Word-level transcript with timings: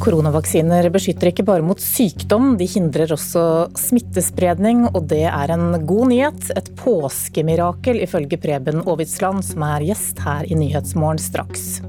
Koronavaksiner 0.00 0.86
beskytter 0.88 1.28
ikke 1.28 1.44
bare 1.44 1.64
mot 1.64 1.80
sykdom, 1.82 2.54
de 2.56 2.64
hindrer 2.64 3.10
også 3.12 3.42
smittespredning, 3.76 4.86
og 4.94 5.10
det 5.10 5.26
er 5.28 5.52
en 5.52 5.74
god 5.84 6.08
nyhet. 6.14 6.46
Et 6.56 6.70
påskemirakel, 6.80 8.00
ifølge 8.06 8.38
Preben 8.40 8.80
Aavitsland, 8.86 9.44
som 9.44 9.66
er 9.68 9.84
gjest 9.90 10.22
her 10.24 10.48
i 10.48 10.56
Nyhetsmorgen 10.56 11.20
straks. 11.20 11.82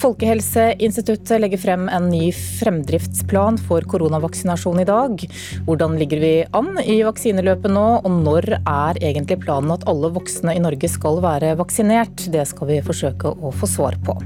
Folkehelseinstituttet 0.00 1.42
legger 1.42 1.60
frem 1.60 1.84
en 1.92 2.08
ny 2.08 2.30
fremdriftsplan 2.32 3.60
for 3.68 3.84
koronavaksinasjon 3.84 4.80
i 4.80 4.88
dag. 4.88 5.26
Hvordan 5.68 5.98
ligger 6.00 6.24
vi 6.24 6.32
an 6.56 6.72
i 6.84 7.02
vaksineløpet 7.04 7.72
nå, 7.76 7.86
og 8.00 8.16
når 8.24 8.48
er 8.62 9.02
egentlig 9.02 9.42
planen 9.44 9.76
at 9.76 9.84
alle 9.92 10.08
voksne 10.16 10.56
i 10.56 10.64
Norge 10.64 10.88
skal 10.88 11.20
være 11.24 11.52
vaksinert? 11.60 12.30
Det 12.32 12.48
skal 12.48 12.72
vi 12.72 12.80
forsøke 12.88 13.36
å 13.36 13.52
få 13.52 13.68
svar 13.76 14.00
på. 14.08 14.16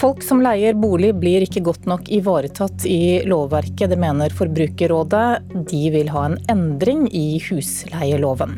Folk 0.00 0.22
som 0.22 0.38
leier 0.40 0.74
bolig 0.80 1.10
blir 1.20 1.44
ikke 1.44 1.60
godt 1.60 1.84
nok 1.84 2.06
ivaretatt 2.08 2.86
i 2.88 3.20
lovverket, 3.28 3.90
det 3.92 3.98
mener 4.00 4.32
Forbrukerrådet. 4.32 5.50
De 5.68 5.80
vil 5.92 6.08
ha 6.08 6.22
en 6.24 6.38
endring 6.48 7.02
i 7.12 7.36
husleieloven. 7.50 8.56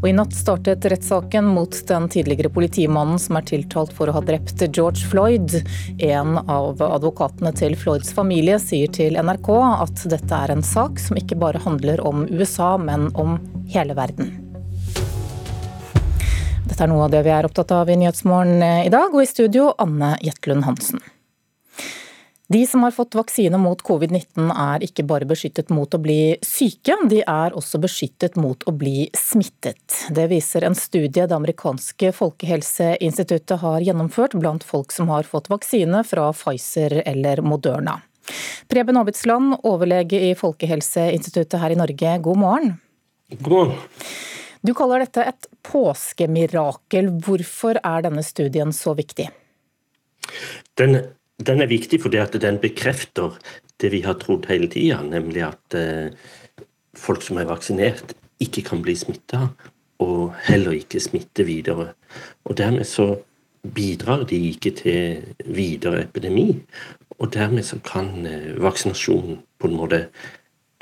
Og 0.00 0.06
I 0.08 0.14
natt 0.16 0.32
startet 0.32 0.86
rettssaken 0.88 1.50
mot 1.52 1.76
den 1.90 2.08
tidligere 2.10 2.48
politimannen 2.54 3.20
som 3.20 3.36
er 3.36 3.44
tiltalt 3.52 3.92
for 3.92 4.08
å 4.08 4.16
ha 4.16 4.22
drept 4.24 4.64
George 4.72 5.04
Floyd. 5.12 5.58
En 6.00 6.40
av 6.40 6.80
advokatene 6.88 7.52
til 7.58 7.76
Floyds 7.76 8.14
familie 8.16 8.56
sier 8.62 8.88
til 8.96 9.20
NRK 9.20 9.52
at 9.60 10.06
dette 10.14 10.40
er 10.40 10.56
en 10.56 10.64
sak 10.64 10.96
som 11.04 11.20
ikke 11.20 11.36
bare 11.44 11.60
handler 11.68 12.00
om 12.00 12.24
USA, 12.32 12.78
men 12.80 13.10
om 13.12 13.36
hele 13.76 13.98
verden. 14.00 14.41
Dette 16.62 16.84
er 16.84 16.90
noe 16.90 17.08
av 17.08 17.10
det 17.10 17.24
vi 17.26 17.32
er 17.34 17.46
opptatt 17.46 17.72
av 17.74 17.90
i 17.90 17.96
Nyhetsmorgen 17.98 18.62
i 18.62 18.92
dag, 18.92 19.10
og 19.10 19.24
i 19.24 19.28
studio 19.28 19.72
Anne 19.82 20.14
Jetlund 20.22 20.64
Hansen. 20.66 21.02
De 22.52 22.66
som 22.66 22.82
har 22.84 22.92
fått 22.92 23.14
vaksine 23.16 23.56
mot 23.56 23.80
covid-19 23.80 24.50
er 24.50 24.82
ikke 24.84 25.06
bare 25.08 25.24
beskyttet 25.28 25.70
mot 25.72 25.94
å 25.94 26.00
bli 26.02 26.36
syke, 26.44 26.98
de 27.08 27.22
er 27.24 27.54
også 27.56 27.80
beskyttet 27.80 28.36
mot 28.36 28.66
å 28.68 28.74
bli 28.76 29.06
smittet. 29.16 30.02
Det 30.12 30.26
viser 30.28 30.66
en 30.68 30.76
studie 30.76 31.24
det 31.24 31.34
amerikanske 31.34 32.12
folkehelseinstituttet 32.18 33.64
har 33.64 33.86
gjennomført 33.86 34.36
blant 34.36 34.66
folk 34.68 34.92
som 34.92 35.08
har 35.14 35.24
fått 35.24 35.48
vaksine 35.48 36.04
fra 36.04 36.28
Pfizer 36.36 36.98
eller 37.06 37.40
Moderna. 37.40 38.02
Preben 38.68 39.00
Aabitsland, 39.00 39.56
overlege 39.64 40.20
i 40.28 40.34
Folkehelseinstituttet 40.38 41.58
her 41.60 41.72
i 41.72 41.80
Norge, 41.80 42.18
god 42.28 42.44
morgen. 42.44 42.76
God 43.40 43.56
morgen. 43.56 43.80
Du 44.62 44.72
kaller 44.78 45.02
dette 45.02 45.24
et 45.26 45.48
påskemirakel. 45.66 47.10
Hvorfor 47.24 47.80
er 47.82 48.04
denne 48.06 48.22
studien 48.22 48.70
så 48.76 48.94
viktig? 48.98 49.26
Den, 50.78 51.00
den 51.42 51.64
er 51.64 51.70
viktig 51.70 51.98
fordi 52.04 52.20
at 52.22 52.36
den 52.42 52.60
bekrefter 52.62 53.34
det 53.82 53.90
vi 53.90 54.04
har 54.06 54.20
trodd 54.22 54.46
hele 54.50 54.68
tida, 54.70 55.00
nemlig 55.02 55.42
at 55.48 55.74
eh, 55.74 56.14
folk 56.94 57.24
som 57.26 57.40
er 57.42 57.48
vaksinert, 57.50 58.14
ikke 58.42 58.62
kan 58.66 58.82
bli 58.82 58.94
smitta, 58.98 59.48
og 60.02 60.34
heller 60.46 60.78
ikke 60.78 61.02
smitte 61.02 61.46
videre. 61.46 61.92
Og 62.46 62.56
Dermed 62.58 62.86
så 62.86 63.16
bidrar 63.62 64.24
de 64.30 64.38
ikke 64.50 64.72
til 64.78 65.34
videre 65.46 66.04
epidemi, 66.06 66.48
og 67.18 67.30
dermed 67.34 67.62
så 67.66 67.78
kan 67.86 68.26
eh, 68.26 68.54
vaksinasjonen 68.62 69.42
på 69.58 69.70
en 69.70 69.76
måte 69.78 70.00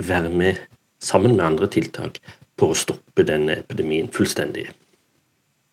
være 0.01 0.31
med, 0.33 0.61
sammen 1.01 1.37
med 1.37 1.45
andre 1.45 1.69
tiltak, 1.69 2.21
på 2.61 2.71
å 2.71 2.77
stoppe 2.77 3.25
denne 3.27 3.61
epidemien 3.63 4.11
fullstendig. 4.13 4.69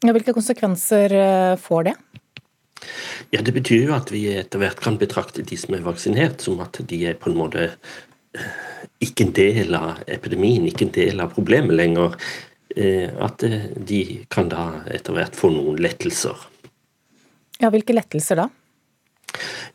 Ja, 0.05 0.13
hvilke 0.13 0.35
konsekvenser 0.35 1.13
eh, 1.17 1.53
får 1.59 1.89
det? 1.89 1.95
Ja, 3.33 3.41
Det 3.41 3.53
betyr 3.55 3.87
jo 3.87 3.95
at 3.97 4.11
vi 4.13 4.27
etter 4.37 4.61
hvert 4.61 4.81
kan 4.83 4.99
betrakte 5.01 5.45
de 5.45 5.57
som 5.57 5.73
er 5.75 5.85
vaksinert, 5.85 6.43
som 6.45 6.61
at 6.63 6.79
de 6.87 7.01
er 7.09 7.17
på 7.19 7.31
en 7.31 7.39
måte 7.39 7.71
eh, 7.71 8.51
ikke 9.03 9.27
en 9.27 9.33
del 9.37 9.73
av 9.77 10.03
epidemien, 10.07 10.67
ikke 10.69 10.87
en 10.87 10.93
del 10.95 11.23
av 11.23 11.33
problemet 11.33 11.75
lenger. 11.75 12.15
Eh, 12.77 13.09
at 13.25 13.41
de 13.41 14.01
kan 14.29 14.49
da 14.51 14.83
etter 14.93 15.17
hvert 15.17 15.35
få 15.37 15.49
noen 15.53 15.81
lettelser. 15.81 16.37
Ja, 17.57 17.71
Hvilke 17.73 17.95
lettelser 17.97 18.43
da? 18.43 18.49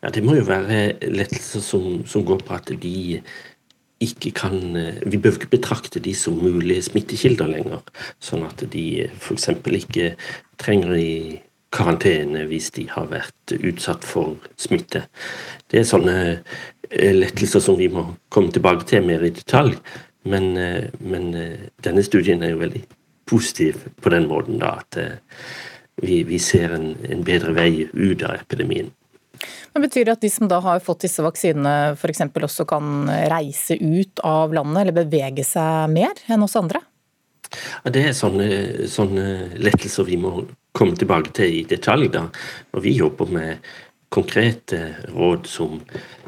Ja, 0.03 0.11
Det 0.11 0.23
må 0.23 0.37
jo 0.39 0.47
være 0.47 0.99
lettelser 1.11 1.63
som, 1.63 2.05
som 2.07 2.25
går 2.27 2.47
på 2.47 2.55
at 2.55 2.71
de 2.83 3.23
ikke 4.03 4.33
kan 4.37 4.77
eh, 4.77 5.01
Vi 5.07 5.19
bør 5.19 5.39
ikke 5.39 5.55
betrakte 5.57 6.03
de 6.03 6.15
som 6.17 6.39
mulige 6.39 6.85
smittekilder 6.89 7.51
lenger. 7.51 7.83
Sånn 8.23 8.45
at 8.47 8.65
de 8.73 8.85
f.eks. 9.09 9.49
ikke 9.67 10.13
trenger 10.61 10.95
i 10.99 11.41
karantene 11.73 12.45
hvis 12.51 12.71
de 12.77 12.87
har 12.91 13.09
vært 13.13 13.55
utsatt 13.57 14.05
for 14.05 14.37
smitte. 14.61 15.07
Det 15.71 15.81
er 15.81 15.89
sånne 15.89 16.17
eh, 16.31 17.13
lettelser 17.17 17.65
som 17.65 17.79
vi 17.81 17.91
må 17.93 18.11
komme 18.33 18.53
tilbake 18.53 18.89
til 18.89 19.07
mer 19.07 19.25
i 19.25 19.33
detalj. 19.35 19.79
Men, 20.29 20.53
eh, 20.57 20.91
men 21.01 21.31
denne 21.83 22.05
studien 22.07 22.43
er 22.43 22.55
jo 22.55 22.63
veldig 22.63 22.85
positiv 23.27 23.87
på 24.03 24.11
den 24.13 24.29
måten 24.29 24.59
da, 24.61 24.77
at 24.83 24.99
vi, 26.03 26.23
vi 26.27 26.39
ser 26.43 26.75
en, 26.75 26.93
en 27.09 27.23
bedre 27.25 27.55
vei 27.57 27.87
ut 27.95 28.23
av 28.27 28.37
epidemien. 28.41 28.91
Men 29.73 29.87
Betyr 29.87 30.05
det 30.05 30.17
at 30.19 30.25
de 30.25 30.31
som 30.31 30.49
da 30.51 30.59
har 30.61 30.83
fått 30.85 31.07
disse 31.07 31.25
vaksinene 31.25 31.95
f.eks. 31.97 32.27
også 32.29 32.67
kan 32.69 33.09
reise 33.33 33.79
ut 33.81 34.21
av 34.27 34.53
landet 34.53 34.85
eller 34.85 34.97
bevege 34.97 35.45
seg 35.49 35.93
mer 35.93 36.19
enn 36.29 36.45
oss 36.45 36.59
andre? 36.61 36.83
Ja, 37.85 37.93
det 37.93 38.03
er 38.09 38.17
sånne, 38.17 38.49
sånne, 38.89 39.25
lettelser 39.61 40.07
vi 40.09 40.19
må 40.21 40.35
komme 40.77 40.97
tilbake 40.97 41.33
til 41.37 41.61
i 41.61 41.65
detalj. 41.69 42.11
da. 42.13 42.27
Og 42.73 42.85
vi 42.85 42.95
jobber 42.97 43.33
med 43.33 43.73
konkrete 44.13 45.09
råd 45.13 45.49
som 45.49 45.81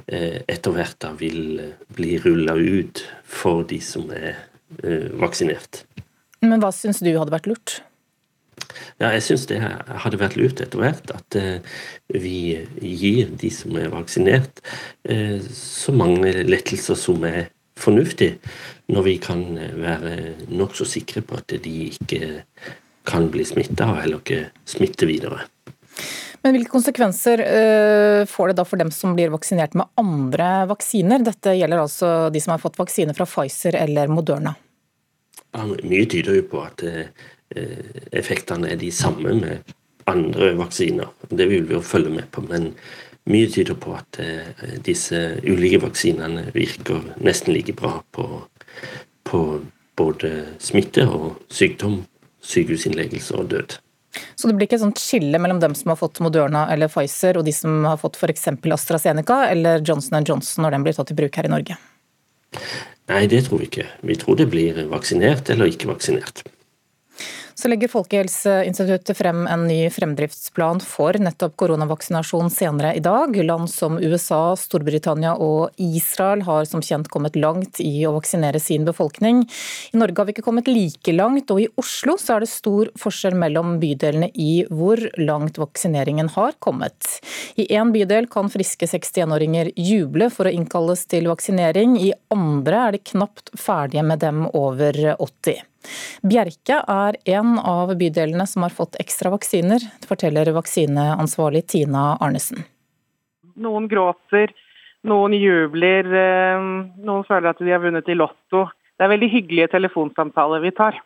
eh, 0.07 0.41
etter 0.49 0.73
hvert 0.73 0.99
da 1.05 1.13
vil 1.17 1.61
bli 1.97 2.17
rulla 2.25 2.57
ut 2.57 3.05
for 3.25 3.65
de 3.69 3.81
som 3.85 4.09
er 4.13 4.35
eh, 4.83 5.11
vaksinert. 5.21 5.85
Men 6.45 6.61
hva 6.61 6.73
syns 6.77 7.01
du 7.05 7.13
hadde 7.13 7.33
vært 7.33 7.49
lurt? 7.49 7.81
Ja, 9.03 9.11
jeg 9.15 9.25
syns 9.27 9.47
det 9.51 9.59
hadde 9.61 10.21
vært 10.21 10.37
lurt 10.39 10.63
etter 10.63 10.81
hvert 10.81 11.11
at 11.15 11.39
eh, 11.39 11.79
vi 12.15 12.55
gir 12.79 13.33
de 13.41 13.51
som 13.53 13.75
er 13.81 13.91
vaksinert, 13.93 14.63
eh, 15.09 15.41
så 15.55 15.95
mange 15.95 16.31
lettelser 16.47 16.99
som 16.99 17.25
er 17.27 17.49
fornuftig, 17.81 18.37
når 18.93 19.07
vi 19.09 19.17
kan 19.23 19.43
være 19.59 20.15
nokså 20.47 20.87
sikre 20.87 21.25
på 21.27 21.41
at 21.41 21.57
de 21.65 21.75
ikke 21.89 22.45
kan 23.09 23.27
bli 23.33 23.45
smitta 23.47 23.89
eller 24.05 24.21
ikke 24.21 24.45
smitte 24.69 25.09
videre. 25.11 25.43
Men 26.45 26.55
Hvilke 26.55 26.75
konsekvenser 26.75 27.41
får 28.29 28.51
det 28.51 28.57
da 28.61 28.65
for 28.69 28.79
dem 28.79 28.91
som 28.95 29.15
blir 29.17 29.33
vaksinert 29.33 29.75
med 29.79 29.89
andre 29.99 30.69
vaksiner? 30.71 31.25
Dette 31.25 31.57
gjelder 31.57 31.81
altså 31.81 32.11
de 32.31 32.43
som 32.45 32.53
har 32.55 32.63
fått 32.63 32.79
vaksine 32.79 33.17
fra 33.17 33.27
Pfizer 33.27 33.79
eller 33.81 34.13
Moderna. 34.13 34.53
Ja, 35.55 35.65
mye 35.65 36.07
tyder 36.11 36.37
jo 36.37 36.45
på 36.51 36.61
at 36.67 36.85
Eh, 36.85 37.07
effektene 38.11 38.73
er 38.73 38.79
de 38.81 38.89
samme 38.95 39.35
med 39.39 39.75
andre 40.11 40.53
vaksiner. 40.59 41.11
Det 41.29 41.47
vil 41.49 41.69
vi 41.69 41.77
jo 41.77 41.83
følge 41.85 42.13
med 42.13 42.31
på. 42.33 42.45
Men 42.49 42.73
mye 43.31 43.49
tyder 43.51 43.77
på 43.81 43.95
at 43.97 44.19
eh, 44.21 44.77
disse 44.85 45.21
ulike 45.45 45.81
vaksinene 45.85 46.51
virker 46.55 47.01
nesten 47.25 47.55
like 47.57 47.73
bra 47.77 47.97
på, 48.13 48.27
på 49.25 49.41
både 49.97 50.33
smitte 50.61 51.07
og 51.09 51.41
sykdom, 51.53 52.03
sykehusinnleggelse 52.45 53.37
og 53.39 53.51
død. 53.55 53.79
Så 54.37 54.47
det 54.47 54.55
blir 54.55 54.69
ikke 54.69 54.77
et 54.79 54.85
sånt 54.85 55.01
skille 55.01 55.41
mellom 55.43 55.59
dem 55.63 55.75
som 55.75 55.91
har 55.91 55.99
fått 55.99 56.21
Moderna 56.23 56.69
eller 56.71 56.91
Pfizer, 56.93 57.39
og 57.39 57.47
de 57.49 57.55
som 57.55 57.87
har 57.89 57.99
fått 57.99 58.19
f.eks. 58.21 58.47
AstraZeneca 58.77 59.41
eller 59.51 59.83
Johnson 59.83 60.27
Johnson 60.27 60.67
når 60.67 60.77
den 60.77 60.85
blir 60.87 60.97
tatt 60.99 61.11
i 61.11 61.17
bruk 61.19 61.39
her 61.41 61.49
i 61.49 61.55
Norge? 61.55 61.79
Nei, 63.11 63.25
det 63.29 63.43
tror 63.49 63.61
vi 63.61 63.71
ikke. 63.71 63.89
Vi 64.07 64.17
tror 64.21 64.39
det 64.39 64.47
blir 64.53 64.85
vaksinert 64.93 65.51
eller 65.53 65.73
ikke 65.73 65.91
vaksinert. 65.91 66.45
Så 67.55 67.69
legger 67.71 67.89
Folkehelseinstituttet 67.89 69.15
frem 69.17 69.45
en 69.47 69.67
ny 69.69 69.87
fremdriftsplan 69.91 70.81
for 70.83 71.15
nettopp 71.23 71.55
koronavaksinasjon 71.63 72.51
senere 72.51 72.97
i 72.99 73.03
dag. 73.03 73.37
Land 73.47 73.71
som 73.71 74.01
USA, 74.03 74.57
Storbritannia 74.59 75.37
og 75.39 75.71
Israel 75.79 76.43
har 76.49 76.67
som 76.67 76.83
kjent 76.83 77.07
kommet 77.13 77.39
langt 77.39 77.79
i 77.79 77.93
å 78.09 78.15
vaksinere 78.17 78.59
sin 78.59 78.83
befolkning. 78.89 79.45
I 79.95 80.01
Norge 80.01 80.19
har 80.19 80.27
vi 80.27 80.35
ikke 80.35 80.47
kommet 80.49 80.71
like 80.71 81.15
langt, 81.15 81.53
og 81.55 81.63
i 81.63 81.69
Oslo 81.79 82.17
så 82.19 82.37
er 82.37 82.43
det 82.43 82.51
stor 82.51 82.91
forskjell 82.99 83.39
mellom 83.39 83.77
bydelene 83.83 84.33
i 84.35 84.65
hvor 84.71 84.99
langt 85.23 85.61
vaksineringen 85.63 86.33
har 86.35 86.57
kommet. 86.59 87.21
I 87.55 87.69
én 87.79 87.93
bydel 87.95 88.27
kan 88.33 88.51
friske 88.51 88.89
61-åringer 88.91 89.71
juble 89.79 90.27
for 90.35 90.51
å 90.51 90.55
innkalles 90.59 91.07
til 91.07 91.31
vaksinering, 91.31 91.95
i 92.03 92.11
andre 92.35 92.83
er 92.89 92.99
de 92.99 93.03
knapt 93.15 93.55
ferdige 93.55 94.03
med 94.03 94.27
dem 94.27 94.43
over 94.51 94.99
80. 95.15 95.63
Bjerke 96.23 96.81
er 96.81 97.19
en 97.37 97.57
av 97.59 97.93
bydelene 97.99 98.47
som 98.49 98.67
har 98.67 98.75
fått 98.75 98.99
ekstra 99.03 99.33
vaksiner, 99.35 99.83
forteller 100.09 100.53
vaksineansvarlig 100.57 101.67
Tina 101.75 102.15
Arnesen. 102.21 102.65
Noen 103.55 103.89
gråter, 103.89 104.53
noen 105.07 105.35
jubler, 105.39 106.09
eh, 106.09 106.69
noen 107.05 107.27
føler 107.29 107.53
at 107.53 107.61
de 107.63 107.71
har 107.71 107.83
vunnet 107.83 108.09
i 108.09 108.17
Lotto. 108.19 108.69
Det 108.99 109.05
er 109.05 109.13
veldig 109.15 109.31
hyggelige 109.31 109.73
telefonsamtaler 109.75 110.63
vi 110.65 110.73
tar. 110.75 111.01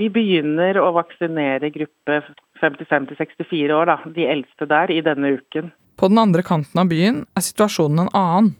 Vi 0.00 0.08
begynner 0.08 0.78
å 0.80 0.92
vaksinere 0.96 1.68
gruppe 1.72 2.22
55 2.62 3.12
64 3.18 3.76
år, 3.76 3.90
da, 3.90 3.98
de 4.14 4.26
eldste 4.26 4.68
der, 4.68 4.90
i 4.90 5.02
denne 5.04 5.36
uken. 5.36 5.72
På 6.00 6.08
den 6.08 6.18
andre 6.18 6.42
kanten 6.42 6.80
av 6.80 6.88
byen 6.88 7.24
er 7.36 7.44
situasjonen 7.44 8.06
en 8.06 8.12
annen. 8.16 8.52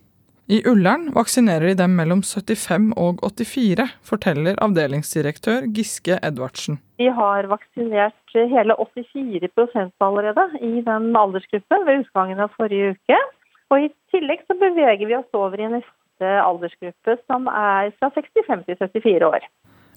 I 0.52 0.58
Ullern 0.69 1.06
vaksinerer 1.14 1.70
de 1.70 1.76
dem 1.78 1.94
mellom 1.96 2.20
75 2.20 2.90
og 3.00 3.22
84, 3.25 3.87
forteller 4.04 4.58
avdelingsdirektør 4.60 5.64
Giske 5.72 6.19
Edvardsen. 6.20 6.76
Vi 7.00 7.06
har 7.08 7.49
vaksinert 7.49 8.34
hele 8.34 8.76
84% 8.76 10.04
allerede 10.04 10.44
i 10.60 10.82
den 10.84 11.08
aldersgruppen 11.16 11.87
ved 11.87 12.02
utgangen 12.02 12.43
av 12.44 12.52
forrige 12.58 12.93
uke. 12.99 13.20
Og 13.72 13.87
I 13.87 13.88
tillegg 14.12 14.43
så 14.44 14.58
beveger 14.60 15.06
vi 15.08 15.16
oss 15.16 15.38
over 15.38 15.56
i 15.56 15.70
neste 15.78 16.34
aldersgruppe, 16.43 17.16
som 17.31 17.49
er 17.49 17.94
fra 17.96 18.12
65 18.12 18.66
til 18.69 18.81
74 18.82 19.31
år. 19.31 19.49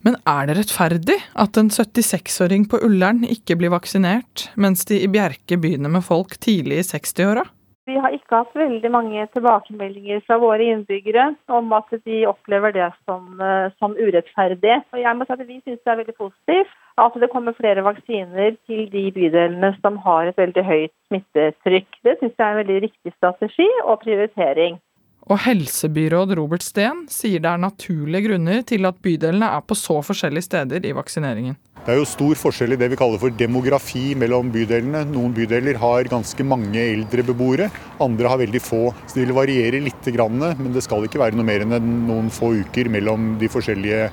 Men 0.07 0.15
er 0.29 0.47
det 0.47 0.59
rettferdig 0.61 1.19
at 1.41 1.59
en 1.59 1.73
76-åring 1.73 2.69
på 2.71 2.79
Ullern 2.85 3.25
ikke 3.27 3.59
blir 3.59 3.75
vaksinert, 3.75 4.47
mens 4.55 4.87
de 4.87 5.01
i 5.03 5.11
Bjerke 5.11 5.59
begynner 5.59 5.91
med 5.91 6.05
folk 6.07 6.37
tidlig 6.39 6.79
i 6.79 6.89
60-åra? 6.93 7.43
Vi 7.85 7.95
har 8.01 8.15
ikke 8.15 8.39
hatt 8.39 8.55
veldig 8.57 8.89
mange 8.89 9.27
tilbakemeldinger 9.35 10.23
fra 10.25 10.39
våre 10.41 10.65
innbyggere 10.73 11.27
om 11.53 11.73
at 11.77 11.91
de 12.07 12.23
opplever 12.25 12.73
det 12.73 12.87
som, 13.05 13.27
eh, 13.37 13.67
som 13.77 13.93
urettferdig. 13.93 14.79
Og 14.93 14.99
jeg 15.03 15.15
må 15.15 15.25
si 15.25 15.33
at 15.33 15.45
Vi 15.45 15.61
syns 15.61 15.83
det 15.85 15.91
er 15.93 16.01
veldig 16.01 16.17
positivt 16.17 16.73
at 16.97 17.13
det 17.21 17.29
kommer 17.29 17.53
flere 17.53 17.83
vaksiner 17.85 18.57
til 18.65 18.89
de 18.89 19.11
bydelene 19.11 19.75
som 19.83 19.97
har 19.97 20.25
et 20.25 20.37
veldig 20.37 20.63
høyt 20.65 20.93
smittetrykk. 21.11 21.87
Det 22.03 22.17
syns 22.19 22.33
jeg 22.33 22.47
er 22.47 22.51
en 22.51 22.61
veldig 22.63 22.81
riktig 22.87 23.13
strategi 23.19 23.69
og 23.83 23.99
prioritering. 24.01 24.79
Og 25.25 25.39
helsebyråd 25.41 26.35
Robert 26.37 26.61
Steen 26.61 27.07
sier 27.09 27.41
det 27.41 27.49
er 27.49 27.61
naturlige 27.61 28.27
grunner 28.27 28.59
til 28.69 28.85
at 28.85 28.99
bydelene 29.01 29.47
er 29.57 29.63
på 29.65 29.77
så 29.77 29.97
forskjellige 30.05 30.45
steder 30.45 30.85
i 30.85 30.93
vaksineringen. 30.93 31.55
Det 31.85 31.93
er 31.93 31.99
jo 31.99 32.05
stor 32.09 32.37
forskjell 32.37 32.73
i 32.73 32.77
det 32.81 32.87
vi 32.89 32.97
kaller 32.97 33.21
for 33.21 33.33
demografi 33.37 34.15
mellom 34.17 34.47
bydelene. 34.53 35.03
Noen 35.09 35.33
bydeler 35.37 35.77
har 35.81 36.09
ganske 36.09 36.45
mange 36.45 36.81
eldre 36.81 37.25
beboere, 37.25 37.67
andre 38.01 38.31
har 38.31 38.41
veldig 38.41 38.61
få. 38.61 38.79
Så 39.05 39.19
det 39.19 39.27
vil 39.27 39.35
variere 39.37 39.83
litt, 39.85 40.09
men 40.25 40.73
det 40.73 40.81
skal 40.85 41.05
ikke 41.05 41.21
være 41.21 41.37
noe 41.37 41.45
mer 41.45 41.65
enn 41.65 41.91
noen 42.07 42.31
få 42.33 42.55
uker 42.61 42.89
mellom 42.89 43.35
de 43.41 43.49
forskjellige 43.53 44.09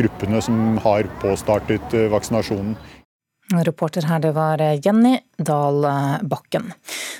gruppene 0.00 0.40
som 0.44 0.80
har 0.84 1.08
påstartet 1.20 1.96
eh, 1.96 2.08
vaksinasjonen. 2.12 2.76
Reporter 3.50 4.06
her, 4.06 4.20
det 4.22 4.30
var 4.36 4.62
Jenny 4.84 5.16
Dahl 5.36 5.82
Bakken. 6.30 6.70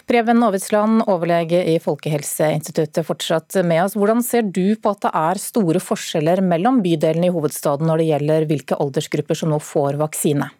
Preben 0.07 0.43
Aavitsland, 0.47 1.03
overlege 1.11 1.65
i 1.73 1.77
Folkehelseinstituttet, 1.83 3.07
fortsatt 3.07 3.59
med 3.67 3.85
oss. 3.85 3.97
Hvordan 3.99 4.23
ser 4.27 4.47
du 4.47 4.77
på 4.79 4.95
at 4.95 5.03
det 5.05 5.13
er 5.21 5.43
store 5.43 5.83
forskjeller 5.83 6.43
mellom 6.45 6.81
bydelene 6.85 7.29
i 7.29 7.35
hovedstaden 7.35 7.91
når 7.91 8.03
det 8.03 8.09
gjelder 8.13 8.49
hvilke 8.51 8.79
aldersgrupper 8.81 9.39
som 9.39 9.53
nå 9.55 9.61
får 9.65 9.99
vaksine? 10.01 10.51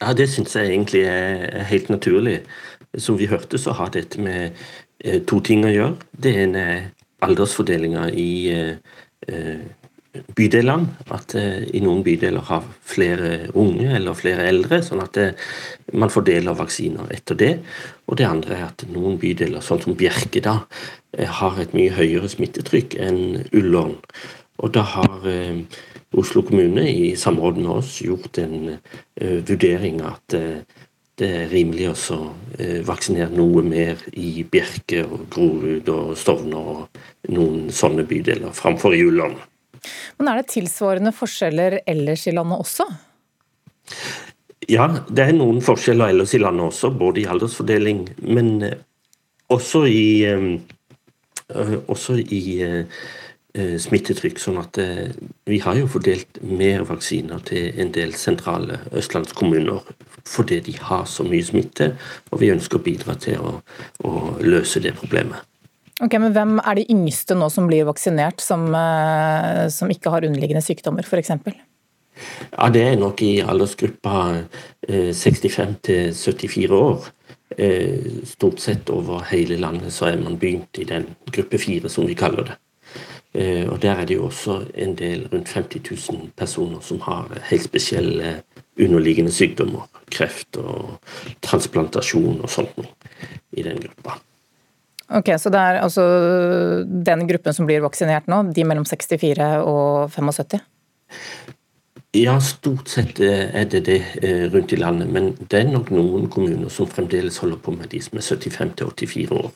Ja, 0.00 0.12
Det 0.12 0.28
syns 0.28 0.56
jeg 0.56 0.72
egentlig 0.72 1.04
er 1.08 1.64
helt 1.70 1.88
naturlig. 1.88 2.40
Som 2.96 3.16
vi 3.16 3.28
hørte, 3.28 3.58
så 3.58 3.72
har 3.76 3.90
dette 3.92 4.20
med 4.20 4.56
eh, 5.04 5.20
to 5.24 5.40
ting 5.40 5.64
å 5.64 5.72
gjøre. 5.72 5.96
Det 6.12 6.32
ene 6.44 6.58
er 6.58 6.84
aldersfordelinga 7.24 8.08
i 8.12 8.30
eh, 8.52 9.58
bydelene. 10.36 10.96
At 11.14 11.34
eh, 11.38 11.64
i 11.76 11.82
noen 11.84 12.02
bydeler 12.06 12.44
har 12.48 12.64
flere 12.86 13.50
unge 13.58 13.90
eller 13.98 14.18
flere 14.18 14.46
eldre, 14.50 14.80
sånn 14.84 15.02
at 15.04 15.18
eh, 15.20 15.50
man 15.96 16.12
fordeler 16.12 16.56
vaksiner 16.58 17.10
etter 17.14 17.38
det. 17.38 17.52
Og 18.06 18.18
det 18.20 18.28
andre 18.28 18.58
er 18.58 18.64
at 18.70 18.86
noen 18.92 19.18
bydeler, 19.22 19.64
sånn 19.64 19.82
som 19.84 19.98
Bjerke, 19.98 20.42
da, 20.44 20.58
eh, 21.16 21.28
har 21.40 21.60
et 21.62 21.76
mye 21.76 21.94
høyere 21.96 22.30
smittetrykk 22.32 22.98
enn 23.02 23.22
Ullern. 23.52 23.98
Og 24.56 24.72
da 24.72 24.80
har 24.88 25.24
Oslo 26.16 26.40
kommune 26.48 26.86
i 26.88 27.10
samråd 27.20 27.58
med 27.60 27.68
oss 27.74 27.98
gjort 28.00 28.38
en 28.40 28.78
vurdering 29.20 29.98
at 30.00 30.32
det 31.20 31.28
er 31.28 31.50
rimelig 31.50 31.90
å 31.92 32.20
vaksinere 32.88 33.36
noe 33.36 33.60
mer 33.66 34.00
i 34.16 34.46
Bjerke 34.48 35.02
og 35.04 35.26
Grorud 35.34 35.90
og 35.92 36.14
Stovner 36.16 36.72
og 36.72 37.02
noen 37.36 37.68
sånne 37.68 38.06
bydeler, 38.08 38.56
framfor 38.56 38.96
i 38.96 39.04
Ullern. 39.04 39.36
Men 40.18 40.30
er 40.30 40.40
det 40.40 40.52
tilsvarende 40.54 41.12
forskjeller 41.16 41.80
ellers 41.86 42.26
i 42.26 42.34
landet 42.36 42.64
også? 42.64 42.86
Ja, 44.66 44.88
det 45.06 45.22
er 45.22 45.36
noen 45.36 45.60
forskjeller 45.62 46.10
ellers 46.10 46.32
i 46.34 46.40
landet 46.42 46.66
også, 46.72 46.90
både 46.90 47.22
i 47.22 47.28
aldersfordeling, 47.30 48.06
men 48.26 48.48
eh, 48.66 48.80
også 49.52 49.84
i, 49.86 50.24
eh, 50.26 51.76
også 51.86 52.16
i 52.18 52.40
eh, 52.64 53.76
smittetrykk. 53.80 54.40
sånn 54.42 54.58
at 54.60 54.76
vi 55.48 55.60
har 55.64 55.78
jo 55.78 55.86
fordelt 55.88 56.42
mer 56.42 56.82
vaksiner 56.84 57.40
til 57.46 57.78
en 57.80 57.92
del 57.94 58.12
sentrale 58.12 58.82
østlandskommuner 58.92 59.80
fordi 60.26 60.58
de 60.66 60.74
har 60.82 61.06
så 61.06 61.24
mye 61.24 61.46
smitte, 61.46 61.92
og 62.32 62.42
vi 62.42 62.50
ønsker 62.50 62.80
å 62.80 62.82
bidra 62.82 63.14
til 63.14 63.38
å, 63.38 63.60
å 64.04 64.12
løse 64.42 64.82
det 64.82 64.92
problemet. 64.98 65.46
Ok, 66.04 66.12
men 66.20 66.34
Hvem 66.36 66.58
er 66.60 66.76
de 66.76 66.84
yngste 66.92 67.36
nå 67.38 67.48
som 67.52 67.68
blir 67.70 67.86
vaksinert, 67.88 68.42
som, 68.44 68.68
eh, 68.76 69.68
som 69.72 69.88
ikke 69.92 70.12
har 70.12 70.26
underliggende 70.28 70.64
sykdommer 70.64 71.06
f.eks.? 71.06 71.30
Ja, 72.52 72.68
Det 72.68 72.82
er 72.82 72.96
nok 73.00 73.22
i 73.22 73.40
aldersgruppa 73.40 74.44
65 74.88 75.58
eh, 75.64 75.74
til 75.82 76.12
74 76.12 76.70
år. 76.76 77.08
Eh, 77.56 78.24
stort 78.24 78.60
sett 78.60 78.90
over 78.90 79.24
hele 79.30 79.56
landet 79.56 79.92
så 79.92 80.10
er 80.10 80.20
man 80.20 80.36
begynt 80.36 80.76
i 80.78 80.84
den 80.84 81.14
gruppe 81.32 81.58
fire, 81.58 81.88
som 81.88 82.06
vi 82.06 82.14
kaller 82.14 82.44
det. 82.44 82.60
Og 83.68 83.82
Der 83.82 84.00
er 84.00 84.04
det 84.06 84.16
jo 84.16 84.26
også 84.26 84.64
en 84.74 84.94
del, 84.96 85.28
rundt 85.28 85.48
50 85.48 86.08
000 86.10 86.30
personer, 86.36 86.80
som 86.80 87.00
har 87.00 87.28
helt 87.50 87.64
spesielle 87.64 88.42
underliggende 88.80 89.32
sykdommer. 89.32 89.88
Kreft 90.10 90.56
og 90.56 90.96
transplantasjon 91.42 92.40
og 92.40 92.48
sånt 92.48 92.72
noe 92.78 92.88
i 93.52 93.62
den 93.62 93.76
gruppa. 93.76 94.16
Ok, 95.06 95.30
Så 95.38 95.50
det 95.54 95.58
er 95.58 95.82
altså 95.82 96.04
den 96.84 97.26
gruppen 97.28 97.54
som 97.54 97.66
blir 97.66 97.84
vaksinert 97.84 98.26
nå, 98.26 98.42
de 98.52 98.64
mellom 98.66 98.84
64 98.84 99.50
og 99.62 100.10
75? 100.10 100.58
Ja, 102.16 102.38
stort 102.40 102.88
sett 102.88 103.20
eh, 103.20 103.44
er 103.54 103.66
det 103.68 103.82
det 103.86 103.98
eh, 104.24 104.46
rundt 104.52 104.72
i 104.72 104.78
landet. 104.80 105.10
Men 105.12 105.34
det 105.50 105.60
er 105.60 105.70
nok 105.70 105.90
noen 105.92 106.30
kommuner 106.32 106.72
som 106.72 106.88
fremdeles 106.88 107.38
holder 107.42 107.60
på 107.62 107.74
med 107.76 107.90
de 107.92 108.00
som 108.02 108.18
er 108.18 108.24
75 108.24 108.72
til 108.78 108.92
84 108.96 109.36
år. 109.36 109.50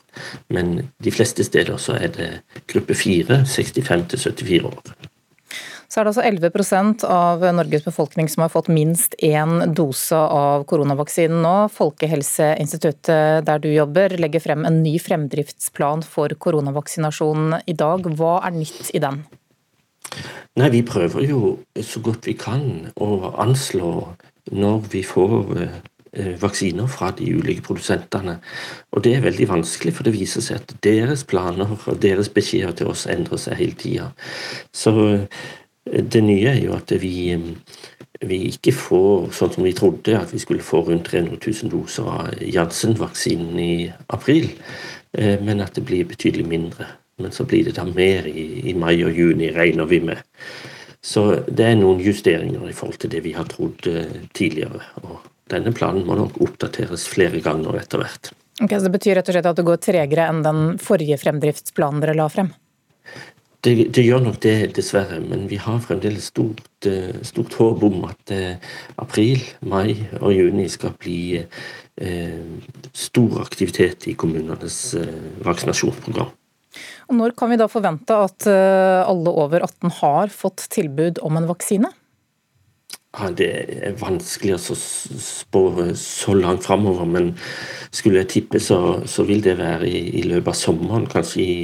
Men 0.53 0.75
de 1.03 1.11
fleste 1.11 1.43
steder 1.47 1.81
så 1.81 1.97
er 1.97 2.13
det 2.17 2.29
gruppe 2.71 2.95
4, 2.95 3.43
65 3.49 4.07
til 4.13 4.19
74 4.19 4.69
år 4.69 5.10
så 5.91 5.99
er 5.99 6.07
det 6.07 6.11
altså 6.13 6.23
11% 6.23 7.03
av 7.03 7.41
Norges 7.51 7.83
befolkning 7.83 8.29
som 8.31 8.45
har 8.45 8.53
fått 8.53 8.69
minst 8.71 9.17
én 9.19 9.73
dose 9.75 10.15
av 10.15 10.63
koronavaksinen 10.69 11.43
nå. 11.43 11.55
Folkehelseinstituttet 11.75 13.43
der 13.43 13.59
du 13.59 13.67
jobber 13.73 14.15
legger 14.15 14.39
frem 14.39 14.63
en 14.63 14.79
ny 14.85 14.95
fremdriftsplan 15.03 16.05
for 16.07 16.31
koronavaksinasjon 16.31 17.59
i 17.67 17.75
dag. 17.75 18.07
Hva 18.07 18.37
er 18.47 18.55
nytt 18.55 18.93
i 18.95 19.03
den? 19.03 19.25
Nei, 20.55 20.69
Vi 20.71 20.81
prøver 20.87 21.27
jo 21.27 21.59
så 21.75 21.99
godt 21.99 22.27
vi 22.27 22.39
kan 22.39 22.91
å 22.95 23.35
anslå 23.43 23.91
når 24.51 24.83
vi 24.91 25.03
får 25.03 25.53
eh, 25.59 26.35
vaksiner 26.39 26.87
fra 26.91 27.11
de 27.15 27.27
ulike 27.35 27.67
produsentene. 27.67 28.39
Og 28.95 29.03
det 29.03 29.17
er 29.17 29.27
veldig 29.27 29.47
vanskelig, 29.51 29.93
for 29.95 30.07
det 30.07 30.15
viser 30.15 30.43
seg 30.43 30.63
at 30.63 30.75
deres 30.87 31.23
planer 31.27 31.75
og 31.75 31.99
deres 32.03 32.31
beskjeder 32.31 32.79
til 32.79 32.91
oss 32.91 33.07
endrer 33.11 33.39
seg 33.39 33.59
hele 33.59 33.79
tida. 33.79 34.11
Så 34.71 34.95
det 35.85 36.21
nye 36.21 36.51
er 36.51 36.59
jo 36.61 36.75
at 36.77 36.91
vi, 37.01 37.33
vi 38.21 38.39
ikke 38.51 38.73
får, 38.75 39.31
sånn 39.35 39.53
som 39.55 39.65
vi 39.65 39.73
trodde, 39.77 40.17
at 40.17 40.33
vi 40.33 40.41
skulle 40.41 40.65
få 40.65 40.83
rundt 40.87 41.09
300 41.09 41.39
000 41.41 41.71
doser 41.73 42.09
av 42.09 42.43
Janssen-vaksinen 42.45 43.61
i 43.61 43.73
april, 44.13 44.51
eh, 45.17 45.39
men 45.41 45.63
at 45.63 45.77
det 45.77 45.85
blir 45.87 46.09
betydelig 46.09 46.45
mindre. 46.47 46.89
Men 47.21 47.33
så 47.33 47.45
blir 47.45 47.65
det 47.67 47.77
da 47.77 47.85
mer 47.85 48.29
i, 48.29 48.69
i 48.71 48.75
mai 48.77 48.95
og 49.05 49.17
juni, 49.17 49.51
regner 49.53 49.89
vi 49.89 50.01
med. 50.05 50.21
Så 51.01 51.41
det 51.49 51.65
er 51.65 51.79
noen 51.79 52.01
justeringer 52.01 52.67
i 52.69 52.75
forhold 52.77 53.01
til 53.01 53.11
det 53.13 53.23
vi 53.25 53.33
har 53.33 53.49
trodd 53.49 53.89
eh, 53.89 54.21
tidligere. 54.37 54.83
og 55.01 55.25
Denne 55.51 55.73
planen 55.75 56.05
må 56.05 56.15
nok 56.17 56.37
oppdateres 56.45 57.07
flere 57.09 57.41
ganger 57.43 57.79
etter 57.81 58.03
hvert. 58.03 58.31
Ok, 58.61 58.69
så 58.69 58.85
Det 58.85 58.93
betyr 58.93 59.17
rett 59.17 59.29
og 59.29 59.33
slett 59.33 59.49
at 59.49 59.57
det 59.57 59.65
går 59.65 59.81
tregere 59.81 60.27
enn 60.29 60.43
den 60.45 60.61
forrige 60.81 61.17
fremdriftsplanen 61.17 62.03
dere 62.03 62.17
la 62.19 62.29
frem? 62.29 62.51
Det, 63.61 63.75
det, 63.93 64.01
gjør 64.01 64.23
nok 64.25 64.39
det, 64.41 64.55
dessverre. 64.77 65.19
Men 65.21 65.45
vi 65.49 65.59
har 65.61 65.81
fremdeles 65.85 66.31
stort, 66.31 66.63
eh, 66.89 67.13
stort 67.27 67.53
håp 67.59 67.83
om 67.85 68.07
at 68.09 68.33
eh, 68.33 68.57
april, 69.01 69.43
mai 69.61 70.07
og 70.17 70.33
juni 70.33 70.65
skal 70.71 70.95
bli 70.97 71.37
eh, 71.37 72.39
stor 72.93 73.41
aktivitet 73.43 74.09
i 74.09 74.17
kommunenes 74.17 74.79
vaksinasjonsprogram. 75.45 76.33
Og 77.11 77.17
når 77.19 77.35
kan 77.37 77.51
vi 77.51 77.59
da 77.59 77.67
forvente 77.67 78.15
at 78.15 78.47
alle 78.47 79.31
over 79.35 79.65
18 79.65 79.91
har 79.99 80.31
fått 80.31 80.63
tilbud 80.71 81.19
om 81.21 81.35
en 81.37 81.49
vaksine? 81.49 81.89
Ja, 83.11 83.27
det 83.35 83.47
er 83.83 83.95
vanskelig 83.99 84.53
å 84.55 84.75
spå 84.75 85.61
så 85.99 86.35
langt 86.37 86.63
framover, 86.63 87.03
men 87.03 87.33
skulle 87.91 88.21
jeg 88.21 88.29
tippe, 88.31 88.61
så, 88.63 89.01
så 89.03 89.25
vil 89.27 89.43
det 89.43 89.57
være 89.59 89.89
i, 89.89 90.05
i, 90.21 90.23
løpet 90.31 90.53
av 90.53 90.55
sommeren, 90.55 91.09
kanskje 91.11 91.43
i 91.43 91.57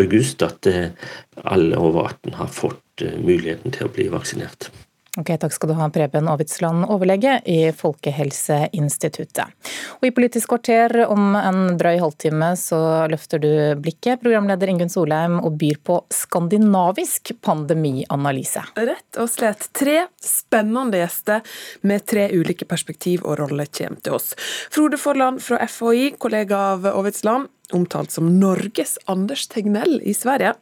august, 0.00 0.40
at 0.46 0.64
eh, 0.70 1.10
alle 1.44 1.76
over 1.76 2.08
18 2.08 2.38
har 2.40 2.48
fått 2.48 3.04
uh, 3.04 3.18
muligheten 3.20 3.76
til 3.76 3.84
å 3.84 3.92
bli 3.92 4.08
vaksinert. 4.16 4.70
Ok, 5.14 5.28
Takk 5.38 5.52
skal 5.54 5.70
du 5.70 5.74
ha, 5.78 5.86
Preben 5.94 6.26
Aavitsland, 6.26 6.88
overlege 6.90 7.36
i 7.46 7.68
Folkehelseinstituttet. 7.76 9.70
Og 10.00 10.08
I 10.08 10.10
Politisk 10.14 10.50
kvarter 10.50 11.04
om 11.06 11.36
en 11.38 11.76
drøy 11.78 12.00
halvtime 12.02 12.48
så 12.58 12.80
løfter 13.12 13.38
du 13.38 13.52
blikket, 13.78 14.24
programleder 14.24 14.72
Ingunn 14.72 14.90
Solheim, 14.90 15.38
og 15.38 15.54
byr 15.60 15.78
på 15.86 16.00
skandinavisk 16.10 17.30
pandemianalyse. 17.46 18.64
Rett 18.74 19.22
og 19.22 19.30
slett. 19.30 19.68
Tre 19.70 20.00
spennende 20.18 21.04
gjester 21.04 21.46
med 21.86 22.08
tre 22.10 22.26
ulike 22.34 22.66
perspektiv 22.66 23.22
og 23.22 23.38
roller 23.44 23.70
kommer 23.70 24.02
til 24.02 24.18
oss. 24.18 24.32
Frode 24.74 24.98
Forland 24.98 25.38
fra 25.46 25.62
FHI, 25.62 26.16
kollega 26.18 26.58
av 26.74 26.90
Aavitsland 26.90 27.53
omtalt 27.72 28.10
som 28.10 28.28
Norges 28.40 28.98
Anders 29.04 29.46
Tegnell 29.46 30.00
i 30.04 30.14
Sverige. 30.14 30.54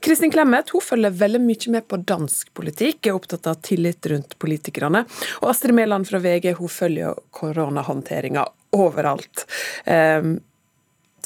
Kristin 0.00 0.32
Clemet 0.32 0.70
hun 0.74 0.84
følger 0.84 1.16
veldig 1.22 1.40
mye 1.44 1.74
med 1.76 1.88
på 1.88 2.00
dansk 2.04 2.52
politikk, 2.56 3.06
er 3.06 3.16
opptatt 3.16 3.48
av 3.50 3.62
tillit 3.64 4.06
rundt 4.12 4.36
politikerne. 4.42 5.04
Og 5.40 5.50
Astrid 5.54 5.76
Mæland 5.76 6.08
fra 6.10 6.20
VG 6.22 6.52
hun 6.60 6.72
følger 6.72 7.18
koronahåndteringa 7.36 8.46
overalt. 8.76 9.46
Um, 9.86 10.38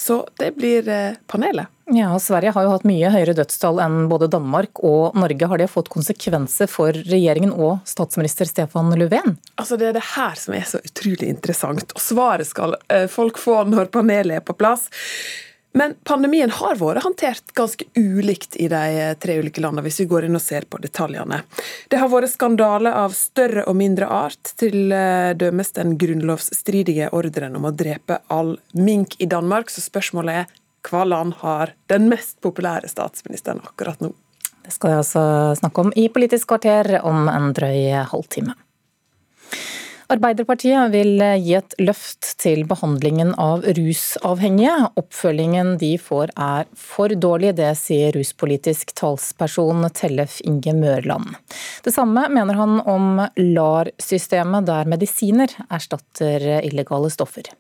så 0.00 0.22
det 0.40 0.54
blir 0.56 0.88
eh, 0.88 1.16
panelet. 1.26 1.70
Ja, 1.92 2.18
Sverige 2.18 2.54
har 2.56 2.64
jo 2.64 2.72
hatt 2.72 2.86
mye 2.88 3.10
høyere 3.12 3.34
dødstall 3.36 3.78
enn 3.84 4.06
både 4.08 4.30
Danmark 4.32 4.80
og 4.80 5.16
Norge. 5.20 5.48
Har 5.50 5.60
det 5.60 5.68
fått 5.68 5.90
konsekvenser 5.92 6.70
for 6.70 6.96
regjeringen 6.96 7.52
og 7.52 7.82
statsminister 7.88 8.48
Stefan 8.48 8.88
Löfven? 8.96 9.36
Altså, 9.60 9.76
Det 9.76 9.90
er 9.90 9.98
det 9.98 10.06
her 10.14 10.38
som 10.40 10.56
er 10.56 10.64
så 10.68 10.80
utrolig 10.80 11.28
interessant, 11.28 11.92
og 11.92 12.00
svaret 12.00 12.48
skal 12.48 12.78
eh, 12.88 13.04
folk 13.12 13.40
få 13.40 13.60
når 13.68 13.92
panelet 13.92 14.40
er 14.40 14.46
på 14.46 14.56
plass. 14.56 14.88
Men 15.75 15.97
pandemien 16.07 16.52
har 16.54 16.76
vært 16.78 17.02
håndtert 17.02 17.50
ganske 17.59 17.87
ulikt 17.99 18.54
i 18.62 18.69
de 18.71 18.83
eh, 18.95 19.14
tre 19.19 19.35
ulike 19.43 19.62
landene, 19.62 19.83
hvis 19.83 20.04
vi 20.04 20.07
går 20.11 20.28
inn 20.28 20.38
og 20.38 20.43
ser 20.43 20.69
på 20.71 20.78
detaljene. 20.78 21.40
Det 21.90 21.99
har 21.99 22.12
vært 22.12 22.31
skandaler 22.31 22.95
av 22.95 23.16
større 23.19 23.64
og 23.66 23.75
mindre 23.81 24.07
art, 24.07 24.52
til 24.61 24.95
eh, 24.95 25.33
dømes 25.35 25.75
den 25.75 25.97
grunnlovsstridige 25.99 27.11
ordren 27.19 27.59
om 27.59 27.66
å 27.66 27.75
drepe 27.75 28.21
all 28.31 28.54
mink 28.78 29.19
i 29.19 29.26
Danmark. 29.31 29.73
Så 29.75 29.83
spørsmålet 29.83 30.45
er 30.45 30.61
hva 30.87 31.02
land 31.09 31.40
har 31.40 31.75
den 31.90 32.07
mest 32.12 32.38
populære 32.45 32.90
statsministeren 32.93 33.64
akkurat 33.64 33.99
nå? 34.04 34.12
Det 34.64 34.73
skal 34.73 34.95
jeg 34.95 35.02
altså 35.02 35.25
snakke 35.59 35.83
om 35.83 35.90
i 35.99 36.07
Politisk 36.12 36.54
kvarter 36.54 37.00
om 37.02 37.26
en 37.28 37.50
drøy 37.57 38.07
halvtime. 38.12 38.54
Arbeiderpartiet 40.14 40.92
vil 40.92 41.18
gi 41.42 41.56
et 41.59 41.75
løft 41.83 42.28
til 42.38 42.62
behandlingen 42.71 43.33
av 43.40 43.64
rusavhengige. 43.76 44.75
Oppfølgingen 45.00 45.75
de 45.80 45.94
får 45.99 46.30
er 46.38 46.68
for 46.78 47.11
dårlig, 47.18 47.54
det 47.59 47.73
sier 47.80 48.14
ruspolitisk 48.14 48.94
talsperson 48.94 49.88
Tellef 49.97 50.38
Inge 50.47 50.76
Mørland. 50.76 51.35
Det 51.83 51.94
samme 51.97 52.28
mener 52.30 52.61
han 52.61 52.78
om 52.87 53.25
LAR-systemet, 53.40 54.68
der 54.71 54.90
medisiner 54.92 55.50
erstatter 55.66 56.47
illegale 56.61 57.11
stoffer. 57.11 57.50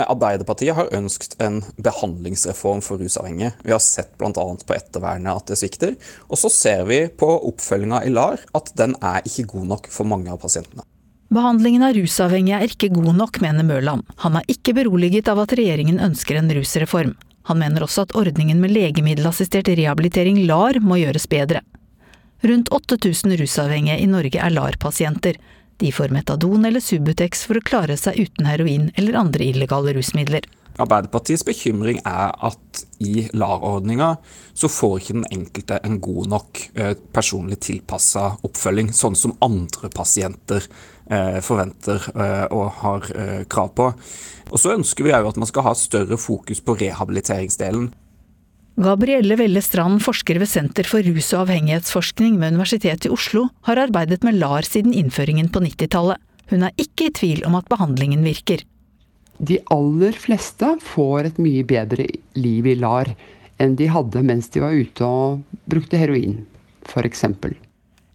Arbeiderpartiet 0.00 0.74
har 0.74 0.90
ønsket 0.96 1.36
en 1.44 1.60
behandlingsreform 1.76 2.80
for 2.82 2.98
rusavhengige. 2.98 3.52
Vi 3.62 3.74
har 3.74 3.84
sett 3.84 4.16
bl.a. 4.18 4.32
på 4.32 4.74
ettervernet 4.74 5.44
at 5.44 5.52
det 5.52 5.60
svikter. 5.60 5.94
Og 6.26 6.40
så 6.40 6.50
ser 6.50 6.88
vi 6.88 7.04
på 7.06 7.28
oppfølginga 7.52 8.02
i 8.08 8.10
LAR 8.16 8.42
at 8.56 8.74
den 8.80 8.96
er 9.04 9.22
ikke 9.28 9.46
god 9.54 9.70
nok 9.76 9.92
for 9.92 10.08
mange 10.08 10.32
av 10.32 10.40
pasientene. 10.42 10.88
Behandlingen 11.32 11.82
av 11.86 11.94
rusavhengige 11.96 12.58
er 12.60 12.72
ikke 12.72 12.92
god 12.94 13.14
nok, 13.16 13.40
mener 13.42 13.64
Mørland. 13.66 14.04
Han 14.22 14.36
er 14.38 14.50
ikke 14.50 14.74
beroliget 14.76 15.30
av 15.32 15.40
at 15.42 15.54
regjeringen 15.56 16.02
ønsker 16.02 16.36
en 16.38 16.52
rusreform. 16.52 17.14
Han 17.48 17.60
mener 17.60 17.84
også 17.84 18.04
at 18.06 18.14
ordningen 18.16 18.60
med 18.60 18.72
legemiddelassistert 18.72 19.68
rehabilitering, 19.72 20.42
LAR, 20.48 20.80
må 20.80 21.00
gjøres 21.00 21.26
bedre. 21.28 21.64
Rundt 22.44 22.68
8000 22.72 23.36
rusavhengige 23.40 24.00
i 24.00 24.08
Norge 24.08 24.40
er 24.40 24.52
LAR-pasienter. 24.52 25.40
De 25.80 25.92
får 25.92 26.12
metadon 26.14 26.64
eller 26.64 26.80
Subutex 26.80 27.46
for 27.48 27.58
å 27.58 27.64
klare 27.64 27.96
seg 28.00 28.20
uten 28.20 28.48
heroin 28.48 28.90
eller 29.00 29.16
andre 29.18 29.48
illegale 29.48 29.96
rusmidler. 29.96 30.44
Arbeiderpartiets 30.74 31.44
bekymring 31.46 32.00
er 32.02 32.32
at 32.34 32.80
i 33.04 33.28
LAR-ordninga 33.30 34.16
så 34.58 34.70
får 34.70 34.96
ikke 34.98 35.16
den 35.20 35.28
enkelte 35.36 35.78
en 35.86 36.00
god 36.02 36.32
nok 36.32 36.62
eh, 36.74 36.96
personlig 37.14 37.60
tilpassa 37.62 38.32
oppfølging, 38.46 38.90
sånn 38.90 39.14
som 39.18 39.36
andre 39.44 39.90
pasienter 39.94 40.66
forventer 41.44 42.06
eh, 42.14 42.46
og 42.54 42.70
har 42.80 43.08
krav 43.50 43.74
på. 43.76 43.90
Og 44.50 44.60
så 44.60 44.74
ønsker 44.76 45.06
vi 45.06 45.12
òg 45.16 45.28
at 45.28 45.40
man 45.40 45.50
skal 45.50 45.66
ha 45.68 45.74
større 45.76 46.18
fokus 46.20 46.62
på 46.64 46.76
rehabiliteringsdelen. 46.80 47.90
Gabrielle 48.74 49.36
Velle 49.38 49.62
Strand, 49.62 50.00
forsker 50.02 50.40
ved 50.42 50.50
Senter 50.50 50.88
for 50.88 51.04
rus- 51.06 51.30
og 51.36 51.44
avhengighetsforskning 51.44 52.40
ved 52.40 52.56
Universitetet 52.56 53.06
i 53.06 53.14
Oslo, 53.14 53.46
har 53.68 53.78
arbeidet 53.84 54.24
med 54.26 54.40
LAR 54.40 54.66
siden 54.66 54.96
innføringen 54.96 55.52
på 55.54 55.62
90-tallet. 55.62 56.18
Hun 56.50 56.66
er 56.66 56.74
ikke 56.80 57.08
i 57.08 57.14
tvil 57.14 57.44
om 57.46 57.54
at 57.56 57.70
behandlingen 57.70 58.26
virker 58.26 58.64
de 59.38 59.58
aller 59.72 60.14
fleste 60.18 60.68
får 60.94 61.30
et 61.30 61.38
mye 61.42 61.64
bedre 61.66 62.06
liv 62.38 62.66
i 62.70 62.76
LAR 62.78 63.10
enn 63.62 63.76
de 63.78 63.88
hadde 63.90 64.22
mens 64.26 64.50
de 64.54 64.62
var 64.62 64.74
ute 64.74 65.06
og 65.06 65.42
brukte 65.70 65.98
heroin, 65.98 66.42
f.eks. 66.86 67.24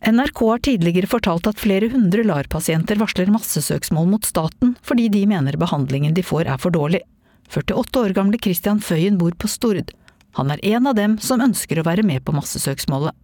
NRK 0.05 0.39
har 0.47 0.61
tidligere 0.63 1.09
fortalt 1.11 1.47
at 1.49 1.59
flere 1.59 1.89
hundre 1.91 2.23
LAR-pasienter 2.23 2.99
varsler 3.01 3.31
massesøksmål 3.33 4.07
mot 4.13 4.27
staten 4.27 4.75
fordi 4.85 5.09
de 5.11 5.25
mener 5.27 5.59
behandlingen 5.59 6.15
de 6.15 6.23
får 6.23 6.47
er 6.47 6.61
for 6.61 6.75
dårlig. 6.75 7.03
48 7.49 8.03
år 8.03 8.15
gamle 8.15 8.39
Christian 8.41 8.79
Føyen 8.79 9.17
bor 9.19 9.35
på 9.35 9.49
Stord. 9.51 9.91
Han 10.37 10.53
er 10.53 10.61
en 10.75 10.87
av 10.87 10.95
dem 10.95 11.17
som 11.23 11.41
ønsker 11.41 11.81
å 11.81 11.87
være 11.87 12.05
med 12.05 12.23
på 12.23 12.35
massesøksmålet 12.37 13.17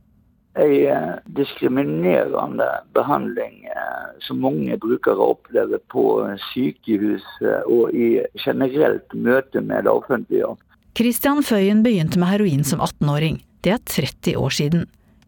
en 0.55 0.88
eh, 0.88 1.13
diskriminerende 1.25 2.67
behandling 2.94 3.65
eh, 3.65 4.20
som 4.20 4.39
mange 4.39 4.77
brukere 4.77 5.20
opplever 5.20 5.82
på 5.91 6.05
sykehus 6.51 7.25
eh, 7.41 7.63
og 7.67 7.91
i 7.91 8.22
generelt 8.46 9.13
møte 9.13 9.62
med 9.62 9.86
det 9.86 9.91
offentlige. 9.91 10.55
Christian 10.96 11.44
Føyen 11.44 11.84
begynte 11.84 12.20
med 12.20 12.32
heroin 12.32 12.63
som 12.63 12.79
18-åring. 12.79 13.41
Det 13.62 13.75
er 13.75 13.84
30 13.84 14.38
år 14.39 14.55
siden. 14.55 14.86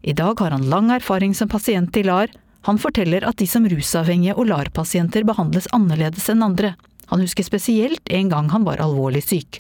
I 0.08 0.14
dag 0.14 0.40
har 0.40 0.52
han 0.52 0.70
lang 0.70 0.92
erfaring 0.92 1.34
som 1.36 1.50
pasient 1.50 1.98
i 1.98 2.04
LAR. 2.04 2.30
Han 2.62 2.78
forteller 2.80 3.26
at 3.28 3.42
de 3.42 3.48
som 3.52 3.66
rusavhengige 3.68 4.38
og 4.40 4.48
LAR-pasienter 4.48 5.26
behandles 5.28 5.68
annerledes 5.76 6.30
enn 6.32 6.46
andre. 6.46 6.70
Han 7.12 7.20
husker 7.20 7.44
spesielt 7.44 8.14
en 8.20 8.32
gang 8.32 8.48
han 8.54 8.64
var 8.64 8.80
alvorlig 8.80 9.26
syk. 9.26 9.60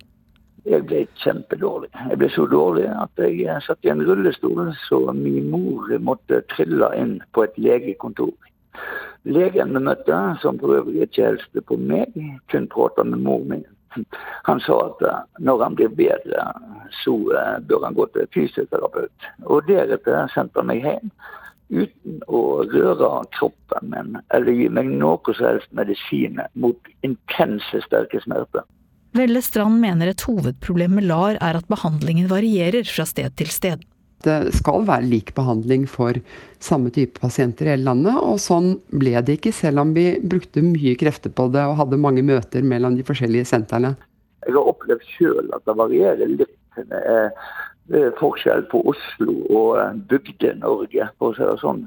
Jeg 0.63 0.85
ble 0.87 1.03
kjempedårlig. 1.19 1.91
Jeg 1.91 2.21
ble 2.21 2.31
så 2.31 2.47
dårlig 2.47 2.87
at 2.87 3.23
jeg 3.27 3.59
satt 3.67 3.83
i 3.83 3.91
en 3.91 4.05
rullestol 4.07 4.71
så 4.85 5.01
min 5.19 5.51
mor 5.51 5.91
måtte 5.99 6.39
trille 6.55 6.93
inn 6.95 7.17
på 7.35 7.43
et 7.43 7.59
legekontor. 7.67 8.31
Legen 9.27 9.75
vi 9.75 9.83
møtte, 9.83 10.21
som 10.39 10.63
for 10.63 10.79
øvrig 10.79 11.09
ikke 11.09 11.25
kjæreste 11.25 11.67
på 11.67 11.75
meg, 11.75 12.15
kun 12.47 12.71
prata 12.71 13.03
med 13.03 13.19
mor 13.19 13.43
min. 13.51 13.67
Han 14.49 14.61
sa 14.65 14.77
at 14.85 15.03
eh, 15.07 15.23
når 15.39 15.63
han 15.63 15.77
blir 15.79 15.95
bedre, 15.97 16.45
så 17.03 17.15
eh, 17.33 17.57
bør 17.69 17.87
han 17.87 17.97
gå 17.97 18.07
til 18.13 18.29
fysioterapeut. 18.35 19.27
Og 19.47 19.67
deretter 19.69 20.29
sendte 20.33 20.61
han 20.61 20.71
meg 20.71 20.85
hjem 20.85 21.11
uten 21.67 22.21
å 22.31 22.41
røre 22.71 23.09
kroppen 23.35 23.89
min 23.91 24.13
eller 24.35 24.55
gi 24.55 24.69
meg 24.71 24.87
noe 24.87 25.33
som 25.35 25.49
helst 25.49 25.73
medisiner 25.75 26.47
mot 26.55 26.79
intense, 27.03 27.81
sterke 27.83 28.21
smerter. 28.23 28.63
Velle 29.17 29.41
Strand 29.41 29.79
mener 29.81 30.11
et 30.11 30.23
hovedproblem 30.27 30.97
med 30.99 31.07
LAR 31.09 31.39
er 31.41 31.59
at 31.59 31.69
behandlingen 31.71 32.29
varierer 32.31 32.87
fra 32.87 33.07
sted 33.07 33.35
til 33.39 33.51
sted. 33.51 33.83
Det 34.25 34.37
skal 34.55 34.85
være 34.87 35.05
lik 35.05 35.33
behandling 35.37 35.85
for 35.89 36.17
samme 36.63 36.89
type 36.93 37.21
pasienter 37.21 37.67
i 37.67 37.73
hele 37.75 37.85
landet, 37.85 38.17
og 38.17 38.39
sånn 38.41 38.73
ble 38.89 39.13
det 39.21 39.37
ikke, 39.37 39.53
selv 39.53 39.83
om 39.83 39.93
vi 39.97 40.07
brukte 40.23 40.63
mye 40.65 40.95
krefter 40.97 41.33
på 41.33 41.47
det 41.53 41.65
og 41.67 41.77
hadde 41.83 42.01
mange 42.01 42.25
møter 42.25 42.65
mellom 42.65 42.97
de 42.97 43.05
forskjellige 43.05 43.49
sentrene. 43.51 43.93
Jeg 44.47 44.55
har 44.55 44.73
opplevd 44.73 45.05
sjøl 45.17 45.53
at 45.53 45.63
det 45.67 45.77
varierer 45.77 46.33
litt. 46.33 46.57
Det 46.77 48.01
er 48.01 48.11
forskjell 48.17 48.65
på 48.71 48.81
Oslo 48.91 49.37
og 49.53 50.01
Bygde-Norge, 50.09 51.07
for 51.17 51.31
å 51.31 51.37
si 51.37 51.45
det 51.45 51.55
sånn. 51.61 51.85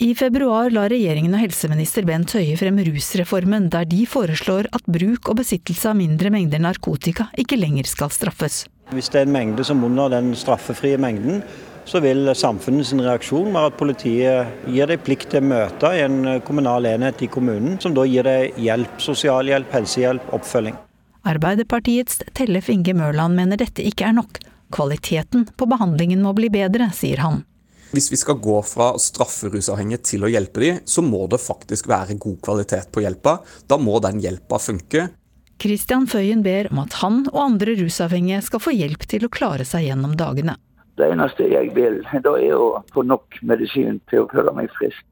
I 0.00 0.14
februar 0.16 0.70
la 0.72 0.86
regjeringen 0.88 1.34
og 1.36 1.42
helseminister 1.42 2.06
Bent 2.08 2.32
Høie 2.32 2.54
frem 2.56 2.78
rusreformen, 2.86 3.66
der 3.72 3.84
de 3.88 4.06
foreslår 4.08 4.70
at 4.72 4.86
bruk 4.88 5.28
og 5.28 5.42
besittelse 5.42 5.90
av 5.90 5.98
mindre 5.98 6.32
mengder 6.32 6.62
narkotika 6.64 7.28
ikke 7.40 7.58
lenger 7.60 7.90
skal 7.90 8.12
straffes. 8.14 8.62
Hvis 8.90 9.10
det 9.12 9.20
er 9.20 9.28
en 9.28 9.34
mengde 9.34 9.64
som 9.66 9.84
under 9.86 10.10
den 10.10 10.32
straffefrie 10.34 10.98
mengden, 10.98 11.44
så 11.86 12.00
vil 12.02 12.28
samfunnets 12.34 12.92
reaksjon 12.98 13.52
være 13.54 13.70
at 13.70 13.76
politiet 13.78 14.66
gir 14.70 14.90
deg 14.90 15.02
plikt 15.06 15.30
til 15.32 15.42
å 15.42 15.48
møte 15.52 15.90
i 15.94 16.02
en 16.04 16.40
kommunal 16.46 16.86
enhet 16.90 17.22
i 17.22 17.30
kommunen, 17.30 17.78
som 17.82 17.94
da 17.96 18.04
gir 18.06 18.26
deg 18.26 18.58
hjelp, 18.60 18.98
sosialhjelp, 19.02 19.70
helsehjelp, 19.74 20.32
oppfølging. 20.36 20.78
Arbeiderpartiets 21.30 22.22
Tellef 22.34 22.70
Inge 22.72 22.94
Mørland 22.96 23.36
mener 23.36 23.60
dette 23.60 23.84
ikke 23.84 24.08
er 24.08 24.16
nok. 24.16 24.40
Kvaliteten 24.74 25.46
på 25.58 25.68
behandlingen 25.70 26.22
må 26.24 26.34
bli 26.36 26.50
bedre, 26.52 26.90
sier 26.96 27.22
han. 27.22 27.42
Hvis 27.90 28.06
vi 28.12 28.18
skal 28.20 28.38
gå 28.38 28.60
fra 28.62 28.92
å 28.94 29.00
straffe 29.02 29.50
rusavhengige 29.50 30.04
til 30.12 30.26
å 30.26 30.30
hjelpe 30.30 30.62
dem, 30.62 30.82
så 30.86 31.02
må 31.02 31.24
det 31.30 31.40
faktisk 31.42 31.88
være 31.90 32.18
god 32.22 32.38
kvalitet 32.46 32.92
på 32.94 33.02
hjelpa. 33.02 33.40
Da 33.66 33.78
må 33.82 33.98
den 34.02 34.22
hjelpa 34.22 34.60
funke. 34.62 35.08
Christian 35.60 36.06
Føyen 36.08 36.40
ber 36.42 36.70
om 36.72 36.80
at 36.80 36.96
han 37.02 37.22
og 37.34 37.40
andre 37.42 37.74
rusavhengige 37.82 38.40
skal 38.46 38.62
få 38.64 38.72
hjelp 38.72 39.04
til 39.10 39.26
å 39.26 39.32
klare 39.32 39.66
seg 39.68 39.90
gjennom 39.90 40.16
dagene. 40.16 40.56
Det 40.96 41.10
eneste 41.12 41.46
jeg 41.48 41.74
vil, 41.76 42.00
da 42.24 42.32
er 42.40 42.56
å 42.56 42.82
få 42.92 43.04
nok 43.04 43.40
medisin 43.46 44.00
til 44.08 44.24
å 44.24 44.30
føle 44.32 44.54
meg 44.56 44.72
frisk. 44.78 45.04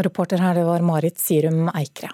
Reporter 0.00 0.40
her 0.42 0.56
det 0.58 0.64
var 0.66 0.84
Marit 0.84 1.20
Sirum 1.20 1.68
Eikre. 1.76 2.10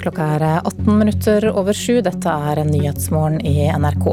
Klokka 0.00 0.26
er 0.38 0.42
18 0.64 0.98
minutter 0.98 1.44
over 1.52 1.76
sju. 1.76 1.98
Dette 2.00 2.32
er 2.32 2.62
Nyhetsmorgen 2.64 3.42
i 3.44 3.66
NRK. 3.68 4.06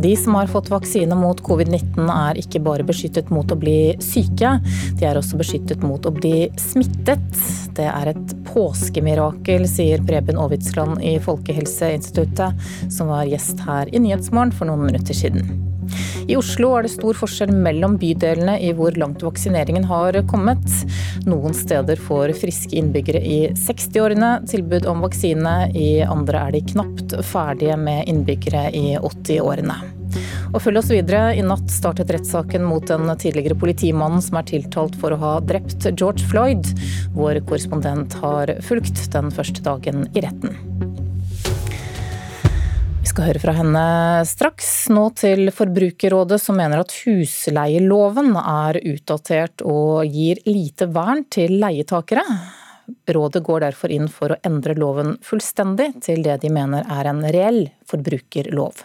De 0.00 0.14
som 0.16 0.38
har 0.38 0.48
fått 0.48 0.70
vaksine 0.72 1.16
mot 1.18 1.40
covid-19 1.44 2.08
er 2.12 2.40
ikke 2.40 2.62
bare 2.64 2.86
beskyttet 2.88 3.28
mot 3.32 3.52
å 3.52 3.58
bli 3.60 3.96
syke, 4.00 4.54
de 4.96 5.08
er 5.08 5.20
også 5.20 5.36
beskyttet 5.40 5.84
mot 5.84 6.08
å 6.08 6.14
bli 6.16 6.48
smittet. 6.60 7.28
Det 7.76 7.84
er 7.84 8.12
et 8.14 8.34
påskemirakel, 8.48 9.68
sier 9.68 10.04
Preben 10.08 10.40
Aavitsland 10.40 11.04
i 11.04 11.18
Folkehelseinstituttet, 11.20 12.68
som 12.88 13.12
var 13.12 13.28
gjest 13.28 13.60
her 13.68 13.92
i 13.92 14.00
Nyhetsmorgen 14.04 14.56
for 14.56 14.72
noen 14.72 14.88
minutter 14.88 15.16
siden. 15.16 15.75
I 16.26 16.36
Oslo 16.38 16.72
er 16.76 16.86
det 16.86 16.92
stor 16.94 17.16
forskjell 17.18 17.52
mellom 17.54 17.96
bydelene 18.00 18.56
i 18.62 18.72
hvor 18.76 18.96
langt 18.98 19.24
vaksineringen 19.24 19.86
har 19.90 20.18
kommet. 20.30 20.64
Noen 21.26 21.54
steder 21.56 22.00
får 22.08 22.34
friske 22.40 22.76
innbyggere 22.78 23.22
i 23.22 23.38
60-årene 23.66 24.32
tilbud 24.50 24.88
om 24.90 25.04
vaksine, 25.06 25.56
i 25.76 26.00
andre 26.06 26.46
er 26.46 26.56
de 26.56 26.64
knapt 26.72 27.18
ferdige 27.26 27.76
med 27.80 28.08
innbyggere 28.10 28.68
i 28.74 28.88
80-årene. 28.98 29.78
Og 30.54 30.62
følg 30.62 30.80
oss 30.80 30.90
videre. 30.92 31.34
I 31.36 31.44
natt 31.44 31.70
startet 31.72 32.10
rettssaken 32.14 32.64
mot 32.64 32.86
den 32.88 33.10
tidligere 33.20 33.58
politimannen 33.58 34.24
som 34.24 34.38
er 34.40 34.48
tiltalt 34.48 34.96
for 35.00 35.12
å 35.12 35.20
ha 35.20 35.32
drept 35.44 35.88
George 35.92 36.24
Floyd. 36.30 36.70
Vår 37.16 37.42
korrespondent 37.48 38.16
har 38.22 38.56
fulgt 38.64 39.08
den 39.12 39.32
første 39.34 39.64
dagen 39.66 40.06
i 40.14 40.24
retten 40.24 40.95
skal 43.16 43.30
høre 43.30 43.40
fra 43.40 43.52
henne 43.56 43.82
straks. 44.28 44.66
Nå 44.92 45.06
til 45.16 45.48
Forbrukerrådet, 45.54 46.36
som 46.42 46.58
mener 46.60 46.82
at 46.82 46.92
husleieloven 47.06 48.34
er 48.36 48.76
utdatert 48.90 49.64
og 49.64 50.04
gir 50.12 50.42
lite 50.44 50.90
vern 50.92 51.22
til 51.32 51.54
leietakere. 51.62 52.24
Rådet 53.08 53.40
går 53.46 53.64
derfor 53.64 53.94
inn 53.94 54.10
for 54.12 54.34
å 54.34 54.38
endre 54.44 54.76
loven 54.76 55.14
fullstendig 55.24 55.94
til 56.04 56.20
det 56.26 56.36
de 56.44 56.52
mener 56.52 56.84
er 56.92 57.08
en 57.08 57.24
reell 57.24 57.62
forbrukerlov. 57.88 58.84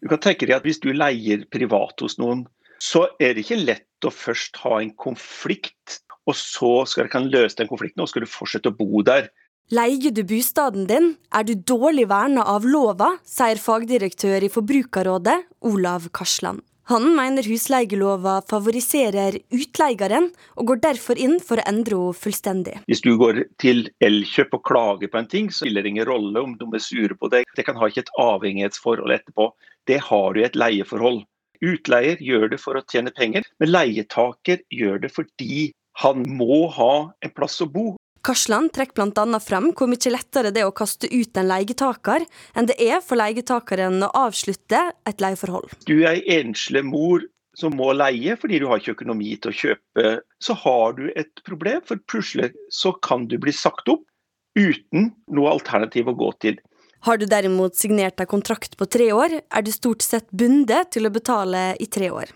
Du 0.00 0.08
kan 0.08 0.24
tenke 0.24 0.48
deg 0.48 0.56
at 0.56 0.64
Hvis 0.64 0.80
du 0.80 0.94
leier 0.96 1.44
privat 1.52 2.00
hos 2.00 2.16
noen, 2.16 2.46
så 2.80 3.10
er 3.20 3.36
det 3.36 3.44
ikke 3.44 3.60
lett 3.60 4.08
å 4.08 4.14
først 4.24 4.56
ha 4.64 4.80
en 4.80 4.96
konflikt, 4.96 6.00
og 6.24 6.32
så 6.32 6.72
skal 6.88 7.12
du 7.12 7.28
løse 7.28 7.60
den 7.60 7.68
konflikten, 7.68 8.00
og 8.00 8.08
skal 8.08 8.24
du 8.24 8.30
fortsette 8.30 8.72
å 8.72 8.78
bo 8.78 9.04
der. 9.04 9.28
Leier 9.72 10.12
du 10.12 10.20
bostaden 10.28 10.84
din, 10.84 11.14
er 11.32 11.44
du 11.48 11.54
dårlig 11.56 12.04
verna 12.10 12.42
av 12.52 12.66
lova, 12.68 13.14
sier 13.24 13.56
fagdirektør 13.56 14.44
i 14.44 14.50
Forbrukerrådet, 14.52 15.38
Olav 15.64 16.10
Karsland. 16.12 16.60
Han 16.92 17.06
mener 17.16 17.46
husleielova 17.48 18.42
favoriserer 18.44 19.38
utleieren, 19.56 20.26
og 20.60 20.68
går 20.68 20.82
derfor 20.84 21.16
inn 21.16 21.38
for 21.40 21.56
å 21.56 21.64
endre 21.70 21.96
henne 21.96 22.18
fullstendig. 22.26 22.76
Hvis 22.92 23.00
du 23.06 23.14
går 23.16 23.40
til 23.56 23.88
Elkjøp 24.04 24.52
og 24.52 24.66
klager 24.68 25.08
på 25.08 25.22
en 25.22 25.30
ting, 25.32 25.48
så 25.48 25.64
spiller 25.64 25.80
det 25.80 25.94
ingen 25.94 26.10
rolle 26.12 26.44
om 26.44 26.58
de 26.60 26.68
er 26.68 26.84
sure 26.84 27.16
på 27.16 27.32
deg. 27.32 27.48
Det 27.56 27.64
kan 27.64 27.80
ha 27.80 27.88
ikke 27.88 28.04
et 28.04 28.12
avhengighetsforhold 28.20 29.16
etterpå. 29.16 29.48
Det 29.88 30.02
har 30.10 30.28
du 30.36 30.42
i 30.42 30.44
et 30.44 30.60
leieforhold. 30.60 31.22
Utleier 31.64 32.20
gjør 32.20 32.50
det 32.52 32.60
for 32.60 32.76
å 32.76 32.84
tjene 32.84 33.16
penger, 33.16 33.48
men 33.56 33.72
leietaker 33.72 34.60
gjør 34.68 35.06
det 35.06 35.14
fordi 35.16 35.70
han 36.04 36.26
må 36.28 36.66
ha 36.76 36.94
en 37.24 37.32
plass 37.32 37.62
å 37.64 37.70
bo. 37.70 37.94
Karsland 38.24 38.72
trekker 38.72 39.12
bl.a. 39.12 39.40
frem 39.40 39.68
hvor 39.76 39.90
mye 39.90 40.12
lettere 40.12 40.52
det 40.54 40.62
er 40.62 40.70
å 40.70 40.76
kaste 40.76 41.10
ut 41.12 41.36
en 41.36 41.50
leietaker, 41.50 42.24
enn 42.56 42.68
det 42.70 42.78
er 42.80 43.02
for 43.04 43.20
leietakeren 43.20 44.00
å 44.06 44.10
avslutte 44.24 44.80
et 45.04 45.20
leieforhold. 45.20 45.76
Du 45.84 45.98
er 46.08 46.22
enslig 46.38 46.84
mor 46.88 47.26
som 47.54 47.76
må 47.78 47.92
leie 47.94 48.36
fordi 48.40 48.60
du 48.62 48.68
har 48.70 48.80
ikke 48.80 48.96
økonomi 48.96 49.36
til 49.36 49.52
å 49.52 49.58
kjøpe. 49.60 50.14
Så 50.42 50.56
har 50.64 50.96
du 50.98 51.06
et 51.14 51.44
problem, 51.46 51.82
for 51.86 52.00
plutselig 52.10 52.52
så 52.72 52.94
kan 53.04 53.28
du 53.30 53.36
bli 53.42 53.54
sagt 53.54 53.90
opp 53.92 54.06
uten 54.58 55.10
noe 55.34 55.52
alternativ 55.52 56.08
å 56.10 56.16
gå 56.18 56.30
til. 56.42 56.58
Har 57.04 57.20
du 57.20 57.26
derimot 57.28 57.76
signert 57.76 58.16
deg 58.16 58.30
kontrakt 58.30 58.78
på 58.80 58.88
tre 58.88 59.10
år, 59.12 59.36
er 59.44 59.64
du 59.66 59.70
stort 59.74 60.02
sett 60.02 60.30
bundet 60.32 60.94
til 60.96 61.04
å 61.04 61.12
betale 61.12 61.74
i 61.76 61.90
tre 61.92 62.08
år. 62.14 62.32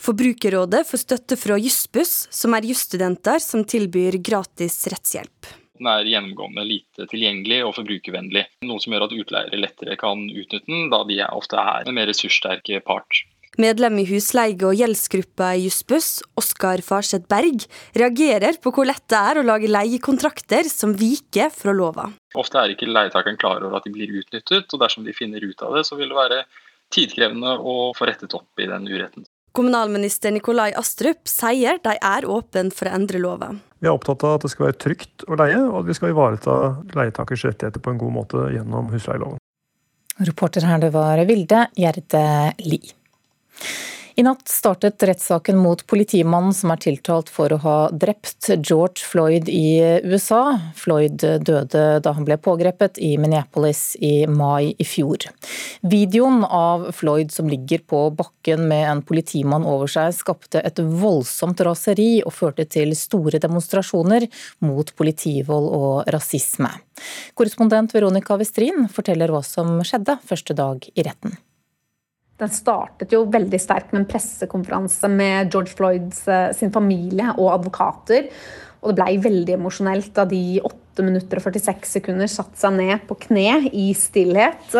Forbrukerrådet 0.00 0.86
får 0.88 1.02
støtte 1.02 1.36
fra 1.36 1.58
Jussbuss, 1.60 2.28
som 2.32 2.54
er 2.56 2.64
jusstudenter 2.70 3.42
som 3.44 3.66
tilbyr 3.68 4.16
gratis 4.24 4.78
rettshjelp. 4.88 5.50
Den 5.80 5.88
er 5.88 6.08
gjennomgående 6.08 6.64
lite 6.64 7.06
tilgjengelig 7.08 7.58
og 7.66 7.74
forbrukervennlig, 7.76 8.46
noe 8.68 8.80
som 8.80 8.94
gjør 8.94 9.06
at 9.06 9.14
utleiere 9.16 9.60
lettere 9.60 9.96
kan 10.00 10.26
utnytte 10.28 10.68
den, 10.68 10.88
da 10.92 11.02
de 11.08 11.20
ofte 11.28 11.60
er 11.60 11.88
en 11.88 11.96
mer 11.96 12.08
ressurssterke 12.08 12.80
part. 12.84 13.22
Medlem 13.60 13.98
i 14.00 14.06
husleie- 14.08 14.64
og 14.64 14.76
gjeldsgruppa 14.78 15.50
i 15.58 15.64
Jussbuss, 15.66 16.22
Oskar 16.38 16.80
Farseth 16.86 17.28
Berg, 17.28 17.66
reagerer 17.98 18.56
på 18.62 18.72
hvor 18.72 18.88
lett 18.88 19.04
det 19.10 19.20
er 19.20 19.40
å 19.40 19.44
lage 19.44 19.68
leiekontrakter 19.68 20.68
som 20.70 20.94
viker 20.96 21.50
fra 21.52 21.74
lova. 21.76 22.06
Ofte 22.40 22.62
er 22.62 22.72
ikke 22.72 22.88
leietakeren 22.88 23.40
klar 23.40 23.60
over 23.60 23.80
at 23.80 23.88
de 23.88 23.92
blir 23.96 24.12
utnyttet, 24.22 24.70
og 24.70 24.80
dersom 24.80 25.04
de 25.04 25.16
finner 25.16 25.44
ut 25.44 25.66
av 25.66 25.76
det, 25.76 25.84
så 25.88 25.98
vil 25.98 26.12
det 26.12 26.20
være 26.20 26.44
tidkrevende 26.94 27.56
å 27.58 27.76
få 27.96 28.08
rettet 28.08 28.36
opp 28.38 28.62
i 28.62 28.70
den 28.70 28.88
uretten. 28.88 29.26
Kommunalminister 29.52 30.30
Nikolai 30.30 30.70
Astrup 30.78 31.26
sier 31.28 31.80
de 31.82 31.96
er 31.96 32.26
åpne 32.28 32.70
for 32.74 32.86
å 32.86 32.94
endre 32.94 33.18
loven. 33.22 33.58
Vi 33.80 33.88
er 33.88 33.96
opptatt 33.96 34.22
av 34.28 34.36
at 34.36 34.44
det 34.44 34.52
skal 34.52 34.68
være 34.68 34.78
trygt 34.78 35.24
å 35.26 35.38
leie, 35.40 35.58
og 35.64 35.80
at 35.80 35.88
vi 35.88 35.96
skal 35.96 36.12
ivareta 36.12 36.56
leietakers 36.94 37.46
rettigheter 37.48 37.82
på 37.82 37.94
en 37.94 38.00
god 38.02 38.14
måte 38.14 38.44
gjennom 38.54 38.92
husleieloven. 38.92 39.40
Reporter 40.20 40.66
her, 40.68 40.82
det 40.82 40.92
var 40.94 41.22
Vilde 41.26 41.64
Gjerde 41.80 42.24
Lie. 42.60 42.92
I 44.20 44.22
natt 44.22 44.48
startet 44.48 45.02
rettssaken 45.02 45.56
mot 45.56 45.86
politimannen 45.88 46.52
som 46.52 46.68
er 46.74 46.80
tiltalt 46.84 47.30
for 47.32 47.54
å 47.54 47.58
ha 47.62 47.76
drept 47.88 48.50
George 48.58 49.00
Floyd 49.00 49.48
i 49.48 49.80
USA. 50.04 50.58
Floyd 50.76 51.24
døde 51.46 51.84
da 52.04 52.12
han 52.18 52.26
ble 52.28 52.36
pågrepet 52.36 53.00
i 53.00 53.14
Minneapolis 53.16 53.94
i 53.96 54.26
mai 54.28 54.74
i 54.76 54.84
fjor. 54.84 55.24
Videoen 55.80 56.44
av 56.44 56.90
Floyd 57.00 57.32
som 57.32 57.48
ligger 57.48 57.80
på 57.80 58.04
bakken 58.20 58.68
med 58.68 58.90
en 58.90 59.04
politimann 59.08 59.64
over 59.64 59.88
seg, 59.88 60.12
skapte 60.12 60.60
et 60.68 60.84
voldsomt 60.84 61.64
raseri 61.64 62.18
og 62.20 62.36
førte 62.36 62.68
til 62.68 62.92
store 63.00 63.40
demonstrasjoner 63.40 64.28
mot 64.68 64.96
politivold 65.00 65.72
og 65.80 66.12
rasisme. 66.12 66.76
Korrespondent 67.32 67.96
Veronica 67.96 68.36
Westrin 68.36 68.84
forteller 68.92 69.32
hva 69.32 69.40
som 69.40 69.78
skjedde 69.80 70.20
første 70.28 70.60
dag 70.60 70.92
i 70.92 71.08
retten. 71.08 71.40
Den 72.40 72.52
startet 72.52 73.12
jo 73.12 73.26
veldig 73.28 73.60
sterkt 73.60 73.92
med 73.92 74.04
en 74.04 74.10
pressekonferanse 74.10 75.10
med 75.12 75.52
George 75.52 75.76
Floyds 75.76 76.24
eh, 76.28 76.50
sin 76.56 76.72
familie 76.72 77.34
og 77.36 77.52
advokater. 77.58 78.30
Og 78.80 78.94
det 78.94 78.96
blei 79.02 79.16
veldig 79.20 79.58
emosjonelt 79.58 80.14
da 80.16 80.24
de 80.28 80.60
8 80.64 81.04
minutter 81.04 81.38
og 81.38 81.44
46 81.44 81.90
sekunder 81.98 82.28
satte 82.32 82.56
seg 82.60 82.74
ned 82.78 83.04
på 83.08 83.16
kne 83.26 83.68
i 83.76 83.90
stillhet. 83.96 84.72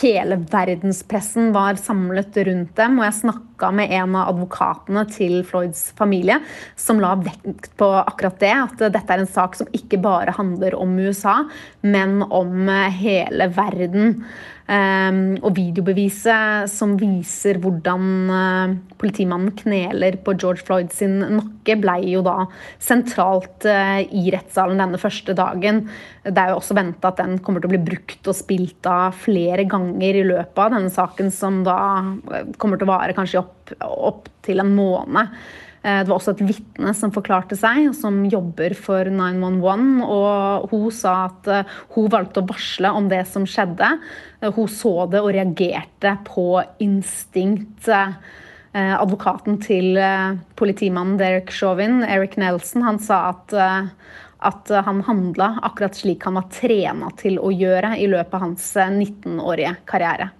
Hele 0.00 0.38
verdenspressen 0.50 1.50
var 1.54 1.78
samlet 1.82 2.38
rundt 2.46 2.72
dem, 2.78 3.00
og 3.00 3.08
jeg 3.08 3.18
snakka 3.18 3.72
med 3.74 3.90
en 3.98 4.14
av 4.20 4.30
advokatene 4.32 5.04
til 5.10 5.36
Floyds 5.46 5.88
familie, 5.98 6.38
som 6.78 7.02
la 7.02 7.16
vekt 7.18 7.72
på 7.80 7.90
akkurat 8.04 8.38
det. 8.42 8.54
At 8.54 8.86
dette 8.86 9.04
er 9.16 9.24
en 9.24 9.30
sak 9.34 9.58
som 9.58 9.70
ikke 9.74 9.98
bare 10.02 10.34
handler 10.38 10.78
om 10.78 10.94
USA, 11.02 11.40
men 11.82 12.20
om 12.30 12.70
hele 13.02 13.50
verden. 13.58 14.20
Ehm, 14.64 15.34
og 15.44 15.58
videobeviset 15.58 16.70
som 16.72 16.94
viser 16.96 17.58
hvordan 17.60 18.04
eh, 18.32 18.70
politimannen 18.96 19.52
kneler 19.58 20.16
på 20.24 20.32
George 20.40 20.64
Floyd 20.64 20.88
sin 20.94 21.18
nakke, 21.20 21.76
ble 21.82 21.98
jo 22.08 22.22
da 22.24 22.46
sentralt 22.80 23.66
eh, 23.68 24.06
i 24.08 24.30
rettssalen 24.32 24.80
denne 24.80 25.00
første 25.00 25.36
dagen. 25.36 25.82
Det 26.24 26.32
er 26.40 26.54
jo 26.54 26.62
også 26.62 26.78
venta 26.78 27.10
at 27.12 27.20
den 27.20 27.36
kommer 27.44 27.60
til 27.60 27.68
å 27.68 27.74
bli 27.74 27.82
brukt 27.90 28.32
og 28.32 28.38
spilt 28.38 28.88
av 28.88 29.18
flere 29.26 29.66
ganger 29.68 30.20
i 30.22 30.24
løpet 30.30 30.64
av 30.64 30.72
denne 30.78 30.94
saken, 30.96 31.28
som 31.34 31.60
da 31.66 31.78
eh, 32.32 32.48
kommer 32.56 32.80
til 32.80 32.88
å 32.88 32.94
vare 32.94 33.16
kanskje 33.16 33.44
opp, 33.44 33.76
opp 33.84 34.32
til 34.48 34.64
en 34.64 34.72
måned. 34.72 35.36
Eh, 35.84 36.00
det 36.00 36.08
var 36.08 36.16
også 36.16 36.32
et 36.32 36.44
vitne 36.48 36.94
som 36.96 37.12
forklarte 37.12 37.56
seg, 37.60 37.90
som 37.96 38.22
jobber 38.32 38.72
for 38.78 39.10
911. 39.12 40.06
og 40.08 40.70
Hun 40.72 40.86
sa 40.94 41.16
at 41.26 41.50
eh, 41.52 41.74
hun 41.96 42.08
valgte 42.12 42.40
å 42.40 42.48
varsle 42.48 42.92
om 42.96 43.10
det 43.12 43.20
som 43.28 43.44
skjedde. 43.48 43.90
Eh, 44.40 44.48
hun 44.56 44.70
så 44.72 44.94
det 45.12 45.20
og 45.20 45.34
reagerte 45.36 46.16
på 46.30 46.48
instinkt. 46.84 47.90
Advokaten 48.74 49.60
til 49.62 49.94
politimannen 50.58 51.14
Derek 51.14 51.52
Chauvin, 51.54 52.00
Eric 52.02 52.32
Nelson, 52.42 52.82
han 52.82 52.96
sa 52.98 53.20
at, 53.28 53.54
at 53.54 54.72
han 54.88 55.04
handla 55.06 55.52
akkurat 55.68 55.94
slik 55.94 56.26
han 56.26 56.34
var 56.40 56.48
trena 56.50 57.12
til 57.14 57.38
å 57.38 57.52
gjøre 57.54 57.92
i 58.02 58.08
løpet 58.10 58.34
av 58.34 58.42
hans 58.48 58.66
19-årige 58.74 59.76
karriere. 59.86 60.32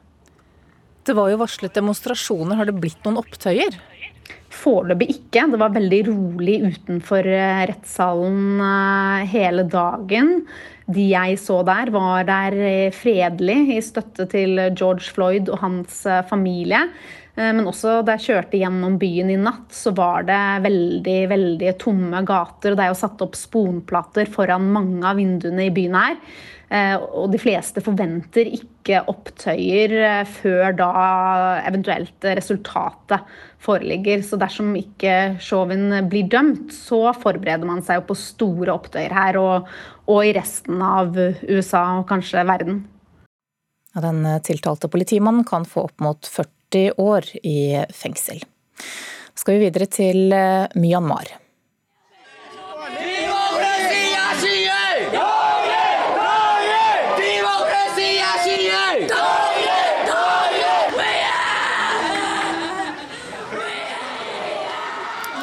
Det 1.06 1.14
var 1.14 1.30
jo 1.30 1.38
varslet 1.44 1.78
demonstrasjoner. 1.78 2.58
Har 2.58 2.66
det 2.66 2.74
blitt 2.74 3.06
noen 3.06 3.22
opptøyer? 3.22 3.78
Foreløpig 4.54 5.08
ikke. 5.16 5.48
Det 5.50 5.58
var 5.60 5.74
veldig 5.74 5.98
rolig 6.08 6.60
utenfor 6.68 7.26
eh, 7.26 7.64
rettssalen 7.70 8.62
eh, 8.64 9.26
hele 9.32 9.66
dagen. 9.70 10.36
de 10.86 11.08
jeg 11.10 11.38
så 11.40 11.62
der, 11.64 11.90
var 11.90 12.24
der 12.28 12.90
fredelig 12.92 13.76
i 13.76 13.82
støtte 13.82 14.26
til 14.28 14.60
George 14.76 15.08
Floyd 15.14 15.48
og 15.48 15.62
hans 15.62 16.02
familie. 16.28 16.82
Men 17.34 17.64
også 17.66 17.96
da 18.06 18.14
jeg 18.14 18.28
kjørte 18.28 18.58
gjennom 18.60 18.98
byen 19.00 19.32
i 19.32 19.38
natt, 19.40 19.72
så 19.74 19.90
var 19.96 20.22
det 20.28 20.42
veldig 20.68 21.16
veldig 21.32 21.72
tomme 21.82 22.20
gater. 22.28 22.70
og 22.70 22.76
Det 22.76 22.84
er 22.84 22.92
jo 22.92 23.00
satt 23.00 23.24
opp 23.24 23.34
sponplater 23.34 24.28
foran 24.30 24.68
mange 24.76 25.02
av 25.08 25.18
vinduene 25.18 25.66
i 25.66 25.72
byen 25.74 25.96
her. 25.98 26.20
Eh, 26.72 26.94
og 26.96 27.28
de 27.32 27.40
fleste 27.40 27.82
forventer 27.84 28.48
ikke 28.48 29.02
opptøyer 29.10 29.94
eh, 29.98 30.30
før 30.40 30.76
da 30.78 30.92
eventuelt 31.66 32.28
resultatet 32.38 33.36
foreligger. 33.64 34.24
Så 34.24 34.38
dersom 34.40 34.72
ikke 34.78 35.36
Chauvin 35.44 36.00
blir 36.10 36.30
dømt, 36.32 36.72
så 36.74 37.12
forbereder 37.16 37.68
man 37.68 37.84
seg 37.84 38.00
jo 38.00 38.08
på 38.10 38.18
store 38.18 38.74
opptøyer 38.74 39.14
her 39.14 39.38
og, 39.40 39.70
og 40.08 40.24
i 40.24 40.34
resten 40.36 40.82
av 40.84 41.14
USA 41.48 41.84
og 42.00 42.08
kanskje 42.10 42.46
verden. 42.48 42.82
Ja, 43.94 44.02
den 44.02 44.24
tiltalte 44.42 44.90
politimannen 44.90 45.46
kan 45.46 45.68
få 45.68 45.86
opp 45.86 46.02
mot 46.02 46.26
40 46.26 46.98
år 46.98 47.28
i 47.46 47.84
fengsel. 47.94 48.42
Skal 49.38 49.58
vi 49.58 49.66
videre 49.68 49.86
til 49.90 50.34
eh, 50.34 50.66
Myanmar. 50.78 51.43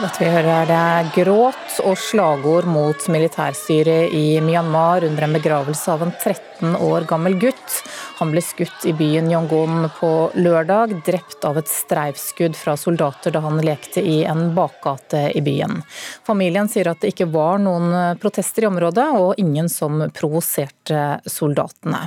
Dette 0.01 0.23
vi 0.23 0.31
hører 0.33 0.47
er 0.65 0.69
det 1.05 1.11
gråt 1.13 1.75
og 1.85 1.93
slagord 2.01 2.65
mot 2.65 3.03
militærstyret 3.13 4.09
i 4.17 4.39
Myanmar 4.41 5.05
under 5.05 5.27
en 5.27 5.35
begravelse 5.37 5.93
av 5.93 6.01
en 6.01 6.13
13 6.15 6.73
år 6.81 7.05
gammel 7.09 7.35
gutt. 7.37 7.75
Han 8.17 8.29
ble 8.33 8.41
skutt 8.41 8.85
i 8.89 8.93
byen 8.97 9.29
Yongon 9.29 9.87
på 9.99 10.09
lørdag, 10.37 10.95
drept 11.05 11.45
av 11.45 11.59
et 11.61 11.69
streifskudd 11.69 12.57
fra 12.57 12.73
soldater 12.77 13.33
da 13.33 13.43
han 13.45 13.61
lekte 13.61 14.01
i 14.01 14.23
en 14.29 14.55
bakgate 14.57 15.27
i 15.37 15.41
byen. 15.45 15.83
Familien 16.25 16.69
sier 16.69 16.89
at 16.91 17.01
det 17.01 17.13
ikke 17.13 17.29
var 17.33 17.61
noen 17.61 18.17
protester 18.21 18.65
i 18.65 18.69
området, 18.69 19.07
og 19.17 19.41
ingen 19.41 19.69
som 19.69 20.01
provoserte 20.17 21.21
soldatene. 21.29 22.03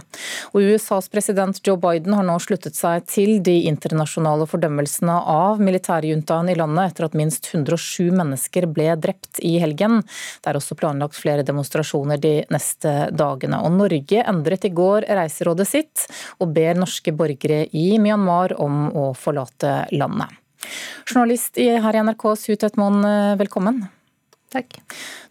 Og 0.54 0.66
USAs 0.74 1.10
president 1.10 1.58
Joe 1.66 1.78
Biden 1.82 2.14
har 2.14 2.26
nå 2.26 2.38
sluttet 2.42 2.78
seg 2.78 3.06
til 3.10 3.38
de 3.42 3.60
internasjonale 3.70 4.46
fordømmelsene 4.50 5.18
av 5.34 5.62
militærjuntaen 5.62 6.50
i 6.50 6.58
landet 6.58 6.92
etter 6.92 7.08
at 7.08 7.18
minst 7.18 7.50
107 7.84 8.10
mennesker 8.16 8.66
ble 8.72 8.94
drept 9.00 9.40
i 9.44 9.56
helgen. 9.62 10.00
Det 10.42 10.50
er 10.50 10.58
også 10.58 10.76
planlagt 10.78 11.18
flere 11.18 11.44
demonstrasjoner 11.46 12.20
de 12.20 12.34
neste 12.52 13.10
dagene. 13.14 13.60
Og 13.64 13.76
Norge 13.78 14.24
endret 14.24 14.64
i 14.68 14.72
går 14.74 15.08
reiserådet 15.08 15.68
sitt 15.68 16.06
og 16.40 16.54
ber 16.56 16.78
norske 16.78 17.14
borgere 17.14 17.64
i 17.72 17.98
Myanmar 18.02 18.56
om 18.62 18.88
å 18.94 19.10
forlate 19.18 19.84
landet. 19.94 20.40
Journalist 21.04 21.60
her 21.60 21.98
i 21.98 22.06
NRK, 22.06 22.30
Su 22.40 22.54
Tetmon, 22.56 23.04
velkommen. 23.40 23.84
Takk. 24.54 24.76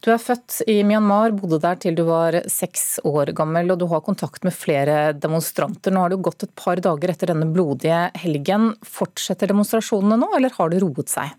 Du 0.03 0.09
er 0.11 0.19
født 0.19 0.59
i 0.67 0.81
Myanmar, 0.83 1.31
bodde 1.31 1.61
der 1.63 1.77
til 1.79 1.95
du 1.95 2.03
var 2.09 2.35
seks 2.51 2.99
år 3.07 3.31
gammel, 3.37 3.71
og 3.71 3.79
du 3.79 3.85
har 3.87 4.03
kontakt 4.03 4.43
med 4.43 4.53
flere 4.53 5.13
demonstranter. 5.15 5.95
Nå 5.95 6.03
har 6.03 6.11
det 6.11 6.19
gått 6.27 6.43
et 6.43 6.51
par 6.59 6.81
dager 6.83 7.13
etter 7.13 7.31
denne 7.31 7.47
blodige 7.47 8.09
helgen. 8.19 8.73
Fortsetter 8.83 9.53
demonstrasjonene 9.53 10.19
nå, 10.19 10.27
eller 10.35 10.53
har 10.57 10.73
det 10.73 10.83
roet 10.83 11.13
seg? 11.13 11.31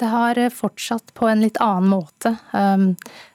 Det 0.00 0.08
har 0.10 0.38
fortsatt 0.50 1.12
på 1.14 1.28
en 1.28 1.44
litt 1.44 1.60
annen 1.62 1.90
måte. 1.92 2.34
Um, 2.50 2.92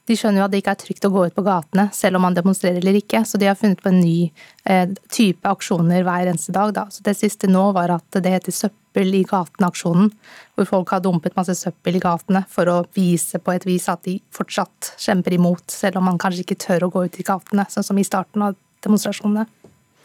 de 0.07 0.15
skjønner 0.15 0.41
jo 0.41 0.45
at 0.47 0.53
det 0.53 0.61
ikke 0.61 0.73
er 0.75 0.79
trygt 0.79 1.05
å 1.07 1.11
gå 1.11 1.25
ut 1.27 1.35
på 1.35 1.43
gatene, 1.43 1.89
selv 1.95 2.19
om 2.19 2.23
man 2.23 2.35
demonstrerer 2.35 2.79
eller 2.79 2.95
ikke. 2.99 3.25
Så 3.27 3.39
de 3.39 3.49
har 3.49 3.57
funnet 3.59 3.81
på 3.83 3.91
en 3.91 3.99
ny 3.99 4.29
eh, 4.63 4.93
type 5.11 5.51
aksjoner 5.51 6.05
hver 6.07 6.31
eneste 6.31 6.55
dag. 6.55 6.71
Da. 6.77 6.85
Så 6.91 7.03
det 7.03 7.17
siste 7.19 7.49
nå 7.51 7.65
var 7.75 7.91
at 7.97 8.19
det 8.23 8.31
heter 8.31 8.55
Søppel 8.55 9.11
i 9.19 9.25
gaten-aksjonen, 9.27 10.09
Hvor 10.55 10.65
folk 10.65 10.95
har 10.95 11.03
dumpet 11.03 11.35
masse 11.35 11.53
søppel 11.59 11.99
i 11.99 12.01
gatene 12.01 12.45
for 12.49 12.71
å 12.71 12.77
vise 12.95 13.37
på 13.37 13.53
et 13.53 13.67
vis 13.67 13.89
at 13.91 14.07
de 14.07 14.15
fortsatt 14.33 14.93
kjemper 14.97 15.35
imot, 15.35 15.67
selv 15.69 15.99
om 15.99 16.07
man 16.09 16.17
kanskje 16.17 16.45
ikke 16.47 16.61
tør 16.63 16.87
å 16.87 16.89
gå 16.95 17.03
ut 17.05 17.19
i 17.19 17.27
gatene, 17.27 17.67
sånn 17.69 17.85
som 17.85 17.99
i 17.99 18.07
starten 18.07 18.47
av 18.47 18.55
demonstrasjonene. 18.81 19.45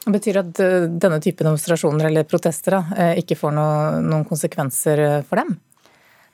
Det 0.03 0.13
betyr 0.13 0.41
at 0.43 0.61
eh, 0.61 0.89
denne 0.91 1.21
type 1.23 1.47
demonstrasjoner 1.47 2.11
eller 2.11 2.27
protester 2.27 2.81
eh, 2.83 3.21
ikke 3.23 3.39
får 3.39 3.55
noen 3.55 4.27
konsekvenser 4.27 5.05
eh, 5.07 5.21
for 5.23 5.39
dem? 5.39 5.55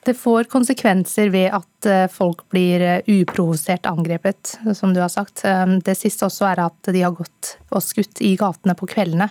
Det 0.05 0.13
får 0.15 0.47
konsekvenser 0.51 1.29
ved 1.29 1.51
at 1.51 1.87
eh, 1.89 2.05
folk 2.11 2.45
blir 2.53 2.81
eh, 2.81 3.01
uprovosert 3.19 3.85
angrepet, 3.89 4.55
som 4.75 4.93
du 4.95 5.01
har 5.03 5.11
sagt. 5.11 5.43
Eh, 5.45 5.65
det 5.83 5.97
siste 5.99 6.27
også 6.29 6.47
er 6.53 6.61
at 6.69 6.91
de 6.93 7.03
har 7.03 7.17
gått 7.17 7.57
og 7.69 7.83
skutt 7.83 8.21
i 8.23 8.35
gatene 8.39 8.77
på 8.79 8.87
kveldene. 8.89 9.27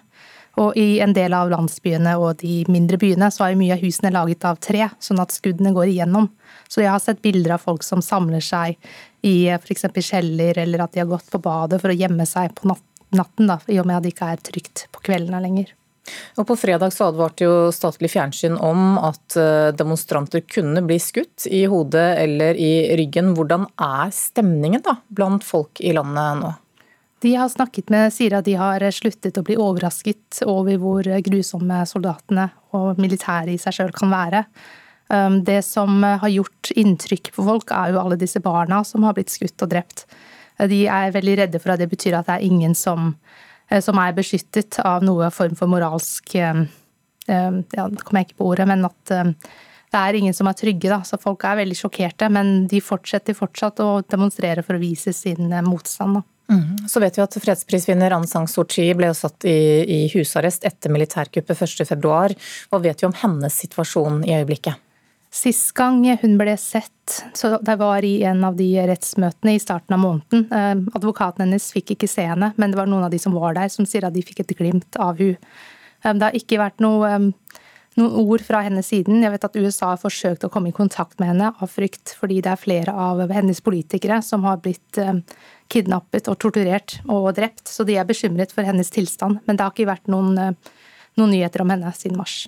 Og 0.59 0.77
i 0.77 0.99
en 1.01 1.15
del 1.15 1.33
av 1.39 1.49
landsbyene 1.53 2.17
og 2.19 2.41
de 2.43 2.65
mindre 2.69 2.99
byene 3.01 3.31
så 3.33 3.47
er 3.47 3.59
mye 3.59 3.77
av 3.77 3.83
husene 3.85 4.13
laget 4.13 4.45
av 4.49 4.59
tre, 4.61 4.89
sånn 5.01 5.23
at 5.23 5.33
skuddene 5.33 5.73
går 5.77 5.93
igjennom. 5.93 6.29
Så 6.69 6.83
jeg 6.83 6.93
har 6.93 7.03
sett 7.03 7.23
bilder 7.25 7.57
av 7.57 7.65
folk 7.65 7.87
som 7.87 8.03
samler 8.05 8.43
seg 8.45 8.75
i 9.27 9.37
f.eks. 9.55 9.87
kjeller, 10.03 10.59
eller 10.59 10.83
at 10.85 10.95
de 10.95 11.05
har 11.05 11.11
gått 11.11 11.31
på 11.31 11.41
badet 11.43 11.81
for 11.81 11.95
å 11.95 11.97
gjemme 11.97 12.27
seg 12.29 12.53
på 12.59 12.69
natten, 12.69 13.49
da, 13.49 13.61
i 13.71 13.79
og 13.79 13.87
med 13.89 14.01
at 14.01 14.07
det 14.07 14.17
ikke 14.17 14.33
er 14.35 14.47
trygt 14.51 14.89
på 14.93 15.07
kveldene 15.09 15.41
lenger. 15.47 15.78
Og 16.39 16.47
På 16.47 16.57
fredag 16.57 16.93
så 16.95 17.09
advarte 17.11 17.47
jo 17.47 17.55
statlig 17.75 18.13
fjernsyn 18.13 18.57
om 18.63 18.99
at 19.03 19.37
eh, 19.39 19.71
demonstranter 19.77 20.45
kunne 20.47 20.85
bli 20.87 20.99
skutt 21.03 21.49
i 21.51 21.65
hodet 21.71 22.07
eller 22.23 22.59
i 22.59 22.95
ryggen. 22.99 23.33
Hvordan 23.37 23.67
er 23.75 24.15
stemningen 24.15 24.85
da 24.87 24.99
blant 25.09 25.47
folk 25.47 25.83
i 25.83 25.93
landet 25.97 26.43
nå? 26.43 26.53
De 27.25 27.33
har 27.35 27.51
snakket 27.51 27.91
med 27.91 28.13
sier 28.15 28.37
at 28.39 28.47
de 28.47 28.55
har 28.55 28.85
sluttet 28.95 29.41
å 29.41 29.43
bli 29.43 29.57
overrasket 29.59 30.45
over 30.47 30.79
hvor 30.79 31.09
grusomme 31.27 31.81
soldatene 31.91 32.47
og 32.79 33.01
militæret 33.03 33.57
i 33.57 33.59
seg 33.59 33.75
sjøl 33.75 33.91
kan 33.97 34.13
være. 34.15 34.45
Um, 35.11 35.41
det 35.43 35.65
som 35.67 36.05
har 36.05 36.31
gjort 36.31 36.71
inntrykk 36.79 37.33
på 37.35 37.43
folk, 37.43 37.73
er 37.75 37.91
jo 37.91 37.99
alle 38.05 38.21
disse 38.21 38.39
barna 38.45 38.85
som 38.87 39.03
har 39.09 39.17
blitt 39.19 39.35
skutt 39.35 39.67
og 39.67 39.73
drept. 39.73 40.05
De 40.71 40.85
er 40.87 41.15
veldig 41.15 41.37
redde 41.43 41.59
for 41.63 41.75
at 41.75 41.83
det 41.83 41.91
betyr 41.91 42.21
at 42.21 42.29
det 42.29 42.39
er 42.39 42.47
ingen 42.47 42.77
som 42.79 43.17
Eh, 43.17 43.48
som 43.85 43.99
er 44.01 44.17
beskyttet 44.17 44.81
av 44.85 45.05
noe 45.07 45.31
form 45.35 45.57
for 45.59 45.71
moralsk 45.71 46.35
eh, 46.41 46.63
eh, 47.29 47.59
ja, 47.77 47.89
det 47.89 48.05
kommer 48.05 48.23
jeg 48.23 48.31
ikke 48.31 48.41
på 48.43 48.53
ordet, 48.53 48.69
men 48.71 48.87
at 48.89 49.13
det 49.89 50.01
er 50.01 50.19
ingen 50.19 50.37
som 50.37 50.49
er 50.51 50.57
trygge. 50.57 50.91
Da. 50.93 51.01
Så 51.05 51.17
folk 51.21 51.45
er 51.49 51.63
veldig 51.63 51.77
sjokkerte, 51.79 52.29
men 52.33 52.67
de 52.69 52.81
fortsetter 52.85 53.37
fortsatt 53.37 53.81
å 53.81 54.03
demonstrere 54.05 54.65
for 54.65 54.77
å 54.77 54.83
vise 54.83 55.15
sin 55.17 55.49
motstand. 55.65 56.21
Da. 56.21 56.27
Mm. 56.53 56.89
Så 56.89 57.01
vet 57.01 57.17
vi 57.17 57.25
at 57.25 57.37
fredsprisvinner 57.45 58.15
Aung 58.17 58.27
San 58.29 58.49
Suu 58.49 58.65
Kyi 58.69 58.95
ble 58.97 59.11
satt 59.17 59.45
i, 59.49 59.57
i 59.85 59.99
husarrest 60.15 60.65
etter 60.69 60.93
militærkuppet 60.93 61.65
1.2. 61.65 62.13
Hva 62.69 62.81
vet 62.85 63.03
vi 63.03 63.09
om 63.09 63.17
hennes 63.17 63.59
situasjon 63.65 64.23
i 64.29 64.37
øyeblikket? 64.39 64.81
Sist 65.31 65.75
gang 65.77 66.01
hun 66.23 66.39
ble 66.41 66.55
sett, 66.57 67.19
så 67.37 67.59
det 67.61 67.75
var 67.77 68.05
i 68.05 68.23
en 68.25 68.41
av 68.49 68.57
de 68.57 68.69
rettsmøtene 68.89 69.59
i 69.59 69.61
starten 69.61 69.93
av 69.93 70.01
måneden. 70.01 70.47
Eh, 70.49 70.97
advokaten 70.97 71.45
hennes 71.45 71.69
fikk 71.75 71.93
ikke 71.95 72.09
se 72.09 72.25
henne, 72.31 72.55
men 72.57 72.73
det 72.73 72.81
var 72.81 72.89
noen 72.89 73.05
av 73.05 73.13
de 73.13 73.21
som 73.21 73.37
var 73.37 73.59
der, 73.59 73.69
som 73.73 73.85
sier 73.89 74.07
at 74.09 74.17
de 74.17 74.25
fikk 74.25 74.41
et 74.47 74.57
glimt 74.57 74.97
av 74.97 75.21
hun. 75.21 75.37
Eh, 75.37 76.15
det 76.15 76.25
har 76.25 76.39
ikke 76.39 76.63
vært 76.63 76.81
noe, 76.81 77.13
eh, 77.13 77.61
noen 78.01 78.17
ord 78.25 78.47
fra 78.47 78.65
hennes 78.65 78.89
siden. 78.89 79.21
Jeg 79.21 79.37
vet 79.37 79.45
at 79.45 79.61
USA 79.61 79.93
har 79.93 80.01
forsøkt 80.01 80.49
å 80.49 80.51
komme 80.51 80.73
i 80.73 80.77
kontakt 80.81 81.21
med 81.21 81.35
henne 81.35 81.53
av 81.53 81.69
frykt, 81.69 82.17
fordi 82.17 82.41
det 82.41 82.55
er 82.55 82.65
flere 82.65 82.97
av 82.97 83.29
hennes 83.29 83.61
politikere 83.61 84.23
som 84.25 84.45
har 84.45 84.57
blitt 84.57 84.97
kidnappet 85.69 86.29
og 86.29 86.39
torturert 86.39 87.01
og 87.07 87.35
drept. 87.35 87.67
Så 87.69 87.85
de 87.85 87.99
er 87.99 88.09
bekymret 88.09 88.53
for 88.53 88.63
hennes 88.63 88.89
tilstand. 88.89 89.41
Men 89.47 89.57
det 89.57 89.67
har 89.67 89.73
ikke 89.73 89.93
vært 89.93 90.07
noen, 90.07 90.57
noen 91.19 91.31
nyheter 91.35 91.61
om 91.61 91.75
henne 91.75 91.93
siden 91.93 92.17
mars. 92.17 92.47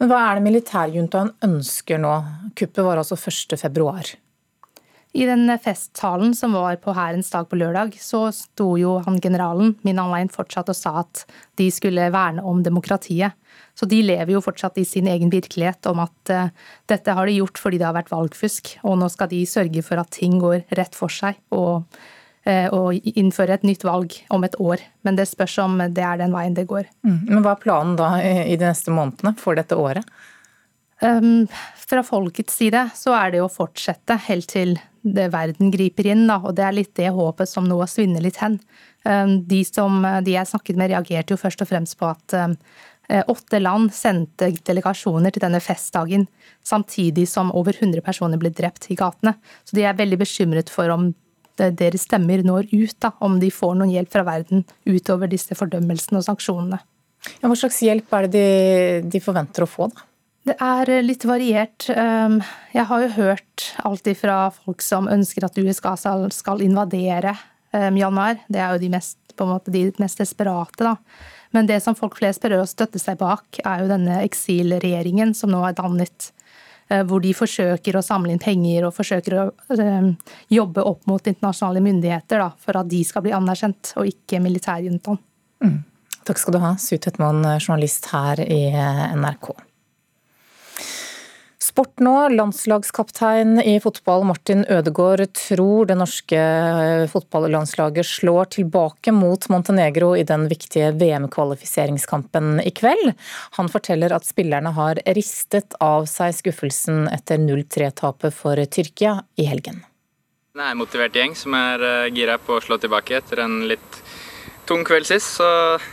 Men 0.00 0.10
hva 0.10 0.18
er 0.26 0.38
det 0.38 0.46
militærjuntaen 0.46 1.32
ønsker 1.46 2.00
nå? 2.02 2.16
Kuppet 2.58 2.84
var 2.84 3.00
altså 3.00 3.16
1. 3.16 3.56
februar. 3.60 4.12
I 5.12 5.26
den 5.28 5.44
festtalen 5.60 6.32
som 6.32 6.54
var 6.56 6.78
på 6.80 6.94
Hærens 6.96 7.28
dag 7.34 7.44
på 7.48 7.58
lørdag, 7.60 7.98
så 8.00 8.30
sto 8.32 8.70
jo 8.80 8.94
han 9.04 9.18
generalen 9.20 9.74
Min 9.84 10.00
Online 10.00 10.32
fortsatt 10.32 10.70
og 10.72 10.78
sa 10.78 10.94
at 11.02 11.26
de 11.60 11.66
skulle 11.72 12.08
verne 12.14 12.44
om 12.48 12.62
demokratiet. 12.64 13.36
Så 13.76 13.84
de 13.88 14.00
lever 14.04 14.32
jo 14.32 14.40
fortsatt 14.44 14.80
i 14.80 14.86
sin 14.88 15.10
egen 15.12 15.28
virkelighet 15.32 15.84
om 15.90 16.00
at 16.04 16.32
uh, 16.32 16.48
dette 16.88 17.12
har 17.12 17.28
de 17.28 17.36
gjort 17.36 17.60
fordi 17.60 17.80
det 17.80 17.88
har 17.90 17.96
vært 17.96 18.12
valgfusk, 18.12 18.78
og 18.88 18.96
nå 19.02 19.10
skal 19.12 19.28
de 19.28 19.44
sørge 19.48 19.84
for 19.84 20.00
at 20.00 20.12
ting 20.16 20.40
går 20.40 20.64
rett 20.80 20.96
for 20.96 21.12
seg. 21.12 21.36
og 21.52 21.84
å 22.42 22.82
eh, 22.90 23.12
innføre 23.14 23.54
et 23.54 23.66
nytt 23.66 23.84
valg 23.86 24.16
om 24.34 24.42
et 24.44 24.56
år. 24.58 24.82
Men 25.06 25.18
det 25.18 25.28
spørs 25.30 25.58
om 25.62 25.78
det 25.94 26.02
er 26.02 26.18
den 26.18 26.34
veien 26.34 26.56
det 26.56 26.66
går. 26.70 26.88
Mm. 27.06 27.18
Men 27.28 27.42
Hva 27.44 27.54
er 27.54 27.62
planen 27.62 27.96
da 27.98 28.12
i 28.22 28.56
de 28.56 28.66
neste 28.66 28.94
månedene 28.94 29.36
for 29.38 29.58
dette 29.58 29.78
året? 29.78 30.06
Um, 31.02 31.48
fra 31.74 32.04
folkets 32.06 32.54
side 32.60 32.84
så 32.94 33.14
er 33.18 33.34
det 33.34 33.42
å 33.42 33.50
fortsette 33.50 34.20
helt 34.28 34.52
til 34.52 34.76
det 35.02 35.32
verden 35.32 35.72
griper 35.74 36.06
inn. 36.12 36.28
Da, 36.30 36.38
og 36.42 36.54
det 36.58 36.66
er 36.66 36.76
litt 36.76 36.94
det 36.98 37.10
håpet 37.14 37.50
som 37.50 37.66
nå 37.66 37.78
svinner 37.90 38.22
litt 38.22 38.38
hen. 38.42 38.58
Um, 39.06 39.40
de, 39.46 39.62
som, 39.66 40.02
de 40.22 40.36
jeg 40.36 40.50
snakket 40.50 40.78
med 40.78 40.92
reagerte 40.92 41.34
jo 41.34 41.40
først 41.40 41.62
og 41.62 41.70
fremst 41.70 41.98
på 41.98 42.10
at 42.10 42.36
um, 42.38 42.58
åtte 43.30 43.58
land 43.58 43.90
sendte 43.94 44.52
delegasjoner 44.66 45.34
til 45.34 45.42
denne 45.42 45.62
festdagen, 45.62 46.28
samtidig 46.64 47.26
som 47.28 47.50
over 47.54 47.74
100 47.74 48.02
personer 48.06 48.38
ble 48.40 48.50
drept 48.54 48.86
i 48.90 48.98
gatene. 48.98 49.34
Så 49.66 49.78
de 49.78 49.86
er 49.86 49.98
veldig 49.98 50.22
bekymret 50.22 50.70
for 50.70 50.90
om 50.94 51.10
deres 51.70 52.06
stemmer 52.08 52.42
når 52.46 52.70
ut, 52.72 52.96
da, 53.02 53.12
om 53.22 53.38
de 53.42 53.50
får 53.54 53.76
noen 53.78 53.92
hjelp 53.92 54.10
fra 54.12 54.24
verden 54.26 54.64
utover 54.88 55.30
disse 55.30 55.56
fordømmelsene 55.58 56.20
og 56.20 56.26
sanksjonene. 56.26 56.80
Ja, 57.38 57.46
hva 57.46 57.58
slags 57.58 57.78
hjelp 57.84 58.10
er 58.18 58.26
det 58.26 58.32
de, 58.34 59.10
de 59.14 59.20
forventer 59.22 59.66
å 59.66 59.70
få, 59.70 59.90
da? 59.92 60.08
Det 60.42 60.56
er 60.58 60.90
litt 61.06 61.22
variert. 61.22 61.86
Ehm, 61.94 62.40
jeg 62.74 62.86
har 62.88 63.02
jo 63.04 63.10
hørt 63.14 63.66
alt 63.86 64.08
fra 64.18 64.38
folk 64.56 64.82
som 64.82 65.06
ønsker 65.06 65.46
at 65.46 65.58
USA 65.62 65.94
skal 66.34 66.64
invadere 66.66 67.36
Myanmar. 67.72 68.40
Det 68.50 68.58
er 68.58 68.74
jo 68.74 68.82
de 68.82 68.90
mest, 68.90 69.20
måte, 69.38 69.70
de 69.70 69.84
mest 70.02 70.18
desperate, 70.18 70.82
da. 70.82 70.96
Men 71.54 71.68
det 71.68 71.78
som 71.84 71.94
folk 71.94 72.16
flest 72.18 72.42
prøver 72.42 72.64
å 72.64 72.68
støtte 72.68 73.00
seg 73.00 73.20
bak, 73.20 73.60
er 73.62 73.84
jo 73.84 73.90
denne 73.92 74.18
eksilregjeringen 74.24 75.34
som 75.36 75.52
nå 75.52 75.62
er 75.68 75.76
dannet. 75.78 76.32
Eh, 76.92 77.02
hvor 77.08 77.22
de 77.24 77.32
forsøker 77.36 77.96
å 77.96 78.04
samle 78.04 78.34
inn 78.34 78.42
penger 78.42 78.84
og 78.84 78.94
forsøker 78.96 79.36
å 79.38 79.46
eh, 79.78 80.08
jobbe 80.52 80.84
opp 80.88 81.06
mot 81.08 81.30
internasjonale 81.30 81.80
myndigheter 81.84 82.42
da, 82.42 82.50
for 82.60 82.80
at 82.80 82.90
de 82.90 83.00
skal 83.06 83.24
bli 83.24 83.32
anerkjent, 83.36 83.94
og 84.00 84.10
ikke 84.10 84.42
militærjuntaen. 84.44 85.20
Mm. 85.64 85.78
Takk 86.26 86.38
skal 86.38 86.54
du 86.54 86.60
ha, 86.62 86.74
Hetmoen, 86.76 87.46
journalist 87.56 88.10
her 88.12 88.42
i 88.44 88.60
NRK. 89.16 89.54
Sport 91.72 92.02
nå. 92.04 92.28
Landslagskaptein 92.28 93.60
i 93.60 93.78
fotball 93.80 94.26
Martin 94.28 94.64
Ødegaard 94.68 95.22
tror 95.32 95.86
det 95.88 95.94
norske 95.96 96.36
eh, 96.36 97.04
fotballandslaget 97.08 98.04
slår 98.06 98.50
tilbake 98.58 99.14
mot 99.16 99.48
Montenegro 99.48 100.10
i 100.20 100.26
den 100.28 100.44
viktige 100.50 100.90
VM-kvalifiseringskampen 101.00 102.60
i 102.60 102.74
kveld. 102.76 103.14
Han 103.56 103.72
forteller 103.72 104.12
at 104.12 104.28
spillerne 104.28 104.74
har 104.76 105.00
ristet 105.16 105.72
av 105.80 106.04
seg 106.12 106.36
skuffelsen 106.42 107.06
etter 107.08 107.40
0-3-tapet 107.40 108.36
for 108.36 108.60
Tyrkia 108.68 109.22
i 109.40 109.48
helgen. 109.48 109.80
Det 110.52 110.60
er 110.60 110.74
en 110.74 110.82
motivert 110.82 111.16
gjeng 111.16 111.32
som 111.32 111.56
er 111.56 111.88
eh, 111.88 112.12
gira 112.12 112.36
på 112.36 112.58
å 112.58 112.60
slå 112.60 112.76
tilbake 112.84 113.16
etter 113.22 113.46
en 113.46 113.62
litt 113.72 114.01
tung 114.72 114.84
kveld 114.88 115.06
sist, 115.06 115.36
så 115.36 115.48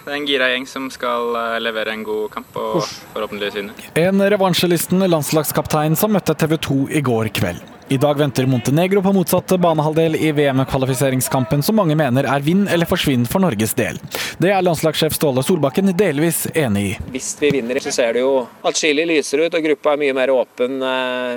det 0.06 0.14
er 0.14 0.20
en 0.20 0.28
gira 0.30 0.52
gjeng 0.54 0.68
som 0.70 0.88
skal 0.94 1.36
eh, 1.36 1.58
levere 1.64 1.96
en 1.96 2.06
god 2.08 2.30
kamp 2.38 2.56
og 2.60 2.86
forhåpentligvis 2.86 3.60
vinne. 3.60 3.90
En 4.00 4.24
revansjelisten 4.32 5.04
landslagskaptein 5.10 6.00
som 6.00 6.16
møtte 6.16 6.38
TV 6.40 6.56
2 6.70 6.80
i 6.96 7.04
går 7.04 7.34
kveld. 7.36 7.76
I 7.90 7.98
dag 7.98 8.20
venter 8.22 8.46
Montenegro 8.46 9.02
på 9.02 9.12
motsatt 9.16 9.50
banehalvdel 9.58 10.14
i 10.16 10.30
VM-kvalifiseringskampen 10.38 11.64
som 11.66 11.80
mange 11.80 11.96
mener 11.98 12.28
er 12.30 12.44
vinn 12.46 12.68
eller 12.70 12.86
forsvinn 12.86 13.26
for 13.26 13.42
Norges 13.42 13.74
del. 13.74 13.98
Det 14.38 14.52
er 14.54 14.62
landslagssjef 14.62 15.18
Ståle 15.18 15.42
Solbakken 15.44 15.90
delvis 15.98 16.44
enig 16.54 16.84
i. 16.92 16.96
Hvis 17.16 17.32
vi 17.42 17.50
vinner, 17.58 17.82
så 17.82 17.92
ser 17.96 18.14
det 18.14 18.22
jo 18.22 18.44
atskillig 18.62 19.10
lysere 19.10 19.50
ut, 19.50 19.58
og 19.58 19.66
gruppa 19.72 19.96
er 19.96 20.04
mye 20.06 20.18
mer 20.22 20.36
åpen 20.38 20.84
eh, 20.86 21.34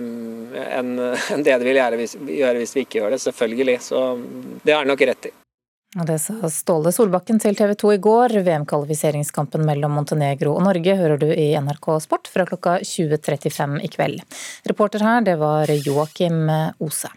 enn 0.76 0.96
det 1.46 1.56
det 1.56 1.62
vil 1.64 1.80
gjøre 1.80 2.02
hvis, 2.04 2.18
vi 2.76 2.84
ikke 2.84 3.00
gjør 3.00 3.16
det. 3.16 3.24
Selvfølgelig. 3.24 3.80
Så 3.88 4.10
det 4.60 4.76
har 4.76 4.84
han 4.84 4.92
nok 4.92 5.08
rett 5.08 5.32
i. 5.32 5.38
Det 5.92 6.14
sa 6.18 6.48
Ståle 6.48 6.88
Solbakken 6.88 7.36
til 7.36 7.52
TV 7.52 7.74
2 7.76 7.90
i 7.92 7.98
går. 8.00 8.32
VM-kvalifiseringskampen 8.46 9.60
mellom 9.68 9.92
Montenegro 9.92 10.54
og 10.56 10.62
Norge 10.64 10.94
hører 10.96 11.20
du 11.20 11.26
i 11.28 11.50
NRK 11.60 11.88
Sport 12.00 12.30
fra 12.32 12.46
klokka 12.48 12.78
20.35 12.80 13.74
i 13.84 13.90
kveld. 13.92 14.22
Reporter 14.70 15.04
her, 15.04 15.20
det 15.26 15.34
var 15.36 15.68
Joakim 15.68 16.48
Ose. 16.80 17.12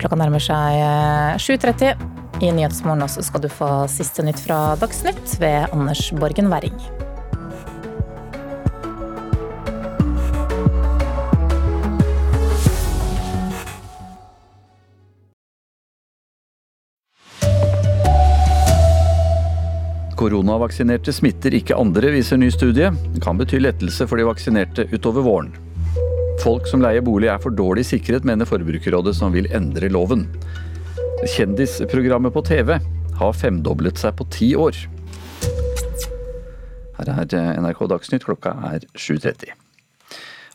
Klokka 0.00 0.16
nærmer 0.16 0.40
seg 0.40 0.80
7.30. 1.36 2.08
I 2.40 2.48
Nyhetsmorgen 2.56 3.04
skal 3.12 3.44
du 3.44 3.52
få 3.52 3.68
siste 3.92 4.24
nytt 4.24 4.40
fra 4.40 4.72
Dagsnytt 4.80 5.36
ved 5.44 5.68
Anders 5.68 6.06
Borgen 6.16 6.48
Werring. 6.48 6.99
Koronavaksinerte 20.50 21.12
smitter 21.14 21.54
ikke 21.54 21.76
andre, 21.78 22.08
viser 22.10 22.38
ny 22.40 22.48
studie. 22.50 22.88
Det 23.14 23.20
kan 23.22 23.38
bety 23.38 23.60
lettelse 23.60 24.02
for 24.10 24.18
de 24.18 24.24
vaksinerte 24.26 24.88
utover 24.90 25.22
våren. 25.22 25.52
Folk 26.42 26.66
som 26.66 26.82
leier 26.82 27.04
bolig 27.06 27.28
er 27.30 27.38
for 27.38 27.54
dårlig 27.54 27.84
sikret, 27.86 28.26
mener 28.26 28.48
Forbrukerrådet, 28.50 29.14
som 29.14 29.30
vil 29.30 29.46
endre 29.54 29.86
loven. 29.94 30.24
Kjendisprogrammet 31.36 32.34
på 32.34 32.42
TV 32.50 32.80
har 33.20 33.38
femdoblet 33.38 34.02
seg 34.02 34.18
på 34.18 34.26
ti 34.34 34.50
år. 34.58 34.74
Her 36.98 37.14
er 37.14 37.62
NRK 37.62 37.86
Dagsnytt, 37.94 38.26
klokka 38.26 38.56
er 38.72 38.90
7.30. 38.98 39.54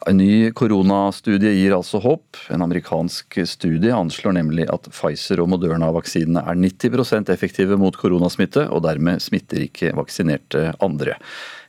En 0.06 0.20
ny 0.22 0.52
koronastudie 0.54 1.50
gir 1.58 1.74
altså 1.74 1.98
håp. 2.04 2.38
En 2.54 2.62
amerikansk 2.62 3.40
studie 3.50 3.94
anslår 3.94 4.36
nemlig 4.38 4.68
at 4.70 4.86
Pfizer- 4.94 5.42
og 5.42 5.50
Moderna-vaksinene 5.50 6.44
er 6.46 6.60
90% 6.62 7.32
effektive 7.34 7.78
mot 7.82 7.98
koronasmitte, 7.98 8.68
og 8.70 8.84
dermed 8.86 9.24
smitter 9.26 9.64
ikke 9.66 9.96
vaksinerte 9.98 10.68
andre. 10.86 11.18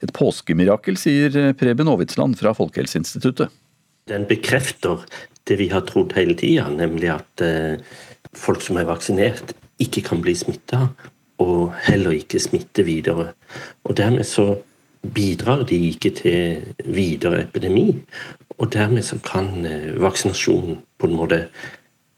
Et 0.05 0.13
påskemirakel, 0.13 1.01
sier 1.01 1.55
Preben 1.57 1.89
Aavitsland 1.89 2.37
fra 2.37 2.53
Folkehelseinstituttet. 2.57 3.49
Den 4.07 4.29
bekrefter 4.29 5.07
det 5.49 5.57
vi 5.57 5.71
har 5.73 5.87
trodd 5.89 6.13
hele 6.19 6.37
tida, 6.37 6.69
nemlig 6.69 7.15
at 7.17 7.43
eh, 7.43 7.81
folk 8.37 8.61
som 8.63 8.77
er 8.77 8.89
vaksinert, 8.91 9.57
ikke 9.83 10.05
kan 10.11 10.21
bli 10.25 10.37
smitta, 10.37 10.91
og 11.41 11.73
heller 11.89 12.15
ikke 12.17 12.41
smitte 12.41 12.85
videre. 12.85 13.31
Og 13.89 13.97
dermed 13.97 14.29
så 14.29 14.59
bidrar 15.15 15.65
de 15.69 15.79
ikke 15.91 16.13
til 16.17 16.75
videre 16.85 17.45
epidemi. 17.47 17.89
Og 18.59 18.73
dermed 18.73 19.05
så 19.05 19.19
kan 19.25 19.67
vaksinasjonen 20.01 20.81
på 20.99 21.11
en 21.11 21.19
måte 21.19 21.43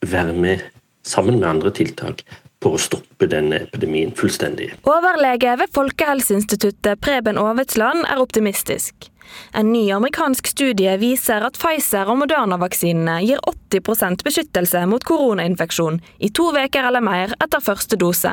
være 0.07 0.33
med, 0.33 0.63
sammen 1.03 1.41
med 1.41 1.49
andre 1.49 1.73
tiltak, 1.75 2.23
på 2.59 2.73
å 2.75 2.81
stoppe 2.81 3.29
denne 3.31 3.63
epidemien 3.67 4.11
fullstendig. 4.19 4.73
Overlege 4.89 5.55
ved 5.61 5.71
Folkehelseinstituttet 5.75 6.99
Preben 7.03 7.39
Aavetsland 7.39 8.07
er 8.11 8.23
optimistisk. 8.23 9.11
En 9.53 9.73
ny 9.73 9.85
amerikansk 9.93 10.47
studie 10.49 10.95
viser 10.99 11.45
at 11.45 11.59
Pfizer- 11.61 12.09
og 12.09 12.23
Moderna-vaksinene 12.23 13.19
gir 13.27 13.43
80% 13.47 14.25
beskyttelse 14.27 14.85
mot 14.91 15.05
koronainfeksjon 15.05 16.01
i 16.25 16.33
to 16.35 16.49
uker 16.57 16.89
eller 16.89 17.05
mer 17.05 17.35
etter 17.39 17.63
første 17.63 17.99
dose. 18.01 18.33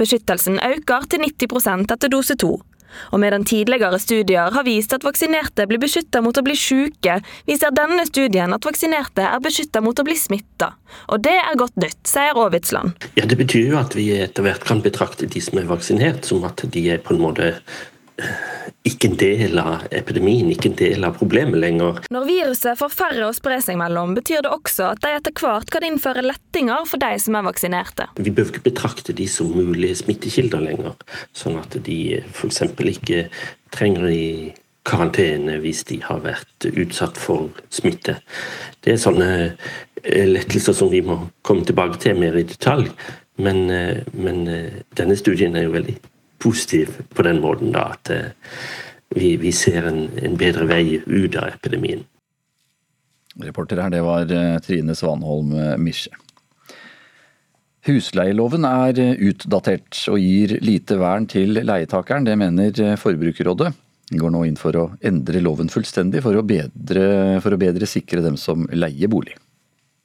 Beskyttelsen 0.00 0.58
øker 0.64 1.06
til 1.10 1.26
90% 1.28 1.94
etter 1.94 2.12
dose 2.12 2.36
to. 2.40 2.56
Og 3.10 3.20
medan 3.22 3.44
tidligere 3.46 3.98
studier 4.02 4.52
har 4.54 4.66
vist 4.66 4.94
at 4.96 5.04
vaksinerte 5.06 5.66
blir 5.70 5.80
beskytta 5.82 6.22
mot 6.24 6.36
å 6.36 6.44
bli 6.46 6.56
syke, 6.58 7.20
viser 7.48 7.74
denne 7.76 8.06
studien 8.08 8.52
at 8.56 8.66
vaksinerte 8.66 9.26
er 9.26 9.42
beskytta 9.42 9.82
mot 9.84 9.98
å 9.98 10.06
bli 10.06 10.16
smitta. 10.18 10.72
Og 11.10 11.22
det 11.24 11.36
er 11.38 11.58
godt 11.58 11.78
nytt, 11.80 12.00
sier 12.08 12.36
Aavitsland. 12.36 13.08
Ja, 13.18 13.26
det 13.28 13.38
betyr 13.40 13.72
jo 13.72 13.78
at 13.80 13.94
vi 13.98 14.10
etter 14.16 14.46
hvert 14.46 14.66
kan 14.66 14.82
betrakte 14.84 15.28
de 15.30 15.42
som 15.44 15.60
er 15.60 15.68
vaksinert, 15.70 16.26
som 16.26 16.44
at 16.48 16.64
de 16.66 16.86
er 16.90 17.02
på 17.02 17.14
en 17.14 17.22
måte 17.22 17.52
ikke 18.86 19.10
en 19.10 19.16
del 19.20 19.58
av 19.60 19.84
epidemien, 19.92 20.48
ikke 20.52 20.70
en 20.70 20.78
del 20.78 21.04
av 21.04 21.18
problemet 21.20 21.60
lenger. 21.60 22.00
Når 22.12 22.26
viruset 22.28 22.78
får 22.80 22.92
færre 22.94 23.26
å 23.28 23.34
spre 23.36 23.58
seg 23.64 23.76
mellom, 23.80 24.14
betyr 24.16 24.44
det 24.46 24.52
også 24.54 24.92
at 24.94 25.02
de 25.04 25.12
etter 25.18 25.34
hvert 25.36 25.68
kan 25.72 25.84
innføre 25.86 26.24
lettinger 26.24 26.86
for 26.88 27.02
de 27.02 27.12
som 27.20 27.36
er 27.36 27.46
vaksinerte. 27.46 28.08
Vi 28.20 28.32
bør 28.34 28.52
ikke 28.52 28.64
betrakte 28.70 29.16
de 29.16 29.28
som 29.30 29.52
mulige 29.52 30.00
smittekilder 30.00 30.64
lenger, 30.64 30.96
sånn 31.36 31.60
at 31.60 31.76
de 31.84 32.00
f.eks. 32.32 32.62
ikke 32.94 33.26
trenger 33.74 34.08
i 34.10 34.26
karantene 34.88 35.58
hvis 35.60 35.84
de 35.90 36.00
har 36.04 36.22
vært 36.24 36.70
utsatt 36.70 37.18
for 37.20 37.50
smitte. 37.72 38.16
Det 38.80 38.94
er 38.94 39.02
sånne 39.02 39.30
eh, 39.44 40.26
lettelser 40.28 40.76
som 40.76 40.88
vi 40.92 41.02
må 41.04 41.20
komme 41.46 41.66
tilbake 41.68 42.00
til 42.00 42.16
mer 42.18 42.38
i 42.40 42.46
detalj, 42.48 42.88
men, 43.44 43.66
eh, 43.70 44.00
men 44.16 44.46
eh, 44.48 44.80
denne 44.96 45.18
studien 45.20 45.56
er 45.56 45.68
jo 45.68 45.76
veldig 45.76 45.98
positiv 46.40 46.96
på 47.14 47.26
den 47.26 47.40
måten 47.42 47.74
da, 47.74 47.90
at 47.94 48.10
eh, 48.14 48.32
vi, 49.16 49.34
vi 49.40 49.52
ser 49.54 49.88
en, 49.90 50.06
en, 50.22 50.38
bedre 50.40 50.66
vei 50.70 51.00
ut 51.04 51.36
av 51.36 51.50
epidemien. 51.52 52.02
Reporter 53.40 53.80
her, 53.82 53.92
det 53.92 54.02
var 54.06 54.32
eh, 54.34 54.56
Trine 54.64 54.96
Svanholm 54.96 55.54
eh, 55.56 55.76
Misje. 55.80 56.14
Husleieloven 57.88 58.66
er 58.68 58.98
utdatert 59.24 60.02
og 60.12 60.20
gir 60.20 60.58
lite 60.60 60.98
vern 61.00 61.24
til 61.30 61.56
leietakeren. 61.64 62.26
Det 62.28 62.34
mener 62.36 62.96
Forbrukerrådet. 63.00 63.70
De 64.10 64.18
går 64.20 64.34
nå 64.34 64.42
inn 64.44 64.58
for 64.60 64.76
å 64.76 64.82
endre 65.06 65.40
loven 65.40 65.70
fullstendig 65.72 66.20
for 66.20 66.36
å 66.36 66.44
bedre, 66.44 67.38
for 67.40 67.56
å 67.56 67.60
bedre 67.60 67.88
sikre 67.88 68.20
dem 68.20 68.36
som 68.36 68.66
leier 68.74 69.08
bolig. 69.08 69.32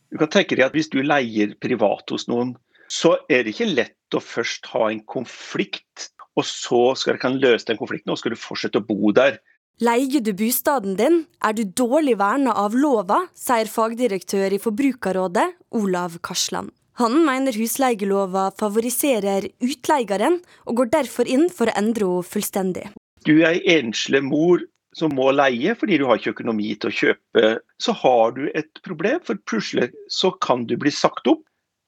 Du 0.08 0.22
kan 0.22 0.32
tenke 0.32 0.56
deg 0.56 0.70
at 0.70 0.78
Hvis 0.78 0.88
du 0.94 1.02
leier 1.04 1.58
privat 1.60 2.16
hos 2.16 2.30
noen, 2.32 2.54
så 2.88 3.18
er 3.28 3.44
det 3.44 3.56
ikke 3.56 3.74
lett 3.74 4.16
å 4.16 4.22
først 4.24 4.70
ha 4.72 4.88
en 4.88 5.02
konflikt 5.10 6.12
og 6.36 6.46
så 6.48 6.82
skal 7.00 7.18
dere 7.18 7.36
løse 7.40 7.70
den 7.70 7.80
konflikten, 7.80 8.12
og 8.12 8.20
skal 8.20 8.36
du 8.36 8.40
fortsette 8.40 8.82
å 8.82 8.86
bo 8.86 9.12
der. 9.16 9.40
Leier 9.84 10.24
du 10.24 10.32
bostaden 10.38 10.96
din, 10.96 11.26
er 11.44 11.56
du 11.56 11.66
dårlig 11.68 12.16
verna 12.20 12.54
av 12.56 12.76
lova, 12.80 13.26
sier 13.36 13.68
fagdirektør 13.68 14.56
i 14.56 14.60
Forbrukerrådet, 14.64 15.50
Olav 15.76 16.20
Karsland. 16.24 16.72
Han 16.96 17.26
mener 17.28 17.52
husleielova 17.60 18.54
favoriserer 18.56 19.50
utleieren, 19.60 20.40
og 20.64 20.80
går 20.80 20.94
derfor 20.94 21.28
inn 21.28 21.50
for 21.52 21.68
å 21.68 21.76
endre 21.76 22.08
henne 22.08 22.30
fullstendig. 22.36 22.86
du 23.26 23.42
er 23.44 23.60
enslig 23.68 24.22
mor 24.24 24.62
som 24.96 25.12
må 25.12 25.32
leie 25.34 25.76
fordi 25.76 25.98
du 26.00 26.06
har 26.08 26.20
ikke 26.20 26.36
økonomi 26.38 26.72
til 26.80 26.92
å 26.92 26.96
kjøpe, 26.96 27.46
så 27.84 27.92
har 28.00 28.36
du 28.38 28.46
et 28.54 28.82
problem. 28.88 29.20
For 29.28 29.36
plutselig 29.50 29.90
så 30.08 30.32
kan 30.46 30.66
du 30.70 30.78
bli 30.80 30.92
sagt 30.92 31.28
opp 31.28 31.44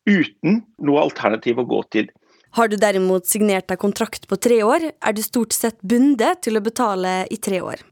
uten 0.09 0.63
noe 0.83 1.03
alternativ 1.05 1.61
å 1.61 1.67
gå 1.67 1.81
til. 1.95 2.11
Har 2.55 2.71
du 2.71 2.77
derimot 2.79 3.27
signert 3.27 3.67
deg 3.69 3.79
kontrakt 3.81 4.27
på 4.29 4.37
tre 4.39 4.61
år, 4.63 4.89
er 4.97 5.13
du 5.13 5.21
stort 5.21 5.53
sett 5.53 5.77
bundet 5.81 6.41
til 6.47 6.57
å 6.57 6.63
betale 6.63 7.19
i 7.29 7.37
tre 7.37 7.61
år. 7.61 7.83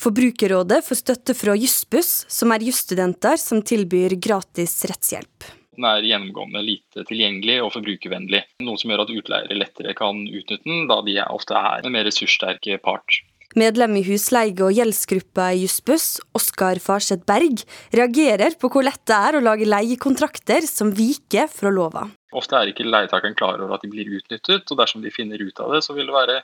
Forbrukerrådet 0.00 0.80
får 0.86 0.98
støtte 1.02 1.34
fra 1.36 1.54
Jussbuss, 1.56 2.24
som 2.28 2.52
er 2.54 2.64
jusstudenter 2.64 3.36
som 3.40 3.60
tilbyr 3.60 4.16
gratis 4.16 4.78
rettshjelp. 4.88 5.50
Den 5.76 5.86
er 5.88 6.04
gjennomgående 6.04 6.60
lite 6.64 7.04
tilgjengelig 7.08 7.58
og 7.64 7.74
forbrukervennlig, 7.76 8.40
noe 8.64 8.80
som 8.80 8.92
gjør 8.92 9.04
at 9.04 9.12
utleiere 9.14 9.56
lettere 9.56 9.94
kan 9.96 10.24
utnytte 10.26 10.64
den, 10.66 10.88
da 10.90 10.98
de 11.06 11.18
ofte 11.24 11.56
er 11.56 11.84
en 11.84 11.94
mer 11.94 12.08
ressurssterke 12.08 12.80
part. 12.84 13.20
Medlem 13.58 13.96
i 13.98 14.04
husleie- 14.06 14.62
og 14.62 14.70
gjeldsgruppa 14.76 15.48
i 15.50 15.64
Jussbuss, 15.64 16.20
Oskar 16.38 16.78
Farseth 16.78 17.24
Berg, 17.26 17.64
reagerer 17.90 18.54
på 18.54 18.68
hvor 18.70 18.84
lett 18.86 19.02
det 19.10 19.16
er 19.16 19.38
å 19.38 19.42
lage 19.42 19.66
leiekontrakter 19.66 20.62
som 20.70 20.92
viker 20.94 21.48
fra 21.50 21.72
lova. 21.74 22.04
Ofte 22.30 22.54
er 22.54 22.70
ikke 22.70 22.86
leietakeren 22.86 23.34
klar 23.34 23.58
over 23.58 23.74
at 23.74 23.82
de 23.82 23.90
blir 23.90 24.06
utnyttet, 24.06 24.70
og 24.70 24.78
dersom 24.78 25.02
de 25.02 25.10
finner 25.10 25.42
ut 25.42 25.58
av 25.58 25.74
det, 25.74 25.80
så 25.82 25.96
vil 25.96 26.06
det 26.06 26.14
være 26.14 26.36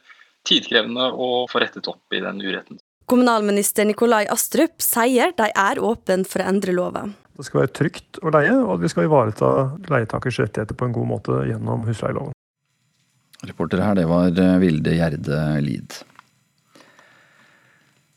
tidkrevende 0.47 1.13
å 1.15 1.47
få 1.51 1.63
rettet 1.63 1.87
opp 1.87 2.11
i 2.11 2.25
den 2.25 2.43
uretten. 2.43 2.81
Kommunalminister 3.07 3.87
Nikolai 3.87 4.25
Astrup 4.35 4.83
sier 4.83 5.31
de 5.39 5.47
er 5.47 5.79
åpne 5.79 6.27
for 6.27 6.43
å 6.43 6.49
endre 6.51 6.75
lova. 6.75 7.05
Det 7.39 7.47
skal 7.47 7.63
være 7.63 7.75
trygt 7.77 8.19
å 8.19 8.35
leie, 8.35 8.59
og 8.65 8.75
at 8.75 8.83
vi 8.83 8.91
skal 8.91 9.07
ivareta 9.07 9.53
leietakers 9.93 10.41
rettigheter 10.43 10.75
på 10.75 10.91
en 10.91 10.99
god 10.99 11.11
måte 11.13 11.39
gjennom 11.53 11.87
husleieloven. 11.87 12.35
Reporter 13.47 13.85
her, 13.85 13.95
det 13.95 14.11
var 14.11 14.35
Vilde 14.59 14.99
Gjerde 14.99 15.41
Lid. 15.63 16.01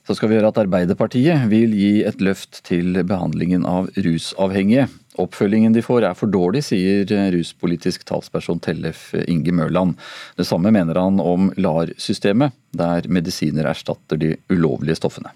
Så 0.10 0.16
skal 0.18 0.32
vi 0.32 0.40
høre 0.40 0.50
at 0.50 0.58
Arbeiderpartiet 0.58 1.44
vil 1.52 1.76
gi 1.78 2.00
et 2.02 2.18
løft 2.26 2.64
til 2.66 2.96
behandlingen 3.06 3.62
av 3.70 3.92
rusavhengige. 3.94 4.88
Oppfølgingen 5.22 5.76
de 5.76 5.84
får 5.86 6.08
er 6.08 6.16
for 6.18 6.34
dårlig, 6.34 6.64
sier 6.66 7.06
ruspolitisk 7.36 8.08
talsperson 8.10 8.58
Tellef 8.58 9.12
Inge 9.30 9.54
Mørland. 9.54 9.94
Det 10.34 10.48
samme 10.50 10.74
mener 10.74 10.98
han 10.98 11.22
om 11.22 11.52
LAR-systemet, 11.62 12.58
der 12.74 13.06
medisiner 13.06 13.70
erstatter 13.70 14.18
de 14.18 14.34
ulovlige 14.50 14.98
stoffene. 14.98 15.30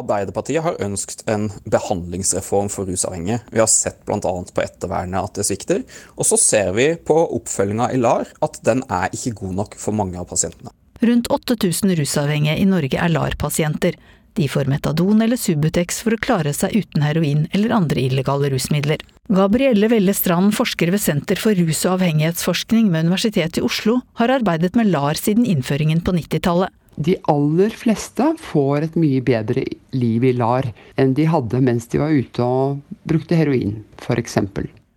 Arbeiderpartiet 0.00 0.64
har 0.64 0.80
ønsket 0.80 1.26
en 1.28 1.50
behandlingsreform 1.68 2.72
for 2.72 2.88
rusavhengige. 2.88 3.42
Vi 3.52 3.60
har 3.60 3.68
sett 3.68 4.00
bl.a. 4.08 4.20
på 4.24 4.64
ettervernet 4.64 5.28
at 5.28 5.36
det 5.36 5.50
svikter. 5.50 5.84
Og 6.16 6.24
så 6.24 6.40
ser 6.40 6.72
vi 6.72 6.94
på 6.96 7.20
oppfølginga 7.36 7.92
i 7.92 8.00
LAR 8.00 8.32
at 8.40 8.62
den 8.64 8.80
er 8.88 9.12
ikke 9.12 9.36
god 9.44 9.58
nok 9.60 9.76
for 9.76 9.92
mange 9.92 10.16
av 10.16 10.30
pasientene. 10.32 10.72
Rundt 11.00 11.30
8000 11.32 11.94
rusavhengige 11.96 12.58
i 12.60 12.66
Norge 12.68 12.98
er 13.00 13.08
LAR-pasienter. 13.08 13.94
De 14.36 14.48
får 14.48 14.68
metadon 14.70 15.22
eller 15.24 15.40
Subutex 15.40 16.02
for 16.04 16.14
å 16.14 16.20
klare 16.20 16.52
seg 16.54 16.74
uten 16.76 17.02
heroin 17.02 17.46
eller 17.56 17.72
andre 17.74 18.04
illegale 18.04 18.50
rusmidler. 18.52 19.00
Gabrielle 19.30 19.88
Velle 19.90 20.14
Strand, 20.14 20.52
forsker 20.54 20.92
ved 20.92 21.00
Senter 21.00 21.40
for 21.40 21.56
rus- 21.56 21.86
og 21.86 21.96
avhengighetsforskning 21.96 22.90
ved 22.92 23.08
Universitetet 23.08 23.62
i 23.62 23.64
Oslo, 23.64 24.00
har 24.20 24.32
arbeidet 24.36 24.76
med 24.76 24.90
LAR 24.92 25.18
siden 25.18 25.48
innføringen 25.48 26.02
på 26.04 26.14
90-tallet. 26.18 26.74
De 27.00 27.14
aller 27.32 27.72
fleste 27.72 28.26
får 28.50 28.90
et 28.90 28.98
mye 29.00 29.22
bedre 29.24 29.64
liv 29.96 30.26
i 30.26 30.34
LAR 30.36 30.68
enn 31.00 31.14
de 31.16 31.24
hadde 31.30 31.62
mens 31.64 31.88
de 31.88 32.02
var 32.02 32.12
ute 32.12 32.44
og 32.44 32.98
brukte 33.08 33.38
heroin, 33.38 33.78
f.eks. 34.02 34.36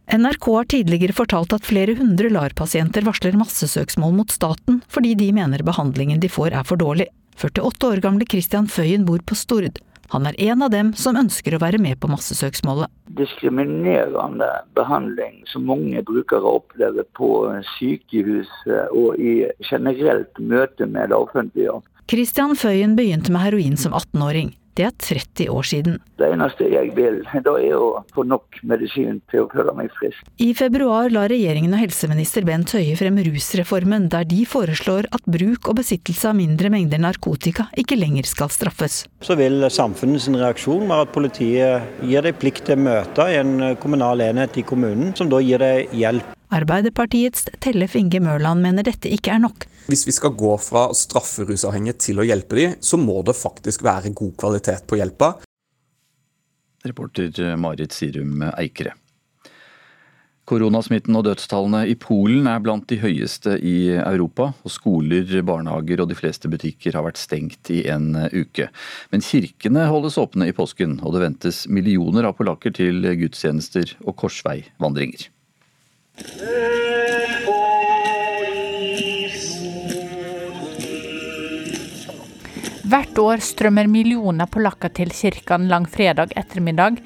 NRK 0.07 0.45
har 0.45 0.65
tidligere 0.67 1.15
fortalt 1.15 1.53
at 1.55 1.65
flere 1.65 1.95
hundre 1.95 2.27
LAR-pasienter 2.29 3.05
varsler 3.07 3.37
massesøksmål 3.39 4.11
mot 4.17 4.33
staten 4.33 4.81
fordi 4.91 5.13
de 5.15 5.29
mener 5.35 5.63
behandlingen 5.63 6.19
de 6.19 6.29
får 6.31 6.51
er 6.51 6.67
for 6.67 6.81
dårlig. 6.81 7.07
48 7.39 7.87
år 7.87 8.01
gamle 8.03 8.27
Christian 8.29 8.67
Føyen 8.67 9.07
bor 9.07 9.23
på 9.25 9.37
Stord. 9.39 9.79
Han 10.11 10.27
er 10.29 10.35
en 10.51 10.61
av 10.61 10.69
dem 10.73 10.91
som 10.99 11.17
ønsker 11.17 11.55
å 11.55 11.61
være 11.63 11.79
med 11.81 11.97
på 12.03 12.09
massesøksmålet. 12.11 12.91
Diskriminerende 13.17 14.49
behandling 14.77 15.39
som 15.49 15.65
mange 15.71 16.03
brukere 16.05 16.51
opplever 16.59 17.07
på 17.17 17.31
sykehus 17.77 18.51
og 18.91 19.15
i 19.17 19.39
generelt 19.71 20.37
møte 20.37 20.85
med 20.85 21.09
det 21.09 21.17
offentlige. 21.17 21.79
Christian 22.11 22.53
Føyen 22.59 22.97
begynte 22.99 23.31
med 23.33 23.47
heroin 23.47 23.79
som 23.79 23.95
18-åring. 23.95 24.51
Det 24.73 24.85
er 24.87 24.93
30 24.97 25.49
år 25.53 25.67
siden. 25.69 25.99
Det 26.17 26.29
eneste 26.33 26.65
jeg 26.71 26.93
vil, 26.97 27.19
da 27.45 27.53
er 27.61 27.75
å 27.77 27.89
få 28.15 28.25
nok 28.25 28.57
medisin 28.65 29.19
til 29.29 29.43
å 29.43 29.49
føle 29.51 29.73
meg 29.77 29.91
frisk. 29.99 30.23
I 30.41 30.49
februar 30.57 31.11
la 31.13 31.27
regjeringen 31.29 31.75
og 31.75 31.83
helseminister 31.83 32.45
Bent 32.47 32.73
Høie 32.73 32.95
frem 32.97 33.19
rusreformen, 33.27 34.07
der 34.13 34.25
de 34.29 34.41
foreslår 34.49 35.09
at 35.13 35.29
bruk 35.29 35.69
og 35.69 35.77
besittelse 35.81 36.31
av 36.31 36.37
mindre 36.39 36.71
mengder 36.73 37.01
narkotika 37.03 37.67
ikke 37.77 37.99
lenger 37.99 38.29
skal 38.29 38.49
straffes. 38.53 39.03
Så 39.21 39.37
vil 39.37 39.61
samfunnets 39.73 40.29
reaksjon 40.33 40.87
være 40.89 41.07
at 41.07 41.13
politiet 41.13 42.05
gir 42.09 42.25
deg 42.25 42.39
plikt 42.41 42.65
til 42.69 42.79
å 42.79 42.85
møte 42.87 43.29
i 43.29 43.37
en 43.41 43.75
kommunal 43.83 44.25
enhet 44.25 44.57
i 44.57 44.65
kommunen, 44.65 45.13
som 45.17 45.29
da 45.29 45.41
gir 45.43 45.61
deg 45.61 45.93
hjelp. 45.93 46.33
Arbeiderpartiets 46.53 47.47
Tellef 47.63 47.95
Inge 47.97 48.19
Mørland 48.21 48.61
mener 48.61 48.85
dette 48.85 49.09
ikke 49.09 49.33
er 49.33 49.41
nok. 49.41 49.65
Hvis 49.87 50.05
vi 50.07 50.13
skal 50.15 50.35
gå 50.39 50.53
fra 50.63 50.85
å 50.89 50.95
straffe 50.95 51.43
rusavhengige 51.47 51.99
til 52.05 52.21
å 52.21 52.27
hjelpe 52.27 52.59
dem, 52.59 52.75
så 52.79 52.99
må 52.99 53.19
det 53.27 53.35
faktisk 53.35 53.83
være 53.83 54.13
god 54.15 54.35
kvalitet 54.39 54.87
på 54.87 54.99
hjelpa. 54.99 55.35
Reporter 56.87 57.55
Marit 57.59 57.95
Sirum 57.95 58.43
Eikere. 58.53 58.95
Koronasmitten 60.43 61.15
og 61.15 61.23
dødstallene 61.23 61.85
i 61.87 61.93
Polen 61.95 62.49
er 62.51 62.59
blant 62.59 62.83
de 62.91 62.97
høyeste 62.99 63.55
i 63.63 63.95
Europa. 63.95 64.49
og 64.63 64.71
Skoler, 64.71 65.29
barnehager 65.47 66.03
og 66.03 66.09
de 66.11 66.17
fleste 66.19 66.51
butikker 66.51 66.97
har 66.97 67.05
vært 67.05 67.21
stengt 67.21 67.71
i 67.71 67.85
en 67.87 68.11
uke. 68.27 68.67
Men 69.11 69.23
kirkene 69.23 69.87
holdes 69.87 70.19
åpne 70.19 70.49
i 70.51 70.55
påsken, 70.55 70.99
og 70.99 71.15
det 71.15 71.23
ventes 71.23 71.63
millioner 71.67 72.27
av 72.27 72.35
polakker 72.39 72.75
til 72.75 73.07
gudstjenester 73.23 73.95
og 74.03 74.17
korsveivandringer. 74.19 75.29
Hvert 82.93 83.17
år 83.17 83.41
strømmer 83.41 83.87
millioner 83.89 84.45
polakker 84.53 84.91
til 84.93 85.09
kirken 85.17 85.63
langfredag 85.65 86.35
ettermiddag 86.37 86.99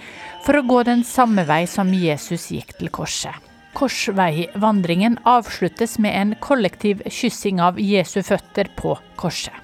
for 0.44 0.60
å 0.60 0.64
gå 0.68 0.82
den 0.84 1.06
samme 1.08 1.46
vei 1.48 1.62
som 1.64 1.94
Jesus 1.96 2.50
gikk 2.52 2.74
til 2.76 2.90
korset. 2.92 3.32
Korsveivandringen 3.78 5.16
avsluttes 5.24 5.96
med 6.04 6.18
en 6.20 6.34
kollektiv 6.44 7.06
kyssing 7.08 7.64
av 7.64 7.80
Jesu 7.80 8.20
føtter 8.20 8.68
på 8.76 8.98
korset. 9.16 9.56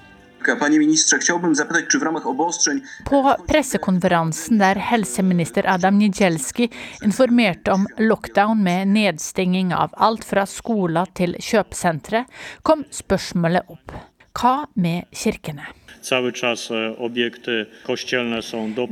På 3.10 3.20
pressekonferansen 3.52 4.64
der 4.64 4.82
helseminister 4.88 5.68
Adam 5.76 6.00
Nijelski 6.00 6.72
informerte 7.04 7.76
om 7.76 7.84
lockdown 8.00 8.64
med 8.64 8.96
nedstenging 8.96 9.76
av 9.76 9.92
alt 10.00 10.24
fra 10.24 10.48
skoler 10.48 11.12
til 11.12 11.36
kjøpesentre, 11.36 12.24
kom 12.64 12.88
spørsmålet 12.88 13.76
opp. 13.76 13.98
Hva 14.32 14.58
med 14.72 15.12
kirkene? 15.12 15.83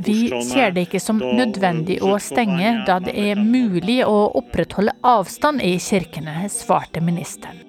Vi 0.07 0.31
ser 0.48 0.70
det 0.72 0.87
ikke 0.87 1.01
som 1.03 1.18
nødvendig 1.20 1.98
å 2.03 2.16
stenge, 2.22 2.72
da 2.88 2.98
det 3.05 3.14
er 3.18 3.42
mulig 3.42 4.01
å 4.07 4.31
opprettholde 4.40 4.94
avstand 5.05 5.62
i 5.64 5.77
kirkene, 5.83 6.48
svarte 6.53 7.05
ministeren. 7.05 7.61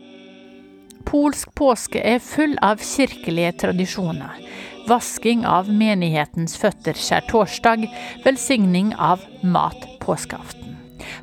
Polsk 1.03 1.51
påske 1.59 1.99
er 1.99 2.23
full 2.23 2.55
av 2.63 2.79
kirkelige 2.81 3.51
tradisjoner. 3.65 4.39
Vasking 4.87 5.45
av 5.47 5.69
menighetens 5.71 6.55
føtter 6.59 6.97
skjærtorsdag, 6.97 7.85
velsigning 8.25 8.95
av 8.95 9.21
mat 9.43 9.87
påskeaften. 10.03 10.75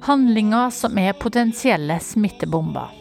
Handlinger 0.07 0.71
som 0.73 0.99
er 1.01 1.17
potensielle 1.17 1.99
smittebomber. 2.05 3.00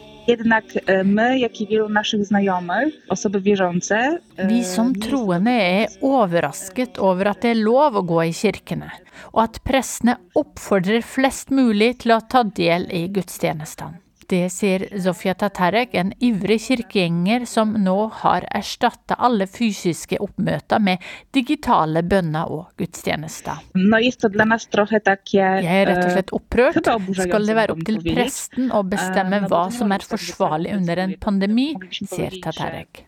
Vi 4.48 4.64
som 4.64 4.92
troende 5.00 5.54
er 5.54 5.96
overrasket 6.04 7.00
over 7.00 7.32
at 7.32 7.40
det 7.44 7.54
er 7.54 7.62
lov 7.62 7.98
å 8.00 8.04
gå 8.06 8.20
i 8.28 8.34
kirkene, 8.36 8.90
og 9.32 9.42
at 9.46 9.62
prestene 9.66 10.18
oppfordrer 10.38 11.02
flest 11.06 11.50
mulig 11.54 11.94
til 12.04 12.16
å 12.16 12.22
ta 12.22 12.44
del 12.44 12.86
i 12.92 13.06
gudstjenestene. 13.12 14.00
Det 14.30 14.44
sier 14.54 14.84
Zofia 15.02 15.34
Tatarek, 15.34 15.94
en 15.98 16.12
ivrig 16.22 16.60
kirkegjenger 16.62 17.42
som 17.50 17.72
nå 17.82 17.96
har 18.20 18.44
erstatta 18.54 19.16
alle 19.18 19.48
fysiske 19.50 20.20
oppmøter 20.22 20.78
med 20.86 21.02
digitale 21.34 22.04
bønner 22.06 22.52
og 22.54 22.68
gudstjenester. 22.78 23.64
Jeg 23.74 25.66
er 25.66 25.90
rett 25.90 26.04
og 26.04 26.12
slett 26.14 26.30
opprørt. 26.38 26.78
Skal 27.18 27.50
det 27.50 27.58
være 27.58 27.74
opp 27.74 27.82
til 27.90 27.98
presten 28.06 28.70
å 28.70 28.84
bestemme 28.86 29.42
hva 29.50 29.64
som 29.74 29.90
er 29.98 30.06
forsvarlig 30.06 30.78
under 30.78 31.02
en 31.08 31.18
pandemi, 31.18 31.72
sier 31.90 32.38
Tatarek. 32.44 33.02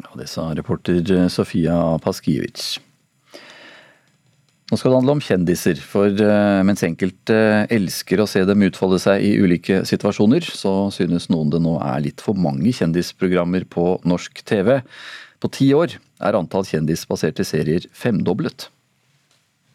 Ja, 0.00 0.08
det 0.16 0.32
sa 0.32 0.48
reporter 0.56 1.28
Sofia 1.28 1.98
Paskiewicz. 2.02 2.78
Nå 4.70 4.78
skal 4.80 4.94
det 4.94 4.98
handle 4.98 5.14
om 5.18 5.20
kjendiser, 5.20 5.76
for 5.76 6.20
mens 6.64 6.80
enkelte 6.86 7.36
elsker 7.74 8.22
å 8.22 8.28
se 8.28 8.46
dem 8.48 8.64
utfolde 8.64 8.96
seg 9.02 9.20
i 9.20 9.34
ulike 9.36 9.82
situasjoner, 9.84 10.46
så 10.48 10.88
synes 10.94 11.28
noen 11.28 11.52
det 11.52 11.60
nå 11.60 11.74
er 11.84 12.00
litt 12.06 12.24
for 12.24 12.38
mange 12.40 12.72
kjendisprogrammer 12.72 13.68
på 13.68 13.98
norsk 14.08 14.40
TV. 14.48 14.78
På 15.44 15.52
ti 15.52 15.68
år 15.76 15.98
er 16.24 16.38
antall 16.38 16.64
kjendisbaserte 16.64 17.44
serier 17.44 17.84
femdoblet. 17.92 18.70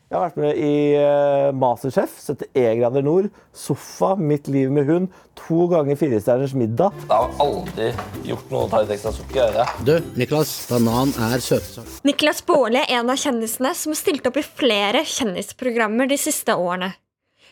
Jeg 0.09 0.17
har 0.17 0.23
vært 0.23 0.37
med 0.41 0.57
i 0.57 0.75
eh, 0.97 1.47
Masterchef, 1.53 2.15
71 2.23 2.79
grader 2.79 3.03
nord, 3.05 3.27
Sofa, 3.53 4.15
Mitt 4.17 4.47
liv 4.49 4.71
med 4.73 4.87
hund, 4.89 5.11
to 5.37 5.67
ganger 5.69 5.99
Firestjerners 5.99 6.55
middag. 6.57 6.95
Jeg 7.03 7.13
har 7.13 7.35
aldri 7.45 7.91
gjort 8.25 8.49
noe 8.49 8.63
å 8.65 8.71
ta 8.71 8.79
litt 8.81 8.95
ekstra 8.95 9.13
sukker. 9.13 9.59
Du, 9.85 9.93
Niklas, 10.17 10.55
banan 10.71 11.13
er 11.27 11.45
søtsak. 11.45 11.93
Niklas 12.09 12.41
Baarli 12.41 12.81
er 12.81 13.03
en 13.03 13.13
av 13.13 13.21
kjendisene 13.21 13.75
som 13.77 13.93
har 13.93 14.01
stilt 14.01 14.25
opp 14.25 14.41
i 14.41 14.47
flere 14.47 15.05
kjendisprogrammer 15.05 16.09
de 16.09 16.17
siste 16.17 16.57
årene. 16.57 16.89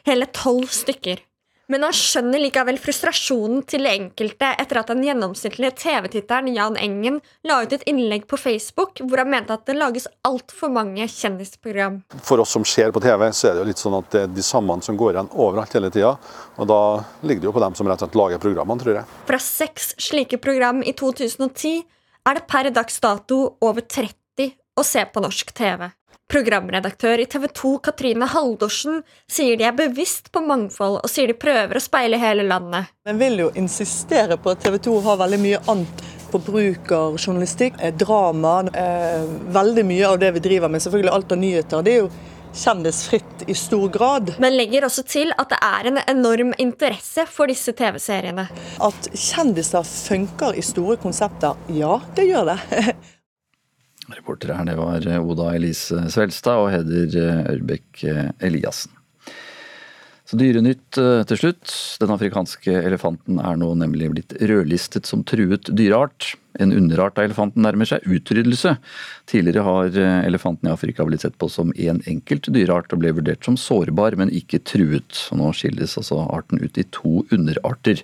Hele 0.09 0.25
tolv 0.33 0.73
stykker. 0.73 1.21
Men 1.67 1.83
han 1.83 1.95
skjønner 1.95 2.39
likevel 2.39 2.77
frustrasjonen 2.79 3.63
til 3.67 3.87
enkelte 3.89 4.53
etter 4.61 4.79
at 4.79 4.91
den 4.93 5.01
gjennomsnittlige 5.03 5.73
TV-titteren 5.81 6.47
Jan 6.55 6.77
Engen 6.79 7.19
la 7.47 7.57
ut 7.63 7.75
et 7.75 7.83
innlegg 7.91 8.23
på 8.29 8.39
Facebook 8.39 9.01
hvor 9.01 9.19
han 9.19 9.33
mente 9.33 9.51
at 9.51 9.65
det 9.67 9.75
lages 9.75 10.07
altfor 10.27 10.71
mange 10.71 11.03
kjendisprogram. 11.11 11.99
For 12.23 12.39
oss 12.39 12.55
som 12.55 12.63
ser 12.63 12.95
på 12.95 13.03
TV, 13.03 13.27
så 13.35 13.49
er 13.49 13.57
det 13.57 13.65
jo 13.65 13.67
litt 13.73 13.83
sånn 13.83 13.97
at 13.99 14.07
det 14.15 14.23
er 14.23 14.31
de 14.31 14.47
samme 14.47 14.79
som 14.85 14.99
går 14.99 15.17
igjen 15.17 15.33
overalt 15.35 15.75
hele 15.75 15.91
tida. 15.91 16.13
Og 16.55 16.71
da 16.71 16.79
ligger 17.27 17.43
det 17.43 17.51
jo 17.51 17.55
på 17.59 17.65
dem 17.65 17.75
som 17.75 17.91
rett 17.91 17.99
og 17.99 18.07
slett 18.07 18.19
lager 18.21 18.43
programmene, 18.47 18.83
tror 18.85 19.01
jeg. 19.01 19.19
Fra 19.27 19.41
seks 19.43 19.91
slike 20.07 20.39
program 20.39 20.79
i 20.87 20.95
2010 20.95 21.83
er 22.27 22.39
det 22.39 22.47
per 22.47 22.71
dags 22.71 23.03
dato 23.03 23.41
over 23.59 23.83
30 23.83 24.53
å 24.77 24.87
se 24.87 25.03
på 25.11 25.23
norsk 25.23 25.51
TV. 25.57 25.89
Programredaktør 26.27 27.21
i 27.23 27.25
TV 27.25 27.47
2 27.55 27.69
Katrine 27.85 28.27
Haldorsen 28.27 28.99
sier 29.31 29.55
de 29.55 29.63
er 29.63 29.75
bevisst 29.77 30.27
på 30.35 30.41
mangfold, 30.43 30.99
og 30.99 31.11
sier 31.11 31.31
de 31.31 31.37
prøver 31.39 31.79
å 31.79 31.83
speile 31.83 32.19
hele 32.19 32.43
landet. 32.43 32.91
Jeg 33.07 33.15
vil 33.21 33.39
jo 33.45 33.51
insistere 33.55 34.35
på 34.35 34.51
at 34.51 34.65
TV 34.65 34.75
2 34.89 34.97
har 35.07 35.21
veldig 35.23 35.39
mye 35.45 35.61
annet 35.71 36.03
forbrukerjournalistikk, 36.33 37.79
eh, 37.79 37.93
drama. 37.95 38.59
Eh, 38.73 39.23
veldig 39.55 39.85
mye 39.87 40.07
av 40.07 40.19
det 40.19 40.33
vi 40.33 40.43
driver 40.49 40.69
med, 40.69 40.81
selvfølgelig 40.81 41.13
alt 41.13 41.31
av 41.31 41.37
nyheter. 41.37 41.83
det 41.83 41.93
er 41.93 42.01
jo 42.01 42.11
kjendisfritt 42.53 43.47
i 43.47 43.53
stor 43.53 43.87
grad. 43.89 44.33
Men 44.39 44.57
legger 44.57 44.87
også 44.87 45.03
til 45.07 45.31
at 45.37 45.49
det 45.49 45.59
er 45.61 45.87
en 45.87 45.99
enorm 46.07 46.53
interesse 46.57 47.25
for 47.27 47.47
disse 47.47 47.71
TV-seriene. 47.71 48.49
At 48.81 49.09
kjendiser 49.13 49.83
funker 49.83 50.57
i 50.57 50.61
store 50.61 50.97
konsepter, 50.97 51.55
ja, 51.69 51.99
det 52.15 52.27
gjør 52.27 52.53
det. 52.53 52.95
Reportere 54.15 54.55
her, 54.55 54.67
det 54.69 54.77
var 54.79 55.07
Oda 55.19 55.49
Elise 55.57 56.05
Svelstad 56.13 56.61
og 56.61 56.71
Heder 56.71 57.17
Ørbekk 57.51 58.05
Eliassen. 58.39 58.97
Så 60.27 60.35
Dyrenytt 60.35 60.97
eh, 60.99 61.21
til 61.29 61.39
slutt. 61.39 61.71
Den 62.01 62.11
afrikanske 62.11 62.73
elefanten 62.81 63.37
er 63.39 63.55
nå 63.59 63.69
nemlig 63.79 64.09
blitt 64.11 64.33
rødlistet 64.49 65.07
som 65.07 65.21
truet 65.27 65.71
dyreart. 65.71 66.33
En 66.59 66.73
underart 66.75 67.15
av 67.15 67.29
elefanten 67.29 67.63
nærmer 67.63 67.87
seg 67.87 68.03
utryddelse. 68.03 68.73
Tidligere 69.31 69.63
har 69.63 69.95
eh, 69.95 70.25
elefanten 70.27 70.67
i 70.67 70.73
Afrika 70.73 71.05
blitt 71.07 71.23
sett 71.23 71.37
på 71.39 71.47
som 71.51 71.71
én 71.77 71.95
en 71.95 72.03
enkelt 72.11 72.51
dyreart 72.51 72.91
og 72.91 73.05
ble 73.05 73.13
vurdert 73.15 73.47
som 73.47 73.55
sårbar, 73.55 74.19
men 74.19 74.33
ikke 74.35 74.59
truet. 74.67 75.23
Og 75.31 75.39
nå 75.39 75.53
skilles 75.55 75.95
altså 75.95 76.19
arten 76.25 76.59
ut 76.59 76.75
i 76.75 76.83
to 76.91 77.23
underarter. 77.31 78.03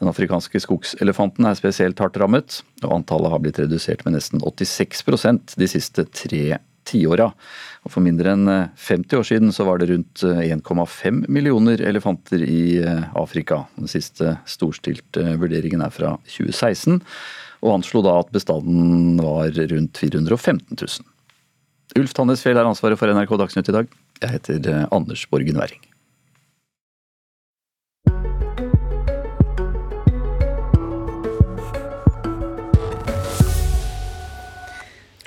Den 0.00 0.08
afrikanske 0.08 0.62
skogselefanten 0.64 1.44
er 1.44 1.58
spesielt 1.58 2.00
hardt 2.00 2.16
rammet, 2.20 2.62
og 2.80 2.94
antallet 2.96 3.32
har 3.34 3.42
blitt 3.44 3.60
redusert 3.60 4.04
med 4.06 4.16
nesten 4.16 4.40
86% 4.40 5.58
de 5.60 5.68
siste 5.68 6.06
tre 6.08 6.56
tiåra. 6.88 7.28
For 7.84 8.00
mindre 8.04 8.32
enn 8.32 8.48
50 8.80 9.18
år 9.18 9.28
siden 9.28 9.52
så 9.52 9.66
var 9.68 9.80
det 9.80 9.90
rundt 9.90 10.24
1,5 10.24 11.20
millioner 11.28 11.84
elefanter 11.84 12.40
i 12.40 12.80
Afrika. 13.12 13.66
Den 13.76 13.92
siste 13.92 14.38
storstilte 14.48 15.36
vurderingen 15.40 15.84
er 15.84 15.92
fra 15.92 16.14
2016, 16.24 17.02
og 17.60 17.76
anslo 17.76 18.00
da 18.04 18.16
at 18.22 18.32
bestanden 18.32 19.20
var 19.20 19.52
rundt 19.52 20.00
415 20.00 20.80
000. 20.80 21.08
Ulf 22.00 22.16
Tannesfjell 22.16 22.56
har 22.56 22.68
ansvaret 22.70 22.96
for 22.96 23.12
NRK 23.12 23.36
Dagsnytt 23.36 23.68
i 23.68 23.78
dag. 23.82 23.94
Jeg 24.22 24.36
heter 24.38 24.74
Anders 24.88 25.28
Borgen 25.28 25.60
Werring. 25.60 25.89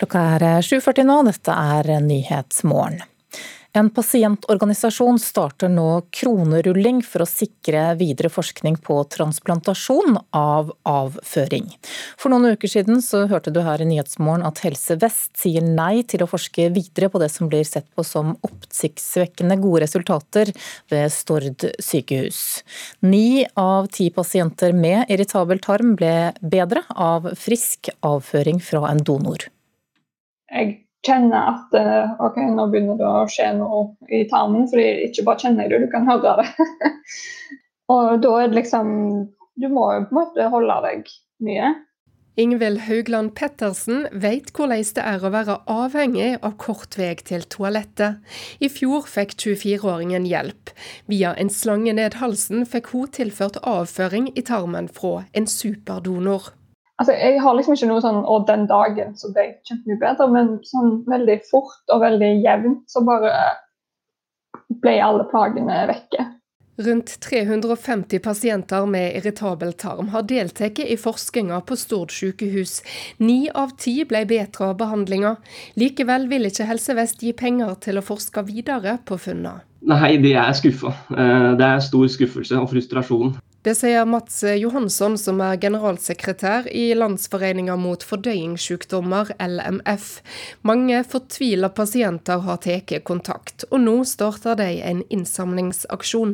Klokka 0.03 0.19
er 0.35 0.43
7.40 0.59 1.05
nå, 1.07 1.13
dette 1.23 1.53
er 1.55 1.87
Nyhetsmorgen. 2.03 3.05
En 3.71 3.87
pasientorganisasjon 3.89 5.15
starter 5.15 5.71
nå 5.71 5.85
kronerulling 6.11 6.99
for 7.07 7.23
å 7.23 7.27
sikre 7.29 7.85
videre 8.01 8.27
forskning 8.29 8.75
på 8.83 8.97
transplantasjon 9.15 10.19
av 10.35 10.73
avføring. 10.91 11.71
For 12.19 12.35
noen 12.35 12.57
uker 12.57 12.73
siden 12.73 12.99
så 13.05 13.23
hørte 13.31 13.55
du 13.55 13.61
her 13.63 13.79
i 13.79 13.87
Nyhetsmorgen 13.93 14.43
at 14.43 14.59
Helse 14.67 14.99
Vest 14.99 15.31
sier 15.39 15.63
nei 15.63 16.03
til 16.03 16.27
å 16.27 16.29
forske 16.33 16.67
videre 16.75 17.07
på 17.07 17.23
det 17.23 17.31
som 17.31 17.47
blir 17.47 17.63
sett 17.63 17.87
på 17.95 18.03
som 18.03 18.35
oppsiktsvekkende 18.43 19.55
gode 19.63 19.85
resultater 19.87 20.51
ved 20.91 21.07
Stord 21.15 21.69
sykehus. 21.79 22.43
Ni 23.07 23.47
av 23.55 23.87
ti 23.95 24.11
pasienter 24.11 24.75
med 24.75 25.07
irritabel 25.07 25.63
tarm 25.63 25.95
ble 25.95 26.33
bedre 26.43 26.83
av 26.91 27.31
frisk 27.39 27.93
avføring 28.03 28.59
fra 28.59 28.89
en 28.91 29.05
donor 29.07 29.52
jeg 30.53 30.73
kjenner 31.03 31.49
at 31.51 31.77
eh, 31.77 32.11
ok, 32.23 32.39
nå 32.55 32.67
begynner 32.71 32.99
det 32.99 33.07
å 33.07 33.23
skje 33.31 33.49
noe 33.57 33.85
i 34.07 34.23
tarmen. 34.31 34.67
fordi 34.71 35.09
ikke 35.09 35.25
bare 35.27 35.43
kjenner 35.43 35.65
jeg 35.65 35.73
det, 35.73 35.87
du 35.87 35.91
kan 35.91 36.07
høre 36.09 36.37
det. 36.39 36.67
og 37.93 38.19
da 38.23 38.35
er 38.41 38.51
det 38.51 38.61
liksom 38.61 38.93
Du 39.59 39.67
må 39.69 39.89
jo 39.93 40.05
på 40.07 40.15
en 40.15 40.17
måte 40.17 40.45
holde 40.49 40.77
deg 40.87 41.09
mye. 41.45 41.73
Ingvild 42.41 42.79
Haugland 42.87 43.35
Pettersen 43.37 44.07
vet 44.09 44.47
hvordan 44.57 44.87
det 44.97 45.03
er 45.05 45.21
å 45.21 45.29
være 45.35 45.57
avhengig 45.69 46.31
av 46.41 46.55
kort 46.57 46.97
vei 46.97 47.11
til 47.21 47.45
toalettet. 47.45 48.23
I 48.57 48.71
fjor 48.73 49.05
fikk 49.05 49.35
24-åringen 49.37 50.25
hjelp. 50.25 50.73
Via 51.05 51.35
en 51.37 51.53
slange 51.53 51.93
ned 51.93 52.17
halsen 52.17 52.65
fikk 52.65 52.89
hun 52.95 53.13
tilført 53.13 53.61
avføring 53.61 54.31
i 54.33 54.41
tarmen 54.41 54.89
fra 54.89 55.27
en 55.37 55.45
superdonor. 55.45 56.49
Altså, 57.03 57.17
jeg 57.19 57.41
har 57.43 57.55
liksom 57.57 57.75
ikke 57.75 57.87
noe 57.89 57.99
sånn 57.99 58.21
Og 58.23 58.45
den 58.47 58.61
dagen 58.69 59.09
så 59.19 59.27
ble 59.35 59.43
jeg 59.43 59.57
kjempemye 59.67 59.99
bedre, 59.99 60.29
men 60.31 60.53
sånn 60.63 61.01
veldig 61.11 61.41
fort 61.49 61.91
og 61.91 61.99
veldig 61.99 62.29
jevnt 62.45 62.85
så 62.87 63.03
bare 63.03 63.33
ble 64.79 64.93
alle 65.03 65.25
plagene 65.27 65.81
vekke. 65.89 66.23
Rundt 66.87 67.11
350 67.25 68.23
pasienter 68.23 68.87
med 68.89 69.17
irritabel 69.19 69.75
tarm 69.77 70.13
har 70.15 70.23
deltatt 70.31 70.79
i 70.79 70.95
forskninga 70.97 71.59
på 71.67 71.75
Stord 71.77 72.15
sykehus. 72.15 72.79
Ni 73.19 73.51
av 73.51 73.75
ti 73.83 73.99
ble 74.07 74.23
bedre 74.29 74.71
av 74.71 74.79
behandlinga. 74.79 75.35
Likevel 75.75 76.29
vil 76.31 76.47
ikke 76.47 76.71
Helse 76.71 76.95
Vest 76.97 77.21
gi 77.21 77.35
penger 77.35 77.75
til 77.83 77.99
å 77.99 78.05
forske 78.07 78.47
videre 78.47 78.95
på 79.03 79.19
funnene. 79.19 79.59
Nei, 79.91 80.15
de 80.23 80.31
er 80.39 80.55
skuffa. 80.55 80.95
Eh, 81.11 81.49
det 81.59 81.67
er 81.67 81.83
stor 81.83 82.07
skuffelse 82.07 82.55
og 82.55 82.71
frustrasjon. 82.71 83.35
Det 83.63 83.77
sier 83.79 84.03
Mats 84.03 84.41
Johansson, 84.59 85.13
som 85.15 85.37
er 85.39 85.55
generalsekretær 85.55 86.65
i 86.67 86.89
Landsforeninga 86.99 87.77
mot 87.79 88.01
fordøyingssykdommer, 88.03 89.29
LMF. 89.39 90.07
Mange 90.67 90.97
fortvila 91.07 91.69
pasienter 91.71 92.41
har 92.43 92.57
tatt 92.65 92.91
kontakt, 93.07 93.63
og 93.69 93.79
nå 93.85 93.93
starter 94.09 94.57
de 94.59 94.67
en 94.83 94.99
innsamlingsaksjon. 95.07 96.33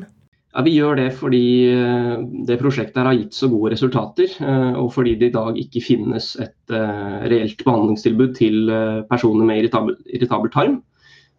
Ja, 0.55 0.63
Vi 0.65 0.73
gjør 0.73 0.97
det 0.97 1.11
fordi 1.19 1.43
eh, 1.69 2.15
det 2.49 2.57
prosjektet 2.63 2.97
har 3.05 3.13
gitt 3.13 3.37
så 3.37 3.51
gode 3.51 3.75
resultater, 3.75 4.33
eh, 4.41 4.73
og 4.81 4.89
fordi 4.95 5.13
det 5.21 5.29
i 5.29 5.35
dag 5.37 5.61
ikke 5.61 5.85
finnes 5.85 6.31
et 6.41 6.73
eh, 6.73 7.29
reelt 7.29 7.61
behandlingstilbud 7.61 8.33
til 8.41 8.73
personer 9.11 9.45
med 9.45 9.61
irritabel, 9.61 9.99
irritabel 10.09 10.49
tarm. 10.57 10.81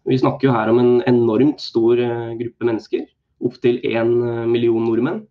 Vi 0.07 0.22
snakker 0.22 0.47
jo 0.47 0.55
her 0.55 0.70
om 0.70 0.78
en 0.78 0.95
enormt 1.11 1.59
stor 1.59 1.99
gruppe 2.38 2.70
mennesker, 2.70 3.11
opptil 3.43 3.82
én 3.82 4.14
million 4.47 4.86
nordmenn 4.86 5.24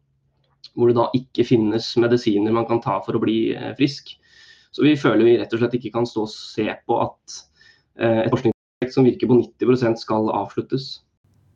hvor 0.79 0.89
det 0.89 0.97
da 0.97 1.09
ikke 1.17 1.45
finnes 1.47 1.91
medisiner 1.99 2.55
man 2.55 2.67
kan 2.69 2.81
ta 2.83 2.97
for 3.05 3.17
å 3.17 3.21
bli 3.23 3.51
eh, 3.55 3.73
frisk. 3.77 4.15
Så 4.71 4.85
vi 4.85 4.95
føler 4.99 5.25
vi 5.25 5.37
rett 5.39 5.53
og 5.53 5.61
slett 5.61 5.75
ikke 5.79 5.93
kan 5.97 6.07
stå 6.07 6.25
og 6.25 6.31
se 6.31 6.67
på 6.87 6.99
at 7.03 7.37
eh, 7.99 8.23
et 8.23 8.31
forskningsprosjekt 8.31 8.95
som 8.95 9.07
virker 9.07 9.29
på 9.29 9.39
90% 9.41 10.01
skal 10.01 10.31
avsluttes. 10.33 10.91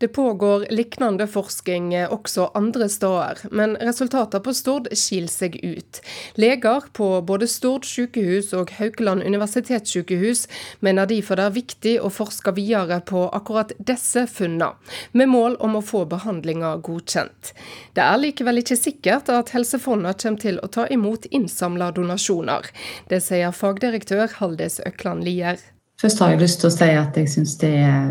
Det 0.03 0.07
pågår 0.07 0.65
lignende 0.69 1.27
forskning 1.27 1.93
også 2.11 2.49
andre 2.59 2.89
steder, 2.91 3.37
men 3.55 3.77
resultatene 3.79 4.43
på 4.43 4.51
Stord 4.51 4.89
skiller 4.99 5.31
seg 5.31 5.53
ut. 5.63 6.01
Leger 6.35 6.89
på 6.91 7.07
både 7.23 7.47
Stord 7.47 7.87
sykehus 7.87 8.49
og 8.51 8.73
Haukeland 8.81 9.23
universitetssykehus 9.23 10.41
mener 10.83 11.07
derfor 11.07 11.39
det 11.39 11.45
er 11.47 11.55
viktig 11.55 11.93
å 12.03 12.11
forske 12.11 12.51
videre 12.57 12.97
på 12.99 13.21
akkurat 13.29 13.71
disse 13.79 14.25
funnene, 14.27 14.73
med 15.15 15.31
mål 15.31 15.55
om 15.63 15.79
å 15.79 15.85
få 15.87 16.03
behandlinga 16.11 16.73
godkjent. 16.83 17.53
Det 17.95 18.03
er 18.03 18.19
likevel 18.19 18.59
ikke 18.59 18.75
sikkert 18.81 19.31
at 19.31 19.53
helsefondet 19.55 20.19
kommer 20.19 20.43
til 20.43 20.59
å 20.59 20.67
ta 20.67 20.83
imot 20.91 21.29
innsamla 21.31 21.93
donasjoner. 21.95 22.67
Det 23.07 23.23
sier 23.23 23.55
fagdirektør 23.55 24.27
Haldes 24.41 24.81
Økland 24.83 25.23
Lier. 25.23 25.63
Først 26.03 26.19
har 26.19 26.33
jeg 26.33 26.41
lyst 26.41 26.59
til 26.59 26.67
å 26.67 26.73
si 26.73 26.87
at 26.99 27.15
jeg 27.15 27.29
syns 27.31 27.53
det 27.61 27.69
er 27.79 28.09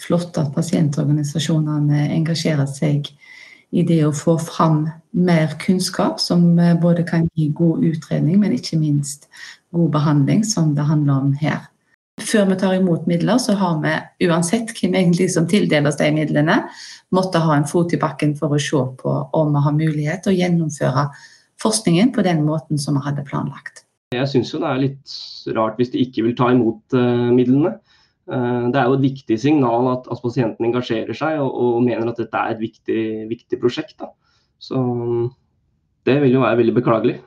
flott 0.00 0.38
at 0.40 0.54
pasientorganisasjonene 0.54 2.06
engasjerer 2.14 2.68
seg 2.70 3.10
i 3.68 3.82
det 3.84 3.98
å 4.06 4.14
få 4.16 4.38
fram 4.40 4.86
mer 5.12 5.52
kunnskap 5.60 6.22
som 6.24 6.46
både 6.80 7.04
kan 7.04 7.26
gi 7.36 7.50
god 7.52 7.82
utredning, 7.84 8.38
men 8.40 8.54
ikke 8.56 8.78
minst 8.80 9.26
god 9.76 9.90
behandling, 9.92 10.40
som 10.40 10.70
det 10.72 10.86
handler 10.88 11.26
om 11.26 11.34
her. 11.36 11.66
Før 12.16 12.48
vi 12.48 12.56
tar 12.62 12.78
imot 12.78 13.04
midler, 13.10 13.36
så 13.36 13.58
har 13.60 13.76
vi 13.82 13.92
uansett 14.30 14.72
hvem 14.78 14.96
egentlig 14.96 15.28
som 15.34 15.44
tildeler 15.50 15.90
oss 15.92 16.00
de 16.00 16.08
midlene, 16.16 16.62
måtte 17.12 17.42
ha 17.44 17.58
en 17.58 17.68
fot 17.68 17.92
i 17.92 18.00
bakken 18.00 18.32
for 18.40 18.56
å 18.56 18.62
se 18.62 18.80
på 19.02 19.18
om 19.36 19.52
vi 19.52 19.66
har 19.66 19.76
mulighet 19.76 20.24
til 20.24 20.32
å 20.32 20.38
gjennomføre 20.38 21.10
forskningen 21.60 22.14
på 22.16 22.24
den 22.24 22.40
måten 22.48 22.80
som 22.80 22.96
vi 22.96 23.04
hadde 23.04 23.26
planlagt. 23.28 23.84
Jeg 24.16 24.28
syns 24.32 24.54
det 24.56 24.64
er 24.64 24.78
litt 24.80 25.14
rart 25.56 25.76
hvis 25.76 25.90
de 25.92 26.00
ikke 26.00 26.24
vil 26.24 26.36
ta 26.36 26.48
imot 26.54 26.96
uh, 26.96 27.28
midlene. 27.34 27.74
Uh, 28.28 28.68
det 28.72 28.80
er 28.80 28.88
jo 28.88 28.96
et 28.96 29.04
viktig 29.04 29.36
signal 29.40 29.90
at, 29.92 30.08
at 30.08 30.22
pasienten 30.24 30.68
engasjerer 30.68 31.16
seg 31.16 31.40
og, 31.42 31.50
og, 31.52 31.82
mener 31.84 32.08
at 32.08 32.20
dette 32.20 32.40
er 32.40 32.54
et 32.54 32.62
viktig, 32.62 33.02
viktig 33.28 33.60
prosjekt. 33.60 33.98
Da. 34.00 34.08
Så 34.58 34.80
det 36.08 36.22
vil 36.22 36.38
jo 36.38 36.44
være 36.46 36.62
veldig 36.62 36.76
beklagelig. 36.80 37.18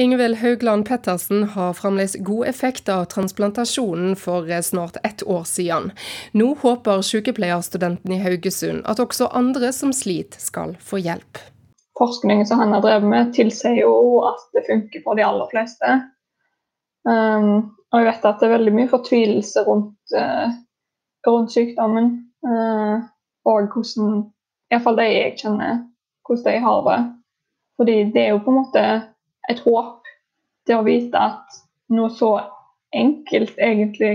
Ingvild 0.00 0.38
Haugland 0.40 0.86
Pettersen 0.88 1.42
har 1.52 1.74
fremdeles 1.76 2.14
god 2.24 2.46
effekt 2.48 2.88
av 2.88 3.04
transplantasjonen 3.12 4.14
for 4.16 4.46
eh, 4.48 4.62
snart 4.64 4.96
ett 5.04 5.26
år 5.26 5.42
siden. 5.44 5.90
Nå 6.32 6.54
håper 6.62 7.02
sykepleierstudenten 7.04 8.14
i 8.14 8.20
Haugesund 8.22 8.86
at 8.88 9.02
også 9.02 9.28
andre 9.36 9.74
som 9.76 9.92
sliter, 9.92 10.40
skal 10.40 10.72
få 10.80 11.02
hjelp. 11.04 11.42
Forskningen 12.00 12.48
som 12.48 12.62
han 12.62 12.72
har 12.72 12.80
drevet 12.86 13.10
med, 13.12 13.34
tilsier 13.36 13.82
jo 13.82 13.92
at 14.30 14.40
det 14.56 14.64
funker 14.70 15.04
for 15.04 15.20
de 15.20 15.26
aller 15.26 15.52
fleste. 15.52 15.98
Um, 17.08 17.76
og 17.90 18.00
jeg 18.00 18.06
vet 18.06 18.26
at 18.28 18.40
det 18.40 18.48
er 18.48 18.56
veldig 18.56 18.74
mye 18.76 18.90
fortvilelse 18.90 19.62
rundt, 19.66 20.14
uh, 20.16 20.50
rundt 21.26 21.52
sykdommen. 21.54 22.10
Uh, 22.44 23.00
og 23.48 23.72
hvordan, 23.72 24.24
iallfall 24.70 24.98
de 25.00 25.08
jeg 25.08 25.38
kjenner, 25.40 25.80
hvordan 26.26 26.46
de 26.46 26.64
har 26.66 26.82
det. 26.88 27.00
Fordi 27.80 27.96
det 28.14 28.22
er 28.22 28.34
jo 28.34 28.42
på 28.44 28.52
en 28.52 28.60
måte 28.60 28.84
et 29.50 29.62
håp 29.64 30.10
til 30.68 30.76
å 30.76 30.86
vite 30.86 31.18
at 31.18 31.60
noe 31.90 32.10
så 32.12 32.34
enkelt 32.94 33.56
egentlig 33.58 34.12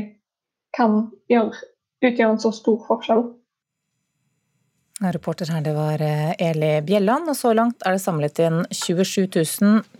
kan 0.77 1.07
gjøre, 1.31 1.57
utgjøre 2.03 2.35
en 2.35 2.43
så 2.43 2.51
stor 2.55 2.77
forskjell. 2.87 3.23
Reporter 5.03 5.49
her 5.51 5.61
det 5.61 5.73
var 5.75 5.99
eh, 6.01 6.31
Eli 6.39 6.79
Bjelland, 6.81 7.27
og 7.27 7.35
så 7.35 7.51
langt 7.53 7.83
er 7.83 7.97
det 7.97 8.03
samlet 8.03 8.39
inn 8.39 8.61
27 8.71 9.27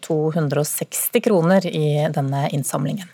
260 0.08 1.24
kroner 1.26 1.68
i 1.68 2.08
denne 2.16 2.46
innsamlingen. 2.56 3.10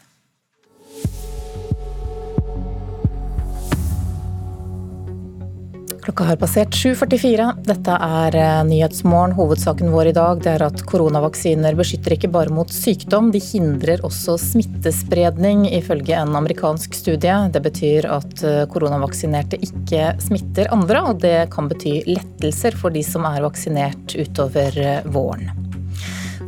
Klokka 6.01 6.23
har 6.23 6.37
passert 6.41 6.73
7.44. 6.73 7.43
Dette 7.61 7.93
er 7.93 8.35
eh, 8.35 8.63
Nyhetsmorgen. 8.65 9.35
Hovedsaken 9.37 9.91
vår 9.93 10.09
i 10.09 10.13
dag 10.17 10.41
det 10.41 10.55
er 10.55 10.63
at 10.65 10.81
koronavaksiner 10.89 11.77
beskytter 11.77 12.15
ikke 12.15 12.31
bare 12.33 12.49
mot 12.49 12.73
sykdom, 12.73 13.29
de 13.29 13.37
hindrer 13.41 14.01
også 14.07 14.39
smittespredning, 14.41 15.67
ifølge 15.69 16.17
en 16.17 16.33
amerikansk 16.39 16.97
studie. 16.97 17.37
Det 17.53 17.61
betyr 17.61 18.09
at 18.17 18.41
eh, 18.41 18.63
koronavaksinerte 18.73 19.61
ikke 19.61 20.15
smitter 20.25 20.73
andre, 20.73 21.05
og 21.11 21.21
det 21.21 21.37
kan 21.53 21.69
bety 21.69 21.99
lettelser 22.09 22.81
for 22.81 22.97
de 22.97 23.05
som 23.05 23.29
er 23.29 23.45
vaksinert 23.45 24.17
utover 24.17 24.81
eh, 24.81 25.03
våren. 25.05 25.53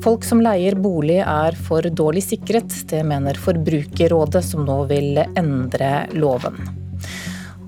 Folk 0.03 0.25
som 0.25 0.41
leier 0.41 0.75
bolig 0.81 1.21
er 1.21 1.53
for 1.69 1.85
dårlig 1.85 2.25
sikret. 2.25 2.73
Det 2.89 3.05
mener 3.05 3.37
Forbrukerrådet, 3.37 4.41
som 4.49 4.65
nå 4.65 4.81
vil 4.89 5.21
endre 5.37 5.99
loven. 6.17 6.82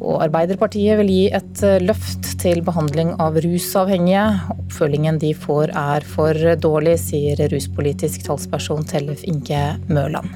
Og 0.01 0.19
Arbeiderpartiet 0.25 0.99
vil 1.01 1.11
gi 1.11 1.21
et 1.35 1.63
eh, 1.65 1.81
løft 1.83 2.33
til 2.41 2.61
behandling 2.65 3.13
av 3.21 3.39
rusavhengige. 3.45 4.25
Oppfølgingen 4.55 5.21
de 5.21 5.31
får 5.37 5.73
er 5.75 6.07
for 6.15 6.55
dårlig, 6.61 6.97
sier 7.03 7.45
ruspolitisk 7.51 8.25
talsperson 8.27 8.85
Tellef 8.89 9.23
Inge 9.27 9.63
Mørland. 9.87 10.29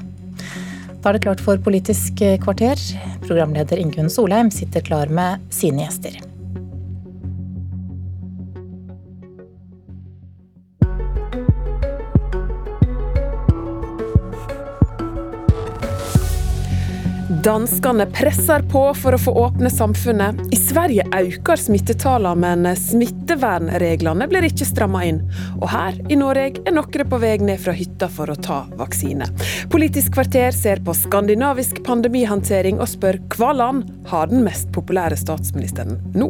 Da 1.00 1.10
er 1.10 1.16
det 1.16 1.24
klart 1.24 1.44
for 1.44 1.60
Politisk 1.64 2.20
kvarter. 2.44 2.80
Programleder 3.24 3.80
Ingunn 3.80 4.12
Solheim 4.12 4.52
sitter 4.52 4.84
klar 4.84 5.12
med 5.12 5.40
sine 5.54 5.86
gjester. 5.86 6.29
Danskene 17.44 18.04
presser 18.06 18.60
på 18.68 18.82
for 18.94 19.16
å 19.16 19.18
få 19.20 19.32
åpne 19.46 19.70
samfunnet. 19.72 20.42
I 20.52 20.58
Sverige 20.60 21.06
øker 21.08 21.56
smittetallene, 21.56 22.50
men 22.52 22.76
smittevernreglene 22.76 24.26
blir 24.28 24.44
ikke 24.50 24.68
stramma 24.68 25.06
inn. 25.08 25.22
Og 25.56 25.64
her 25.72 25.96
i 26.12 26.18
Norge 26.20 26.60
er 26.68 26.76
noen 26.76 27.08
på 27.08 27.22
vei 27.22 27.32
ned 27.40 27.62
fra 27.64 27.72
hytta 27.72 28.10
for 28.12 28.28
å 28.28 28.36
ta 28.36 28.60
vaksine. 28.76 29.30
Politisk 29.72 30.18
kvarter 30.18 30.52
ser 30.52 30.84
på 30.84 30.92
skandinavisk 31.00 31.80
pandemihåndtering 31.88 32.76
og 32.76 32.92
spør 32.92 33.22
hva 33.38 33.54
land 33.56 33.88
har 34.12 34.28
den 34.28 34.44
mest 34.44 34.68
populære 34.76 35.16
statsministeren 35.16 35.96
nå. 36.12 36.28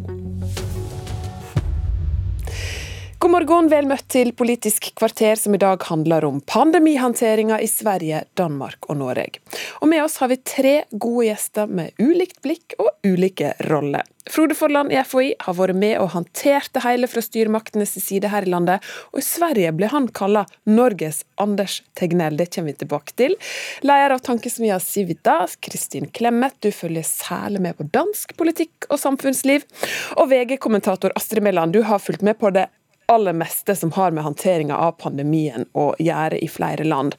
God 3.21 3.35
morgen, 3.35 3.67
vel 3.69 3.85
møtt 3.85 4.07
til 4.09 4.31
Politisk 4.33 4.87
kvarter, 4.97 5.37
som 5.37 5.53
i 5.53 5.59
dag 5.61 5.83
handler 5.91 6.25
om 6.25 6.39
pandemihåndteringa 6.49 7.59
i 7.61 7.67
Sverige, 7.69 8.23
Danmark 8.41 8.89
og 8.89 8.97
Norge. 8.97 9.43
Og 9.85 9.91
med 9.93 10.01
oss 10.07 10.17
har 10.23 10.31
vi 10.33 10.39
tre 10.41 10.73
gode 10.89 11.27
gjester 11.27 11.69
med 11.69 11.93
ulikt 12.01 12.41
blikk 12.41 12.79
og 12.81 12.89
ulike 13.05 13.53
roller. 13.69 14.09
Frode 14.31 14.57
Forland 14.57 14.95
i 14.95 14.97
FHI 15.05 15.35
har 15.45 15.59
vært 15.59 15.77
med 15.77 15.99
og 16.01 16.15
håndtert 16.15 16.73
det 16.73 16.85
hele 16.87 17.11
fra 17.13 17.21
styremaktenes 17.25 17.93
side 18.01 18.33
her 18.33 18.49
i 18.49 18.55
landet, 18.55 18.89
og 19.13 19.21
i 19.21 19.27
Sverige 19.27 19.75
ble 19.77 19.93
han 19.93 20.09
kalla 20.17 20.47
Norges 20.71 21.21
Anders 21.37 21.83
Tegnell. 22.01 22.41
Det 22.41 22.49
kommer 22.55 22.73
vi 22.73 22.81
tilbake 22.87 23.17
til. 23.21 23.37
Leder 23.85 24.17
av 24.17 24.25
tankesmia 24.25 24.81
Civita, 24.81 25.43
Kristin 25.61 26.09
Clemet, 26.09 26.57
du 26.65 26.73
følger 26.73 27.05
særlig 27.05 27.67
med 27.69 27.77
på 27.77 27.91
dansk 27.93 28.33
politikk 28.41 28.89
og 28.89 29.01
samfunnsliv. 29.05 29.69
Og 30.17 30.33
VG-kommentator 30.33 31.13
Astrid 31.21 31.45
Mæland, 31.45 31.77
du 31.77 31.83
har 31.85 32.01
fulgt 32.01 32.25
med 32.25 32.41
på 32.41 32.57
det 32.57 32.71
aller 33.11 33.35
meste 33.37 33.75
som 33.77 33.93
har 33.97 34.15
med 34.15 34.25
håndteringa 34.25 34.77
av 34.77 34.93
pandemien 35.03 35.67
å 35.75 35.91
gjøre 35.99 36.39
i 36.39 36.49
flere 36.51 36.87
land. 36.87 37.17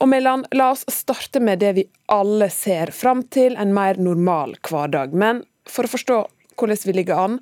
Og 0.00 0.10
Mellan, 0.12 0.44
la 0.52 0.70
oss 0.74 0.84
starte 0.92 1.40
med 1.40 1.62
det 1.64 1.72
vi 1.78 1.86
alle 2.12 2.50
ser 2.52 2.92
fram 2.92 3.24
til, 3.32 3.56
en 3.56 3.74
mer 3.76 4.00
normal 4.00 4.56
hverdag. 4.68 5.16
Men 5.16 5.44
for 5.68 5.88
å 5.88 5.94
forstå 5.94 6.20
hvordan 6.60 6.82
vi 6.84 6.96
ligger 6.98 7.24
an, 7.24 7.38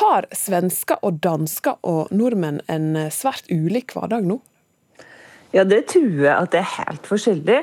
har 0.00 0.24
svensker 0.32 1.02
og 1.04 1.20
dansker 1.24 1.76
og 1.84 2.12
nordmenn 2.14 2.62
en 2.72 2.94
svært 3.12 3.50
ulik 3.52 3.92
hverdag 3.92 4.24
nå? 4.24 4.38
Ja, 5.52 5.66
det 5.68 5.84
tror 5.92 6.22
jeg 6.24 6.32
at 6.32 6.54
det 6.54 6.62
er 6.62 6.72
helt 6.78 7.04
forskjellig. 7.06 7.58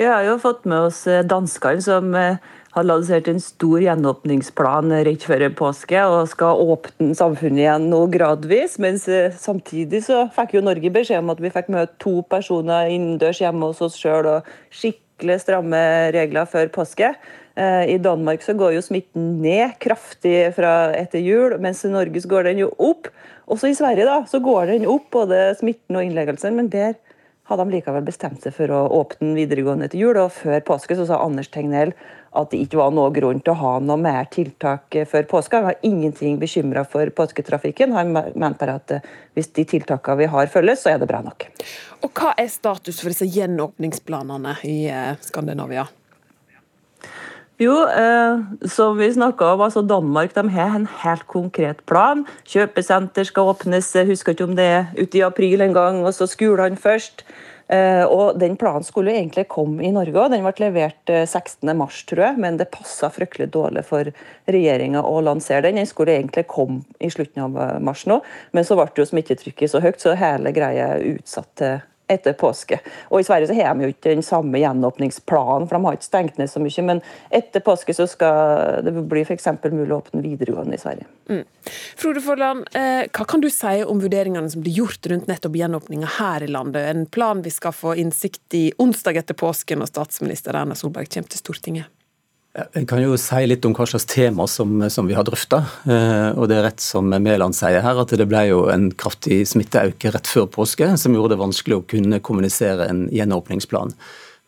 Vi 0.00 0.08
har 0.08 0.24
jo 0.26 0.34
fått 0.42 0.66
med 0.68 0.90
oss 0.90 1.04
danskene 1.30 1.84
som 1.84 2.10
har 2.70 2.86
lansert 2.86 3.28
en 3.28 3.40
stor 3.42 3.82
gjenåpningsplan 3.82 4.94
rett 5.06 5.24
før 5.26 5.46
påske 5.58 6.02
og 6.06 6.28
skal 6.30 6.60
åpne 6.74 7.16
samfunnet 7.18 7.64
igjen 7.64 7.88
nå 7.90 8.04
gradvis. 8.12 8.78
Mens 8.82 9.08
eh, 9.10 9.34
samtidig 9.34 10.04
så 10.06 10.22
fikk 10.36 10.54
jo 10.56 10.64
Norge 10.64 10.92
beskjed 10.94 11.24
om 11.24 11.34
at 11.34 11.42
vi 11.42 11.50
fikk 11.50 11.72
møte 11.74 11.98
to 12.02 12.20
personer 12.30 12.92
innendørs 12.94 13.42
hjemme 13.42 13.72
hos 13.72 13.82
oss 13.82 13.98
sjøl 13.98 14.28
og 14.36 14.50
skikkelig 14.70 15.40
stramme 15.42 15.82
regler 16.14 16.46
før 16.50 16.70
påske. 16.76 17.10
Eh, 17.58 17.96
I 17.96 17.98
Danmark 18.02 18.46
så 18.46 18.54
går 18.54 18.76
jo 18.76 18.86
smitten 18.86 19.40
ned 19.42 19.74
kraftig 19.82 20.52
fra 20.54 20.92
etter 20.94 21.22
jul, 21.26 21.58
mens 21.58 21.82
i 21.84 21.90
Norge 21.90 22.22
så 22.22 22.30
går 22.30 22.52
den 22.52 22.62
jo 22.62 22.70
opp. 22.78 23.10
Også 23.50 23.66
i 23.66 23.74
Sverige 23.74 24.06
da, 24.06 24.20
så 24.30 24.38
går 24.38 24.70
den 24.70 24.86
opp, 24.86 25.10
både 25.10 25.48
smitten 25.58 25.98
og 25.98 26.06
innleggelsen, 26.06 26.54
Men 26.54 26.70
der 26.70 26.94
hadde 27.50 27.66
de 27.66 27.74
likevel 27.74 28.04
bestemt 28.06 28.44
seg 28.44 28.54
for 28.54 28.70
å 28.70 28.84
åpne 29.00 29.34
videregående 29.34 29.88
etter 29.88 29.98
jul. 29.98 30.14
Og 30.22 30.30
før 30.30 30.62
påske 30.68 30.94
så 30.94 31.08
sa 31.08 31.18
Anders 31.24 31.50
Tegnell 31.50 31.96
at 32.30 32.52
det 32.52 32.60
ikke 32.62 32.78
var 32.78 32.92
noe 32.94 33.10
grunn 33.14 33.40
til 33.42 33.54
å 33.54 33.60
ha 33.60 33.72
noe 33.82 33.98
mer 33.98 34.28
tiltak 34.30 34.94
før 35.10 35.26
påske. 35.30 35.58
Han 35.58 35.70
var 35.72 35.86
ingenting 35.86 36.38
bekymra 36.38 36.84
for 36.86 37.10
påsketrafikken. 37.14 37.94
Han 37.96 38.12
mente 38.14 38.60
bare 38.60 38.76
at 38.78 38.94
eh, 38.94 39.06
hvis 39.34 39.50
de 39.56 39.66
tiltakene 39.74 40.22
vi 40.22 40.30
har 40.30 40.52
følges, 40.52 40.84
så 40.84 40.94
er 40.94 41.00
det 41.02 41.10
bra 41.10 41.24
nok. 41.26 41.48
Og 42.06 42.12
Hva 42.14 42.34
er 42.38 42.50
status 42.52 43.02
for 43.02 43.10
disse 43.10 43.26
gjenåpningsplanene 43.26 44.60
i 44.68 44.84
eh, 44.92 45.16
Skandinavia? 45.26 45.88
Jo, 47.60 47.74
eh, 47.92 48.38
som 48.72 48.96
vi 48.96 49.10
snakka 49.12 49.50
om, 49.52 49.66
altså 49.66 49.82
Danmark 49.84 50.32
de 50.32 50.46
har 50.54 50.78
en 50.78 50.86
helt 51.02 51.26
konkret 51.28 51.82
plan. 51.90 52.22
Kjøpesenter 52.48 53.26
skal 53.28 53.50
åpnes, 53.52 53.90
jeg 53.92 54.08
husker 54.08 54.32
ikke 54.32 54.46
om 54.48 54.56
det 54.56 54.68
er 54.78 54.86
ute 54.96 55.18
i 55.18 55.26
april 55.26 55.66
en 55.66 55.76
gang, 55.76 56.00
og 56.06 56.14
så 56.16 56.30
skolene 56.30 56.80
først. 56.80 57.26
Eh, 57.70 58.04
og 58.04 58.38
Den 58.40 58.56
planen 58.58 58.82
skulle 58.82 59.14
egentlig 59.14 59.46
komme 59.48 59.84
i 59.86 59.92
Norge 59.94 60.16
òg. 60.18 60.32
Den 60.32 60.42
ble 60.42 60.64
levert 60.64 61.06
16.3, 61.06 61.70
eh, 61.70 62.00
tror 62.10 62.24
jeg, 62.24 62.38
men 62.42 62.58
det 62.58 62.70
passa 62.74 63.10
fryktelig 63.14 63.50
dårlig 63.54 63.84
for 63.86 64.10
regjeringa 64.50 65.04
å 65.06 65.20
lansere 65.22 65.68
den. 65.68 65.78
Den 65.78 65.86
skulle 65.86 66.16
egentlig 66.18 66.48
komme 66.50 66.82
i 66.98 67.12
slutten 67.12 67.46
av 67.46 67.60
eh, 67.62 67.78
mars 67.78 68.06
nå, 68.10 68.18
men 68.52 68.66
så 68.66 68.78
ble 68.78 68.90
jo 68.98 69.06
smittetrykket 69.06 69.70
så 69.70 69.82
høyt, 69.84 70.02
så 70.02 70.16
hele 70.18 70.50
greia 70.56 70.96
er 70.96 71.06
utsatt 71.14 71.52
til 71.60 71.78
etter 72.10 72.34
påske. 72.38 72.80
Og 73.08 73.20
I 73.20 73.26
Sverige 73.26 73.50
så 73.50 73.56
har 73.58 73.74
de 73.74 73.86
jo 73.86 73.92
ikke 73.94 74.14
den 74.14 74.24
samme 74.26 74.60
gjenåpningsplanen, 74.60 75.68
for 75.68 75.76
de 75.76 75.86
har 75.86 75.98
ikke 75.98 76.08
stengt 76.08 76.40
ned 76.40 76.50
så 76.50 76.62
mye. 76.62 76.86
Men 76.86 77.02
etter 77.34 77.64
påske 77.64 77.94
så 77.96 78.06
skal 78.10 78.82
det 78.86 78.94
bli 79.10 79.24
f.eks. 79.26 79.48
mulig 79.70 79.92
å 79.94 80.00
åpne 80.00 80.24
videregående 80.24 80.78
i 80.78 80.82
Sverige. 80.82 81.06
Mm. 81.30 81.44
Frode 82.00 82.24
Forland, 82.24 82.66
eh, 82.74 83.04
hva 83.06 83.28
kan 83.28 83.44
du 83.44 83.50
si 83.52 83.76
om 83.84 84.02
vurderingene 84.02 84.50
som 84.50 84.64
blir 84.64 84.82
gjort 84.82 85.06
rundt 85.12 85.30
nettopp 85.30 85.60
gjenåpninga 85.60 86.10
her 86.18 86.46
i 86.46 86.50
landet? 86.50 86.90
En 86.90 87.06
plan 87.06 87.42
vi 87.42 87.54
skal 87.54 87.76
få 87.76 87.94
innsikt 88.00 88.58
i 88.58 88.66
onsdag 88.78 89.22
etter 89.22 89.38
påske, 89.38 89.78
når 89.78 89.92
statsminister 89.92 90.58
Erna 90.58 90.78
Solberg 90.78 91.10
kommer 91.12 91.30
til 91.30 91.44
Stortinget? 91.44 91.99
Jeg 92.50 92.88
kan 92.90 92.98
jo 92.98 93.14
si 93.20 93.44
litt 93.46 93.66
om 93.68 93.74
hva 93.78 93.84
slags 93.86 94.08
tema 94.10 94.42
som, 94.50 94.72
som 94.90 95.06
vi 95.06 95.14
har 95.14 95.22
drøfta. 95.26 95.60
Eh, 95.86 96.30
og 96.34 96.48
det 96.50 96.56
er 96.58 96.64
rett 96.66 96.82
som 96.82 97.06
Mæland 97.06 97.54
sier 97.54 97.84
her, 97.84 98.00
at 98.02 98.10
det 98.18 98.26
ble 98.26 98.42
jo 98.48 98.64
en 98.72 98.88
kraftig 98.90 99.44
smitteauke 99.46 100.10
rett 100.10 100.26
før 100.26 100.48
påske 100.50 100.88
som 100.98 101.14
gjorde 101.14 101.36
det 101.36 101.44
vanskelig 101.44 101.78
å 101.78 101.84
kunne 101.94 102.18
kommunisere 102.26 102.88
en 102.90 103.04
gjenåpningsplan. 103.14 103.94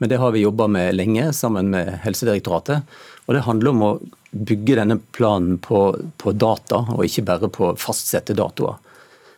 Men 0.03 0.11
det 0.11 0.19
har 0.19 0.35
vi 0.35 0.43
jobba 0.43 0.67
med 0.67 0.97
lenge 0.99 1.29
sammen 1.37 1.71
med 1.71 1.93
Helsedirektoratet. 2.03 2.83
Og 3.29 3.37
det 3.37 3.47
handler 3.47 3.71
om 3.71 3.87
å 3.87 3.93
bygge 4.33 4.81
denne 4.81 4.99
planen 5.15 5.61
på, 5.63 5.85
på 6.19 6.35
data, 6.35 6.83
og 6.97 7.07
ikke 7.07 7.29
bare 7.29 7.53
på 7.55 7.71
fastsette 7.79 8.35
datoer. 8.35 8.81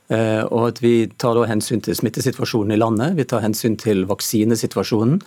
Eh, 0.08 0.40
og 0.44 0.70
at 0.70 0.80
vi 0.80 1.10
tar 1.20 1.36
da 1.36 1.44
hensyn 1.48 1.84
til 1.84 1.96
smittesituasjonen 2.00 2.72
i 2.72 2.80
landet, 2.80 3.12
vi 3.20 3.28
tar 3.28 3.44
hensyn 3.44 3.76
til 3.80 4.06
vaksinesituasjonen 4.08 5.20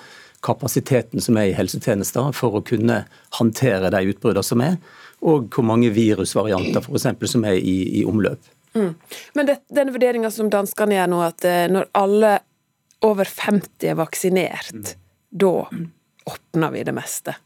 kapasiteten 0.48 1.24
som 1.24 1.38
er 1.40 1.52
i 1.52 1.56
helsetjenester 1.58 2.32
for 2.36 2.58
å 2.58 2.64
kunne 2.66 3.04
håndtere 3.40 3.92
de 3.94 4.04
utbruddene 4.14 4.46
som 4.46 4.64
er, 4.64 4.78
og 5.26 5.50
hvor 5.54 5.66
mange 5.68 5.92
virusvarianter 5.94 6.84
for 6.86 6.98
eksempel, 6.98 7.30
som 7.30 7.46
er 7.48 7.58
i, 7.60 7.78
i 8.02 8.06
omløp. 8.08 8.54
Mm. 8.78 8.94
Men 9.34 9.50
det, 9.50 9.60
denne 9.74 9.94
vurderinga 9.96 10.32
som 10.34 10.52
danskene 10.54 11.00
gjør 11.00 11.12
nå, 11.12 11.22
at 11.26 11.48
eh, 11.48 11.66
når 11.72 11.90
alle 11.98 12.38
over 13.06 13.30
50 13.30 13.90
er 13.90 13.98
vaksinert, 13.98 14.74
mm. 14.74 15.04
da 15.30 15.54
åpner 16.28 16.74
vi 16.76 16.84
det 16.88 16.96
meste? 16.98 17.38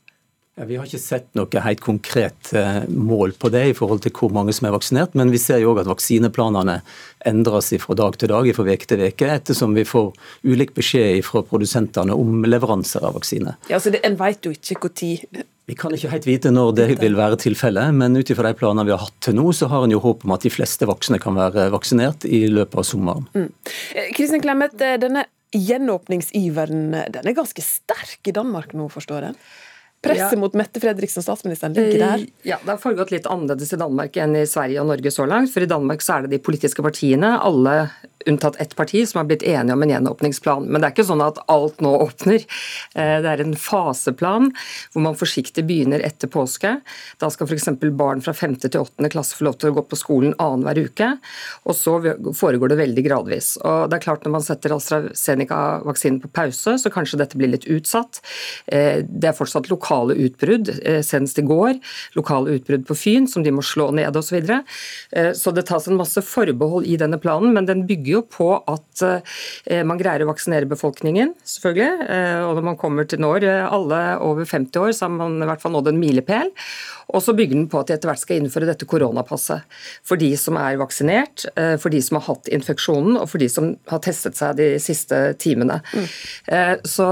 Vi 0.68 0.78
har 0.78 0.86
ikke 0.86 1.02
sett 1.02 1.30
noe 1.38 1.64
helt 1.66 1.82
konkret 1.82 2.52
eh, 2.58 2.84
mål 2.90 3.34
på 3.40 3.50
det 3.54 3.64
i 3.72 3.76
forhold 3.78 4.04
til 4.04 4.14
hvor 4.18 4.34
mange 4.36 4.54
som 4.54 4.68
er 4.70 4.76
vaksinert, 4.76 5.16
men 5.18 5.32
vi 5.34 5.40
ser 5.42 5.62
jo 5.64 5.74
òg 5.74 5.82
at 5.84 5.90
vaksineplanene 5.90 6.82
endres 7.26 7.72
fra 7.82 7.96
dag 7.98 8.18
til 8.20 8.32
dag, 8.32 8.50
fra 8.56 8.66
uke 8.68 8.90
til 8.90 9.06
uke, 9.08 9.30
ettersom 9.38 9.74
vi 9.78 9.86
får 9.88 10.12
ulik 10.46 10.76
beskjed 10.78 11.24
fra 11.26 11.42
produsentene 11.48 12.18
om 12.18 12.46
leveranser 12.46 13.08
av 13.08 13.18
vaksine. 13.18 13.56
Ja, 13.72 13.80
så 13.82 13.94
det, 13.94 14.04
En 14.06 14.20
vet 14.20 14.46
jo 14.46 14.54
ikke 14.54 14.78
når 14.82 15.48
vi 15.70 15.76
kan 15.80 15.94
ikke 15.96 16.10
helt 16.12 16.26
vite 16.28 16.52
når 16.52 16.74
det 16.76 16.86
vil 17.00 17.16
være 17.16 17.38
tilfellet, 17.40 17.94
men 17.96 18.18
ut 18.18 18.30
ifra 18.34 18.50
de 18.50 18.58
planene 18.60 18.84
vi 18.90 18.92
har 18.92 19.00
hatt 19.06 19.20
til 19.24 19.38
nå, 19.38 19.46
så 19.56 19.70
har 19.72 19.86
en 19.86 19.94
jo 19.94 20.02
håp 20.04 20.26
om 20.26 20.34
at 20.36 20.44
de 20.44 20.52
fleste 20.52 20.88
voksne 20.90 21.22
kan 21.22 21.38
være 21.38 21.70
vaksinert 21.72 22.26
i 22.28 22.44
løpet 22.52 22.82
av 22.82 22.88
sommeren. 22.90 23.30
Mm. 23.38 23.48
Eh, 23.96 24.10
Kristin 24.18 24.44
Clemet, 24.44 24.76
eh, 24.82 24.98
denne 25.00 25.24
gjenåpningsiveren 25.56 26.84
den 27.14 27.28
er 27.28 27.38
ganske 27.38 27.64
sterk 27.64 28.28
i 28.28 28.36
Danmark 28.36 28.74
nå, 28.76 28.90
forstår 28.92 29.30
jeg? 29.30 29.40
Presset 30.02 30.34
ja. 30.34 30.40
mot 30.42 30.56
Mette 30.58 30.82
Fredriksen, 30.82 31.22
statsministeren, 31.22 31.76
ligger 31.78 32.00
der? 32.02 32.24
Eh, 32.24 32.50
ja, 32.50 32.58
Det 32.64 32.74
har 32.74 32.82
foregått 32.82 33.12
litt 33.14 33.28
annerledes 33.30 33.74
i 33.76 33.78
Danmark 33.78 34.18
enn 34.18 34.34
i 34.40 34.48
Sverige 34.50 34.82
og 34.82 34.90
Norge 34.90 35.14
så 35.14 35.28
langt. 35.30 35.54
For 35.54 35.62
i 35.62 35.70
Danmark 35.70 36.02
så 36.02 36.18
er 36.18 36.26
det 36.26 36.34
de 36.34 36.42
politiske 36.42 36.82
partiene, 36.86 37.36
alle 37.38 37.76
unntatt 38.28 38.56
ett 38.62 38.76
parti, 38.76 39.08
som 39.08 39.20
har 39.20 39.26
blitt 39.30 39.44
enige 39.44 39.74
om 39.74 39.84
en 39.84 39.90
gjenåpningsplan. 39.90 40.66
Men 40.68 40.82
det 40.82 40.90
er 40.90 40.96
ikke 40.96 41.08
sånn 41.08 41.24
at 41.24 41.40
alt 41.52 41.82
nå 41.84 41.94
åpner. 42.04 42.44
Eh, 42.96 43.18
det 43.24 43.30
er 43.32 43.44
en 43.44 43.56
faseplan 43.58 44.52
hvor 44.94 45.06
man 45.06 45.18
forsiktig 45.18 45.64
begynner 45.68 46.04
etter 46.06 46.32
påske. 46.32 46.74
Da 47.22 47.30
skal 47.34 47.50
f.eks. 47.50 47.70
barn 47.98 48.24
fra 48.24 48.34
5. 48.36 48.58
til 48.66 48.82
8. 48.82 49.12
klasse 49.14 49.38
få 49.38 49.48
lov 49.48 49.60
til 49.62 49.72
å 49.72 49.78
gå 49.78 49.86
på 49.92 50.00
skolen 50.00 50.36
annenhver 50.42 50.82
uke. 50.88 51.12
Og 51.66 51.78
så 51.78 51.98
foregår 52.38 52.74
det 52.74 52.80
veldig 52.82 53.06
gradvis. 53.08 53.54
Og 53.62 53.90
det 53.92 54.00
er 54.00 54.06
klart 54.06 54.26
Når 54.26 54.36
man 54.36 54.44
setter 54.46 54.74
AstraZeneca-vaksinen 54.76 56.20
på 56.22 56.30
pause, 56.36 56.76
så 56.78 56.92
kanskje 56.94 57.18
dette 57.22 57.38
blir 57.40 57.50
litt 57.52 57.66
utsatt. 57.70 58.22
Eh, 58.68 59.02
det 59.02 59.32
er 59.32 59.38
fortsatt 59.38 59.70
lokale 59.72 60.16
utbrudd, 60.28 60.70
eh, 60.84 61.02
senest 61.06 61.40
i 61.42 61.46
går. 61.48 61.80
Lokale 62.16 62.58
utbrudd 62.58 62.86
på 62.88 62.98
Fyn 62.98 63.28
som 63.28 63.44
de 63.44 63.52
må 63.52 63.66
slå 63.66 63.92
ned 63.96 64.16
osv. 64.16 64.32
Så, 64.32 64.38
videre. 64.40 64.64
så 65.36 65.52
det 65.52 65.66
tas 65.68 65.88
en 65.90 65.98
masse 66.00 66.22
forbehold 66.24 66.86
i 66.88 66.96
denne 66.96 67.18
planen, 67.20 67.52
men 67.52 67.66
den 67.68 67.82
bygger 67.88 68.11
jo 68.12 68.22
på 68.28 68.50
at 68.60 69.04
eh, 69.06 69.84
man 69.88 70.00
greier 70.00 70.26
å 70.26 70.30
vaksinere 70.32 70.70
befolkningen, 70.70 71.34
selvfølgelig. 71.48 72.08
Eh, 72.08 72.40
og 72.46 72.58
når 72.58 72.68
man 72.72 72.80
kommer 72.80 73.08
til 73.10 73.22
når 73.24 73.48
alle 73.64 74.02
over 74.24 74.48
50 74.48 74.82
år, 74.82 74.96
så 74.96 75.08
har 75.08 75.16
man 75.16 75.40
i 75.42 75.50
hvert 75.50 75.64
fall 75.64 75.76
nådd 75.76 75.92
en 75.92 76.02
milepæl. 76.02 76.52
Og 77.12 77.24
så 77.24 77.36
bygger 77.36 77.58
den 77.58 77.68
på 77.72 77.82
at 77.82 77.90
de 77.90 77.98
etter 77.98 78.08
hvert 78.08 78.22
skal 78.22 78.40
innføre 78.40 78.70
dette 78.70 78.88
koronapasset. 78.88 79.66
For 80.08 80.20
de 80.20 80.32
som 80.40 80.56
er 80.62 80.80
vaksinert, 80.80 81.46
eh, 81.60 81.76
for 81.82 81.94
de 81.94 82.00
som 82.04 82.20
har 82.20 82.28
hatt 82.30 82.52
infeksjonen, 82.52 83.18
og 83.20 83.28
for 83.32 83.42
de 83.42 83.50
som 83.52 83.74
har 83.92 84.04
testet 84.04 84.40
seg 84.40 84.56
de 84.60 84.70
siste 84.82 85.20
timene. 85.42 85.82
Mm. 85.92 86.08
Så 86.88 87.06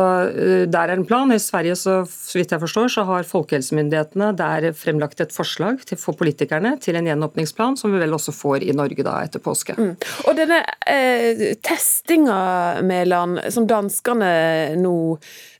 der 0.70 0.90
er 0.90 0.96
en 0.96 1.06
plan. 1.08 1.30
I 1.30 1.38
Sverige, 1.42 1.76
så, 1.78 2.02
så 2.08 2.40
vidt 2.40 2.54
jeg 2.54 2.62
forstår, 2.62 2.88
så 2.94 3.04
har 3.08 3.28
folkehelsemyndighetene 3.28 4.32
der 4.40 4.70
fremlagt 4.78 5.22
et 5.22 5.34
forslag 5.36 5.84
til, 5.88 6.00
for 6.00 6.18
politikerne 6.18 6.76
til 6.82 6.98
en 6.98 7.10
gjenåpningsplan, 7.10 7.78
som 7.80 7.94
vi 7.94 8.02
vel 8.02 8.16
også 8.16 8.34
får 8.36 8.66
i 8.66 8.76
Norge 8.76 9.06
da 9.06 9.20
etter 9.26 9.44
påske. 9.44 9.76
Mm. 9.78 9.94
Og 10.28 10.38
denne 10.38 10.62
eh, 10.90 11.44
testinga, 11.64 12.40
Mæland, 12.86 13.40
som 13.54 13.68
danskene 13.70 14.32
nå 14.80 14.96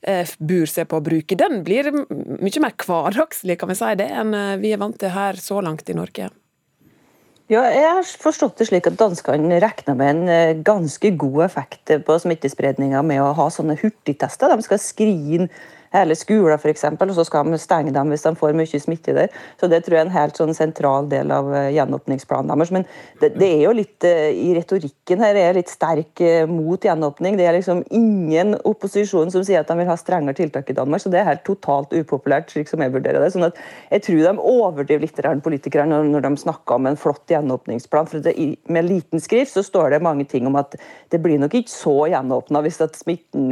eh, 0.02 0.28
bur 0.38 0.68
seg 0.70 0.90
på 0.90 1.00
å 1.00 1.06
bruke, 1.06 1.38
den 1.38 1.62
blir 1.66 1.92
mye 1.94 2.62
mer 2.64 2.76
hverdagslig 2.80 3.58
kan 3.60 3.70
vi 3.70 3.78
si 3.78 3.94
det, 4.00 4.10
enn 4.10 4.36
eh, 4.36 4.58
vi 4.62 4.74
er 4.74 4.82
vant 4.82 4.98
til 5.00 5.14
her 5.14 5.40
så 5.40 5.62
langt 5.64 5.88
i 5.90 5.96
Norge? 5.96 6.30
Ja, 7.50 7.64
jeg 7.66 7.82
har 7.82 8.06
forstått 8.22 8.60
det 8.60 8.68
slik 8.68 8.86
at 8.86 8.98
Danskene 9.00 9.56
regner 9.62 9.96
med 9.98 10.12
en 10.12 10.28
eh, 10.30 10.58
ganske 10.66 11.10
god 11.18 11.40
effekt 11.48 11.90
på 12.06 12.18
smittespredninga 12.22 13.02
med 13.02 13.24
å 13.24 13.32
ha 13.34 13.48
sånne 13.50 13.74
hurtigtester. 13.80 14.54
De 14.54 14.66
skal 14.66 14.82
skrine 14.82 15.48
hele 15.94 16.14
skoler, 16.18 16.56
f.eks., 16.56 16.84
og 17.00 17.14
så 17.16 17.24
skal 17.26 17.50
de 17.50 17.58
stenge 17.60 17.92
dem 17.94 18.12
hvis 18.12 18.24
de 18.26 18.32
får 18.38 18.56
mye 18.58 18.80
smitte 18.82 19.14
der. 19.16 19.34
Så 19.60 19.68
Det 19.70 19.82
tror 19.84 19.96
jeg 19.96 20.04
er 20.04 20.08
en 20.08 20.14
helt 20.14 20.38
sånn 20.38 20.54
sentral 20.54 21.08
del 21.10 21.32
av 21.34 21.50
eh, 21.54 21.70
gjenåpningsplanen 21.74 22.52
deres. 22.52 22.72
Men 22.74 22.86
det, 23.20 23.32
det, 23.38 23.48
er 23.48 23.64
jo 23.64 23.74
litt 23.76 24.06
eh, 24.06 24.30
i 24.30 24.54
retorikken 24.56 25.22
her 25.24 25.38
er 25.38 25.58
litt 25.58 25.72
sterk 25.72 26.22
eh, 26.24 26.46
mot 26.50 26.82
gjenåpning. 26.84 27.38
Det 27.38 27.48
er 27.48 27.58
liksom 27.58 27.82
ingen 27.90 28.54
opposisjon 28.68 29.32
som 29.34 29.44
sier 29.46 29.64
at 29.64 29.70
de 29.70 29.78
vil 29.80 29.90
ha 29.90 29.98
strengere 29.98 30.38
tiltak 30.38 30.70
i 30.70 30.76
Danmark, 30.78 31.02
så 31.02 31.12
det 31.12 31.22
er 31.22 31.30
helt 31.32 31.44
totalt 31.46 31.94
upopulært, 31.94 32.52
slik 32.52 32.70
som 32.70 32.82
jeg 32.84 32.94
vurderer 32.94 33.22
det. 33.22 33.32
Sånn 33.34 33.48
at 33.48 33.58
jeg 33.90 34.06
tror 34.06 34.22
de 34.28 34.34
overdriver 34.54 35.06
litt 35.06 35.44
politikerne 35.44 35.90
når, 35.90 36.10
når 36.14 36.26
de 36.26 36.32
snakker 36.44 36.78
om 36.78 36.88
en 36.90 36.98
flott 36.98 37.30
gjenåpningsplan. 37.30 38.08
for 38.10 38.22
det, 38.22 38.36
Med 38.70 38.86
liten 38.86 39.22
skrift 39.22 39.56
så 39.56 39.64
står 39.66 39.94
det 39.94 40.02
mange 40.04 40.24
ting 40.28 40.46
om 40.46 40.56
at 40.60 40.76
det 41.10 41.20
blir 41.22 41.38
nok 41.40 41.54
ikke 41.58 41.72
så 41.72 41.96
gjenåpna 42.12 42.62
hvis 42.64 42.80
at 42.84 42.98
smitten 42.98 43.50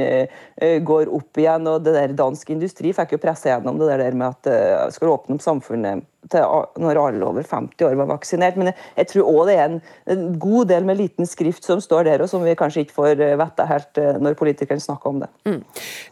går 0.87 1.11
opp 1.15 1.39
igjen. 1.41 1.67
og 1.67 1.83
det 1.85 1.95
der 1.97 2.15
dansk 2.29 2.55
industri 2.55 2.93
fikk 2.97 3.17
jo 3.17 3.23
presse 3.23 3.51
gjennom 3.51 3.81
det 3.81 3.99
der 4.01 4.17
med 4.17 4.31
at 4.31 4.53
uh, 4.53 4.87
skal 4.95 5.17
åpne 5.17 5.39
opp 5.39 5.45
samfunnet 5.45 6.07
til 6.29 6.43
når 6.83 6.99
alle 7.01 7.25
over 7.25 7.47
50 7.47 7.87
år 7.87 7.95
var 7.97 8.09
vaksinert. 8.11 8.59
Men 8.59 8.71
jeg, 8.71 8.77
jeg 8.99 9.11
tror 9.13 9.29
òg 9.31 9.49
det 9.49 9.55
er 9.57 9.65
en, 9.69 9.79
en, 10.13 10.25
god 10.41 10.69
del 10.73 10.89
med 10.89 10.99
liten 10.99 11.29
skrift 11.31 11.65
som 11.65 11.81
står 11.81 12.09
der, 12.11 12.25
og 12.25 12.31
som 12.31 12.45
vi 12.45 12.57
kanskje 12.59 12.85
ikke 12.85 12.97
får 12.97 13.23
uh, 13.23 13.35
vite 13.41 13.69
helt 13.71 14.03
uh, 14.03 14.11
når 14.23 14.39
politikerne 14.41 14.83
snakker 14.83 15.13
om 15.13 15.23
det. 15.25 15.31
Mm. 15.49 15.61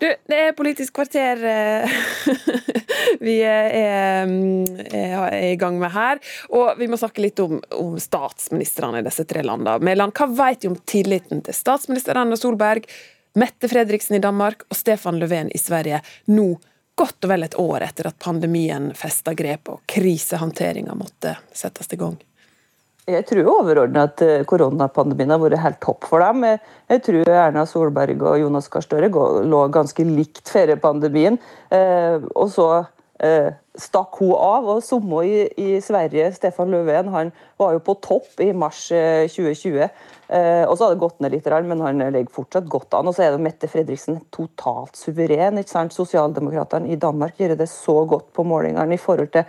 Du, 0.03 0.09
det 0.33 0.41
er 0.43 0.55
Politisk 0.57 0.97
kvarter 0.97 1.43
uh, 1.43 1.99
vi 3.27 3.39
er, 3.45 3.75
er, 3.77 4.33
er, 4.95 5.37
i 5.51 5.59
gang 5.61 5.79
med 5.81 5.93
her. 5.95 6.23
Og 6.55 6.79
vi 6.81 6.89
må 6.91 6.99
snakke 7.01 7.25
litt 7.25 7.43
om, 7.45 7.59
om 7.77 7.99
statsministrene 8.01 9.03
i 9.03 9.07
disse 9.07 9.27
tre 9.29 9.45
landene. 9.47 9.79
Mæland, 9.85 10.17
hva 10.17 10.31
vet 10.47 10.64
du 10.64 10.73
om 10.73 10.81
tilliten 10.89 11.45
til 11.45 11.57
statsminister 11.57 12.17
Erna 12.17 12.39
Solberg? 12.41 12.89
Mette 13.37 13.68
Fredriksen 13.68 14.16
i 14.16 14.18
Danmark 14.18 14.62
og 14.70 14.76
Stefan 14.76 15.18
Löfven 15.20 15.51
i 15.53 15.59
Sverige 15.61 15.99
nå 16.32 16.55
godt 16.97 17.26
og 17.26 17.28
vel 17.28 17.45
et 17.45 17.57
år 17.61 17.84
etter 17.84 18.09
at 18.09 18.16
pandemien 18.24 18.87
festa 18.97 19.34
grep 19.37 19.68
og 19.74 19.82
krisehåndteringa 19.93 20.97
måtte 20.97 21.34
settes 21.53 21.93
i 21.93 21.99
gang? 22.01 22.16
Jeg 23.07 23.26
tror 23.28 23.51
overordnet 23.53 24.01
at 24.09 24.24
eh, 24.24 24.47
koronapandemien 24.49 25.34
har 25.34 25.43
vært 25.43 25.61
helt 25.61 25.82
topp 25.84 26.09
for 26.09 26.24
dem. 26.24 26.47
Jeg 26.89 27.05
tror 27.05 27.28
Erna 27.34 27.66
Solberg 27.68 28.24
og 28.24 28.41
Jonas 28.41 28.70
Gahr 28.72 28.87
Støre 28.89 29.12
lå 29.12 29.61
ganske 29.74 30.09
likt 30.09 30.49
før 30.49 30.72
pandemien. 30.80 31.37
Eh, 31.68 32.16
og 32.32 32.49
så 32.57 32.70
stakk 33.17 34.19
hun 34.21 34.35
av. 34.37 34.67
Og 34.69 34.83
samme 34.85 35.23
i, 35.25 35.47
i, 35.57 35.69
Sverige, 35.81 36.29
Stefan 36.37 36.73
Löfven, 36.73 37.09
han 37.14 37.33
var 37.61 37.73
jo 37.77 37.83
på 37.87 37.97
topp 38.05 38.43
i 38.45 38.51
mars 38.53 38.87
2020. 38.91 39.87
Eh, 40.29 40.64
og 40.67 40.75
så 40.75 40.85
har 40.85 40.95
det 40.95 41.01
gått 41.01 41.21
ned 41.23 41.37
litt, 41.37 41.47
men 41.69 41.85
han 41.85 42.03
ligger 42.03 42.33
fortsatt 42.35 42.69
godt 42.71 42.97
an. 42.99 43.09
Og 43.09 43.17
så 43.17 43.27
er 43.27 43.35
det 43.35 43.45
Mette 43.45 43.71
Fredriksen 43.71 44.21
totalt 44.35 44.99
suveren. 44.99 45.59
ikke 45.61 45.75
sant? 45.75 45.95
Sosialdemokratene 45.95 46.91
i 46.91 47.01
Danmark 47.01 47.39
gjør 47.39 47.57
det 47.57 47.71
så 47.71 48.03
godt 48.09 48.33
på 48.35 48.45
målingene 48.47 48.95
i 48.95 49.01
forhold 49.01 49.33
til 49.37 49.47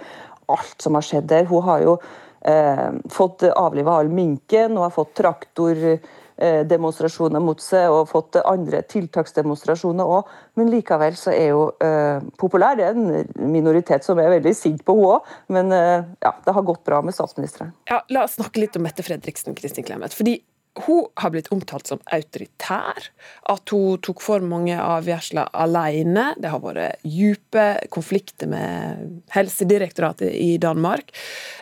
alt 0.48 0.82
som 0.82 0.98
har 0.98 1.06
skjedd 1.06 1.28
der. 1.32 1.50
Hun 1.50 1.66
har 1.66 1.84
jo 1.84 1.98
eh, 2.46 2.90
fått 3.12 3.48
avliva 3.50 3.98
all 3.98 4.12
minken, 4.14 4.78
hun 4.78 4.86
har 4.86 4.96
fått 4.96 5.16
traktordemonstrasjoner 6.38 7.42
mot 7.42 7.62
seg 7.62 7.92
og 7.92 8.10
fått 8.12 8.38
andre 8.44 8.82
tiltaksdemonstrasjoner 8.90 10.06
òg. 10.18 10.28
Men 10.56 10.72
likevel 10.72 11.16
så 11.18 11.34
er 11.34 11.54
hun 11.56 11.72
eh, 11.84 12.22
populær. 12.38 12.78
Det 12.78 12.86
er 12.86 12.98
en 12.98 13.52
minoritet 13.52 14.06
som 14.06 14.20
er 14.20 14.30
veldig 14.38 14.54
sint 14.56 14.84
på 14.86 14.96
henne 14.98 15.18
òg. 15.18 15.32
Men 15.54 15.72
eh, 15.72 16.06
ja, 16.24 16.36
det 16.46 16.54
har 16.54 16.68
gått 16.68 16.84
bra 16.86 17.02
med 17.02 17.16
statsministeren. 17.16 17.74
Ja, 17.90 18.04
La 18.10 18.26
oss 18.26 18.38
snakke 18.38 18.62
litt 18.62 18.78
om 18.78 18.86
Mette 18.86 19.06
Fredriksen, 19.06 19.56
Kristin 19.58 19.86
Clemet. 19.88 20.16
Fordi 20.16 20.40
hun 20.86 21.08
har 21.18 21.32
blitt 21.34 21.50
omtalt 21.50 21.90
som 21.90 22.02
autoritær, 22.14 23.08
at 23.50 23.72
hun 23.74 23.98
tok 24.06 24.22
for 24.22 24.44
mange 24.46 24.78
avgjørelser 24.78 25.50
alene. 25.58 26.30
Det 26.38 26.52
har 26.54 26.62
vært 26.62 27.02
dype 27.02 27.66
konflikter 27.94 28.52
med 28.52 29.24
Helsedirektoratet 29.34 30.30
i 30.38 30.54
Danmark. 30.62 31.10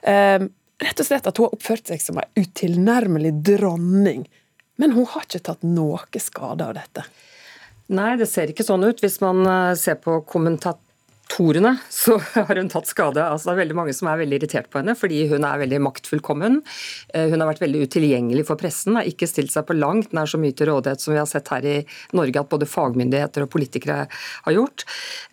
Eh, 0.03 0.43
rett 0.83 0.99
og 0.99 1.07
slett 1.07 1.27
at 1.29 1.39
hun 1.39 1.47
har 1.47 1.55
oppført 1.55 1.93
seg 1.93 2.03
som 2.03 2.19
en 2.19 2.43
utilnærmelig 2.43 3.37
dronning. 3.53 4.25
Men 4.81 4.95
hun 4.95 5.07
har 5.07 5.27
ikke 5.27 5.43
tatt 5.49 5.63
noe 5.65 6.21
skade 6.21 6.65
av 6.65 6.75
dette. 6.77 7.05
Nei, 7.95 8.15
det 8.17 8.27
ser 8.29 8.49
ikke 8.49 8.65
sånn 8.65 8.83
ut. 8.83 9.01
Hvis 9.03 9.19
man 9.21 9.45
eh, 9.45 9.75
ser 9.79 9.99
på 10.01 10.19
kommentat 10.27 10.81
torene, 11.31 11.75
så 11.89 12.17
har 12.33 12.55
hun 12.55 12.69
tatt 12.69 12.89
skade. 12.89 13.21
Altså, 13.23 13.49
det 13.49 13.55
er 13.55 13.61
veldig 13.63 13.77
mange 13.79 13.95
som 13.97 14.09
er 14.09 14.19
veldig 14.21 14.39
irritert 14.39 14.69
på 14.71 14.81
henne 14.81 14.95
fordi 14.97 15.25
hun 15.31 15.45
er 15.47 15.61
veldig 15.61 15.81
maktfullkommen. 15.85 16.59
Eh, 17.13 17.27
hun 17.31 17.41
har 17.41 17.49
vært 17.49 17.63
veldig 17.63 17.85
utilgjengelig 17.89 18.45
for 18.49 18.59
pressen, 18.59 18.97
har 18.99 19.09
ikke 19.09 19.29
stilt 19.29 19.53
seg 19.53 19.65
på 19.67 19.77
langt 19.77 20.13
nær 20.15 20.29
så 20.29 20.39
mye 20.41 20.55
til 20.55 20.69
rådighet 20.69 21.01
som 21.01 21.15
vi 21.15 21.21
har 21.21 21.29
sett 21.29 21.49
her 21.53 21.65
i 21.65 21.75
Norge 22.15 22.41
at 22.41 22.51
både 22.51 22.69
fagmyndigheter 22.69 23.45
og 23.45 23.51
politikere 23.53 24.05
har 24.09 24.55
gjort. 24.55 24.85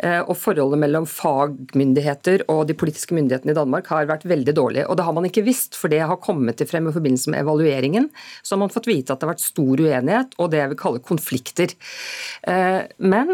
Eh, 0.02 0.20
og 0.22 0.34
forholdet 0.40 0.82
mellom 0.82 1.08
fagmyndigheter 1.08 2.46
og 2.52 2.64
de 2.70 2.78
politiske 2.78 3.16
myndighetene 3.16 3.54
i 3.54 3.60
Danmark 3.60 3.90
har 3.92 4.08
vært 4.10 4.26
veldig 4.28 4.56
dårlig. 4.56 4.86
Og 4.88 4.98
det 4.98 5.06
har 5.06 5.16
man 5.16 5.28
ikke 5.28 5.46
visst, 5.46 5.76
for 5.78 5.92
det 5.92 6.02
har 6.02 6.20
kommet 6.24 6.60
til 6.60 6.70
frem 6.70 6.88
i 6.88 6.94
forbindelse 6.94 7.32
med 7.32 7.44
evalueringen. 7.44 8.08
Så 8.42 8.56
har 8.56 8.62
man 8.64 8.72
fått 8.72 8.90
vite 8.90 9.12
at 9.12 9.20
det 9.20 9.28
har 9.28 9.34
vært 9.34 9.44
stor 9.44 9.84
uenighet 9.84 10.36
og 10.40 10.50
det 10.52 10.62
jeg 10.62 10.72
vil 10.72 10.80
kalle 10.80 11.04
konflikter. 11.04 11.76
Eh, 12.48 12.80
men, 13.02 13.30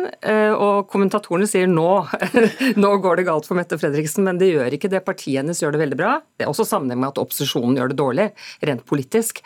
og 0.59 0.89
kommentatorene 0.91 1.47
sier 1.49 1.69
nå 1.71 1.89
nå 2.83 2.91
går 3.05 3.21
det 3.21 3.27
galt 3.29 3.49
for 3.49 3.59
Mette 3.59 3.79
Fredriksen, 3.81 4.25
men 4.27 4.41
det 4.41 4.51
gjør 4.51 4.77
ikke 4.77 4.91
det. 4.93 5.05
Partiet 5.07 5.41
hennes 5.43 5.61
gjør 5.63 5.75
det 5.75 5.83
veldig 5.83 5.99
bra. 6.01 6.17
Det 6.39 6.47
er 6.47 6.53
også 6.53 6.67
sammenheng 6.69 7.03
med 7.03 7.13
at 7.13 7.23
opposisjonen 7.23 7.79
gjør 7.79 7.93
det 7.93 7.99
dårlig, 8.01 8.29
rent 8.69 8.85
politisk. 8.89 9.43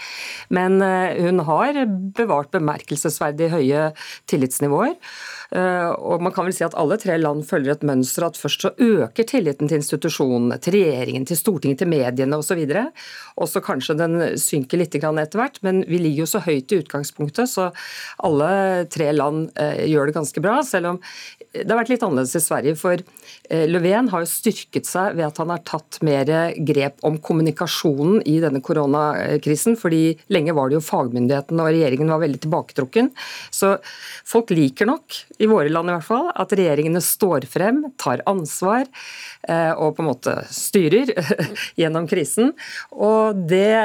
Men 0.55 0.81
eh, 0.85 1.19
hun 1.23 1.45
har 1.49 1.83
bevart 2.17 2.53
bemerkelsesverdig 2.55 3.53
høye 3.55 3.87
tillitsnivåer. 4.31 4.97
Eh, 5.53 5.91
og 6.01 6.23
man 6.25 6.33
kan 6.33 6.47
vel 6.47 6.55
si 6.57 6.65
at 6.65 6.77
alle 6.81 6.97
tre 7.01 7.19
land 7.21 7.45
følger 7.45 7.75
et 7.75 7.85
mønster 7.85 8.25
at 8.25 8.39
først 8.41 8.65
så 8.65 8.73
øker 8.81 9.27
tilliten 9.29 9.69
til 9.69 9.83
institusjonene, 9.83 10.57
til 10.63 10.79
regjeringen, 10.79 11.27
til 11.29 11.37
Stortinget, 11.39 11.83
til 11.83 11.91
mediene 11.93 12.39
osv. 12.41 12.63
Og 13.37 13.51
så 13.51 13.63
kanskje 13.65 13.99
den 14.01 14.17
synker 14.41 14.81
litt 14.81 14.97
etter 14.97 15.39
hvert, 15.41 15.61
men 15.67 15.83
vi 15.89 16.01
ligger 16.01 16.25
jo 16.25 16.31
så 16.31 16.43
høyt 16.45 16.73
i 16.73 16.81
utgangspunktet, 16.81 17.51
så 17.51 17.71
alle 18.25 18.87
tre 18.93 19.11
land 19.13 19.51
eh, 19.61 19.85
gjør 19.93 20.09
det 20.09 20.17
ganske 20.17 20.45
bra. 20.45 20.61
Selv 20.65 20.95
om 20.95 21.01
det 21.53 21.69
har 21.69 21.83
vært 21.83 21.93
litt 21.93 22.05
annerledes 22.05 22.37
i 22.39 22.43
Sverige. 22.45 22.77
For 22.81 22.97
eh, 22.97 23.67
Löfven 23.69 24.09
har 24.13 24.25
jo 24.25 24.31
styrket 24.31 24.89
seg 24.89 25.19
ved 25.19 25.27
at 25.29 25.41
han 25.43 25.53
har 25.53 25.65
tatt 25.69 26.01
mer 26.05 26.33
grep 26.65 27.03
om 27.05 27.19
kommunikasjonen 27.21 28.23
i 28.29 28.39
denne 28.41 28.63
koronakrisen. 28.65 29.77
fordi 29.77 30.17
lenge 30.33 30.57
var 30.57 30.71
det 30.71 30.79
jo 30.79 30.87
fagmyndighetene 30.87 31.65
og 31.65 31.73
regjeringen 31.75 32.13
var 32.13 32.23
veldig 32.25 32.41
tilbaketrukken. 32.47 33.13
Så 33.53 33.75
folk 34.29 34.53
liker 34.57 34.89
nok 34.89 35.21
i 35.43 35.51
våre 35.51 35.73
land 35.73 35.91
i 35.91 35.97
hvert 35.97 36.07
fall, 36.07 36.31
at 36.31 36.55
regjeringene 36.55 37.03
står 37.03 37.47
frem, 37.51 37.83
tar 38.01 38.23
ansvar 38.31 38.87
eh, 39.49 39.73
og 39.73 39.97
på 39.97 40.05
en 40.05 40.11
måte 40.13 40.37
styrer 40.55 41.13
gjennom 41.81 42.09
krisen. 42.11 42.53
Og 42.95 43.45
det 43.51 43.77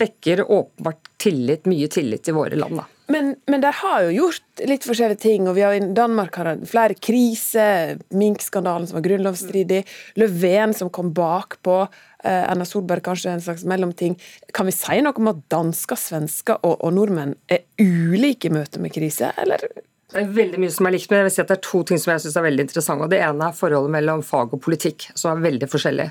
vekker 0.00 0.46
åpenbart 0.46 1.12
tillit, 1.20 1.68
mye 1.68 1.88
tillit 1.92 2.28
i 2.28 2.36
våre 2.36 2.58
land. 2.58 2.80
da. 2.80 2.86
Men, 3.08 3.36
men, 3.46 3.60
de 3.62 3.70
har 3.70 4.02
jo 4.02 4.14
gjort 4.14 4.62
litt 4.66 4.86
forskjellige 4.86 5.22
ting. 5.22 5.46
og 5.46 5.54
vi 5.54 5.62
har 5.62 5.78
Danmark 5.94 6.34
har 6.40 6.56
flere 6.66 6.96
kriser. 6.98 8.00
Mink-skandalen 8.10 8.88
som 8.88 8.98
var 8.98 9.06
grunnlovsstridig. 9.06 9.84
Löfven 10.18 10.74
som 10.74 10.90
kom 10.90 11.12
bakpå. 11.14 11.82
Eh, 12.24 12.42
Erna 12.50 12.66
Solberg 12.66 13.04
kanskje 13.06 13.30
en 13.30 13.44
slags 13.44 13.64
mellomting. 13.64 14.16
Kan 14.52 14.66
vi 14.66 14.74
si 14.74 14.98
noe 15.04 15.14
om 15.14 15.30
at 15.30 15.44
dansker, 15.52 16.00
svensker 16.00 16.58
og, 16.62 16.80
og 16.80 16.96
nordmenn 16.96 17.36
er 17.46 17.62
ulike 17.78 18.50
i 18.50 18.56
møte 18.56 18.82
med 18.82 18.94
krise, 18.96 19.30
eller 19.38 19.68
det 20.16 20.24
er 20.24 20.32
veldig 20.32 20.62
mye 20.62 20.72
som 20.72 20.88
er 20.88 20.96
likt, 20.96 21.10
men 21.12 21.20
jeg 21.20 21.28
vil 21.28 21.34
si 21.34 21.44
at 21.44 21.52
det 21.52 21.58
er 21.58 21.66
to 21.66 21.82
ting 21.84 22.00
som 22.00 22.14
jeg 22.14 22.24
synes 22.24 22.40
er 22.40 22.48
veldig 22.48 22.64
interessante. 22.66 23.12
Det 23.12 23.20
ene 23.20 23.50
er 23.50 23.60
forholdet 23.60 23.92
mellom 23.98 24.24
fag 24.24 24.56
og 24.56 24.64
politikk, 24.64 25.10
som 25.12 25.34
er 25.34 25.44
veldig 25.44 25.68
forskjellig. 25.68 26.06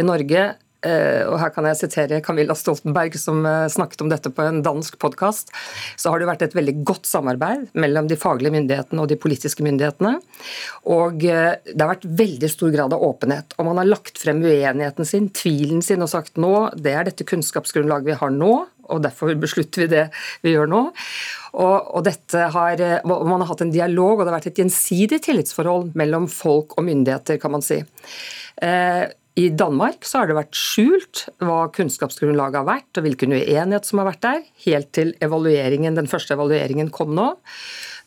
I 0.00 0.06
Norge 0.06 0.44
eh, 0.46 1.26
og 1.28 1.36
her 1.42 1.52
kan 1.52 1.68
jeg 1.68 1.76
sitere 1.82 2.22
Camilla 2.24 2.56
Stoltenberg, 2.56 3.18
som 3.20 3.44
eh, 3.44 3.66
snakket 3.72 4.06
om 4.06 4.08
dette 4.12 4.32
på 4.32 4.46
en 4.46 4.62
dansk 4.64 4.96
podkast. 5.02 5.52
Så 6.00 6.08
har 6.08 6.22
det 6.22 6.30
vært 6.30 6.46
et 6.46 6.56
veldig 6.56 6.78
godt 6.88 7.10
samarbeid 7.10 7.68
mellom 7.84 8.08
de 8.08 8.16
faglige 8.20 8.54
myndighetene 8.56 9.04
og 9.04 9.12
de 9.12 9.20
politiske 9.20 9.66
myndighetene. 9.66 10.16
Og 10.96 11.28
eh, 11.28 11.52
det 11.68 11.76
har 11.84 11.92
vært 11.92 12.08
veldig 12.24 12.52
stor 12.54 12.72
grad 12.78 12.96
av 12.96 13.04
åpenhet. 13.10 13.58
Og 13.58 13.68
man 13.68 13.82
har 13.82 13.92
lagt 13.92 14.24
frem 14.24 14.40
uenigheten 14.40 15.08
sin, 15.08 15.28
tvilen 15.36 15.84
sin, 15.84 16.00
og 16.00 16.12
sagt 16.16 16.40
nå, 16.40 16.70
det 16.80 16.96
er 16.96 17.12
dette 17.12 17.28
kunnskapsgrunnlaget 17.28 18.14
vi 18.14 18.20
har 18.24 18.32
nå, 18.40 18.54
og 18.90 19.04
derfor 19.04 19.32
beslutter 19.40 19.84
vi 19.84 19.90
det 19.94 20.06
vi 20.44 20.54
gjør 20.56 20.70
nå. 20.70 20.82
Og, 21.50 21.94
og 21.98 22.10
har, 22.54 22.82
og 23.02 23.26
Man 23.26 23.42
har 23.42 23.48
hatt 23.50 23.64
en 23.64 23.74
dialog, 23.74 24.18
og 24.18 24.24
det 24.24 24.30
har 24.32 24.38
vært 24.38 24.52
et 24.52 24.60
gjensidig 24.62 25.20
tillitsforhold 25.24 25.96
mellom 25.98 26.28
folk 26.30 26.76
og 26.78 26.86
myndigheter, 26.86 27.40
kan 27.42 27.54
man 27.56 27.64
si. 27.64 27.80
Eh, 28.62 29.04
i 29.38 29.46
Danmark 29.54 30.04
så 30.06 30.20
har 30.20 30.30
det 30.30 30.36
vært 30.36 30.56
skjult 30.58 31.26
hva 31.44 31.68
kunnskapsgrunnlaget 31.74 32.60
har 32.60 32.66
vært, 32.66 32.90
og 32.98 33.06
hvilken 33.06 33.36
uenighet 33.36 33.86
som 33.86 34.02
har 34.02 34.10
vært 34.10 34.24
der, 34.24 34.42
helt 34.66 34.90
til 34.96 35.14
evalueringen, 35.22 35.98
den 35.98 36.10
første 36.10 36.34
evalueringen 36.34 36.90
kom 36.94 37.14
nå. 37.14 37.30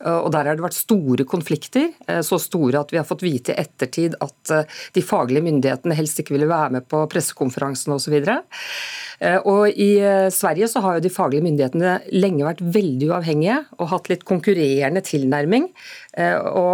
Og 0.04 0.32
Der 0.34 0.50
har 0.50 0.58
det 0.58 0.66
vært 0.66 0.76
store 0.76 1.24
konflikter, 1.24 1.92
eh, 2.08 2.20
så 2.26 2.40
store 2.42 2.82
at 2.82 2.92
vi 2.92 3.00
har 3.00 3.08
fått 3.08 3.24
vite 3.24 3.54
i 3.54 3.62
ettertid 3.62 4.18
at 4.20 4.52
eh, 4.52 4.66
de 4.96 5.04
faglige 5.06 5.46
myndighetene 5.46 5.96
helst 5.96 6.20
ikke 6.20 6.36
ville 6.36 6.50
være 6.50 6.76
med 6.76 6.88
på 6.92 7.06
pressekonferansen 7.12 7.94
osv. 7.96 8.18
Eh, 8.18 9.40
og 9.48 9.70
I 9.70 9.92
Sverige 10.34 10.68
så 10.68 10.84
har 10.84 10.98
jo 10.98 11.06
de 11.06 11.14
faglige 11.14 11.46
myndighetene 11.46 11.96
lenge 12.12 12.48
vært 12.50 12.66
veldig 12.76 13.14
uavhengige 13.14 13.62
og 13.78 13.92
hatt 13.94 14.12
litt 14.12 14.28
konkurrerende 14.28 15.04
tilnærming, 15.06 15.70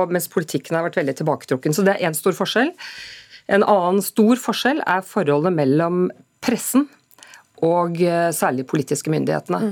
mens 0.10 0.28
politikken 0.32 0.76
har 0.76 0.88
vært 0.88 0.98
veldig 1.00 1.16
tilbaketrukken. 1.20 1.76
Så 1.76 1.86
det 1.86 1.96
er 1.96 2.10
én 2.10 2.18
stor 2.18 2.34
forskjell. 2.36 2.74
En 3.50 3.66
annen 3.66 4.04
stor 4.06 4.38
forskjell 4.38 4.84
er 4.86 5.06
forholdet 5.06 5.56
mellom 5.58 6.08
pressen 6.46 6.88
og 7.66 7.98
særlig 8.32 8.64
politiske 8.70 9.12
myndighetene. 9.12 9.60
Mm. 9.60 9.72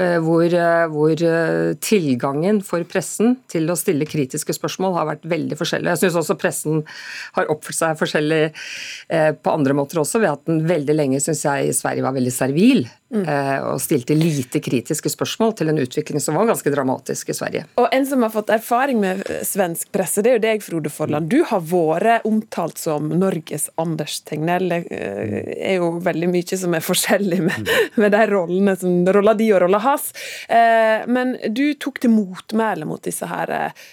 Eh, 0.00 0.18
hvor, 0.20 0.44
eh, 0.44 0.86
hvor, 0.92 1.22
eh, 1.22 1.74
tilgangen 1.80 2.58
for 2.64 2.84
pressen 2.84 3.38
til 3.48 3.64
å 3.72 3.76
stille 3.80 4.04
kritiske 4.04 4.52
spørsmål 4.52 4.92
har 4.92 5.08
vært 5.08 5.24
veldig 5.24 5.56
forskjellig. 5.56 5.88
Jeg 5.94 6.02
syns 6.02 6.18
også 6.20 6.36
pressen 6.36 6.84
har 7.32 7.48
oppført 7.48 7.78
seg 7.78 7.96
forskjellig 7.96 8.42
på 9.42 9.52
andre 9.52 9.72
måter 9.76 10.00
også, 10.02 10.20
ved 10.20 10.32
at 10.34 10.44
den 10.44 10.60
veldig 10.66 10.94
lenge 10.96 11.20
synes 11.22 11.44
jeg 11.46 11.68
i 11.70 11.74
Sverige 11.76 12.04
var 12.04 12.12
veldig 12.12 12.32
servil. 12.34 12.86
Mm. 13.14 13.22
Og 13.70 13.78
stilte 13.78 14.16
lite 14.18 14.58
kritiske 14.58 15.12
spørsmål 15.12 15.52
til 15.56 15.70
en 15.70 15.78
utvikling 15.78 16.20
som 16.20 16.34
var 16.34 16.48
ganske 16.48 16.72
dramatisk 16.74 17.30
i 17.30 17.36
Sverige. 17.38 17.64
Og 17.78 17.86
En 17.92 18.04
som 18.04 18.22
har 18.22 18.32
fått 18.34 18.50
erfaring 18.50 18.98
med 19.00 19.22
svensk 19.46 19.92
presse, 19.94 20.24
det 20.26 20.32
er 20.32 20.36
jo 20.36 20.42
deg, 20.42 20.64
Frode 20.64 20.90
Forland. 20.90 21.30
Du 21.30 21.44
har 21.46 21.62
vært 21.62 22.26
omtalt 22.26 22.82
som 22.82 23.08
Norges 23.08 23.70
Anders 23.78 24.18
Tegnell. 24.26 24.68
Det 24.90 25.54
er 25.54 25.78
jo 25.78 25.92
veldig 26.02 26.32
mye 26.34 26.58
som 26.58 26.74
er 26.74 26.82
forskjellig 26.82 27.40
med, 27.46 27.62
mm. 27.62 28.02
med 28.02 28.12
de 28.16 28.24
rollene 28.32 28.76
som 28.80 29.06
rolla 29.06 29.36
di 29.38 29.52
og 29.54 29.62
rolla 29.62 29.78
has. 29.86 30.10
Eh, 30.48 31.06
men 31.08 31.36
du 31.54 31.68
tok 31.80 32.02
til 32.02 32.12
motmæle 32.14 32.88
mot 32.88 33.02
disse 33.02 33.28
her 33.30 33.52
eh, 33.54 33.86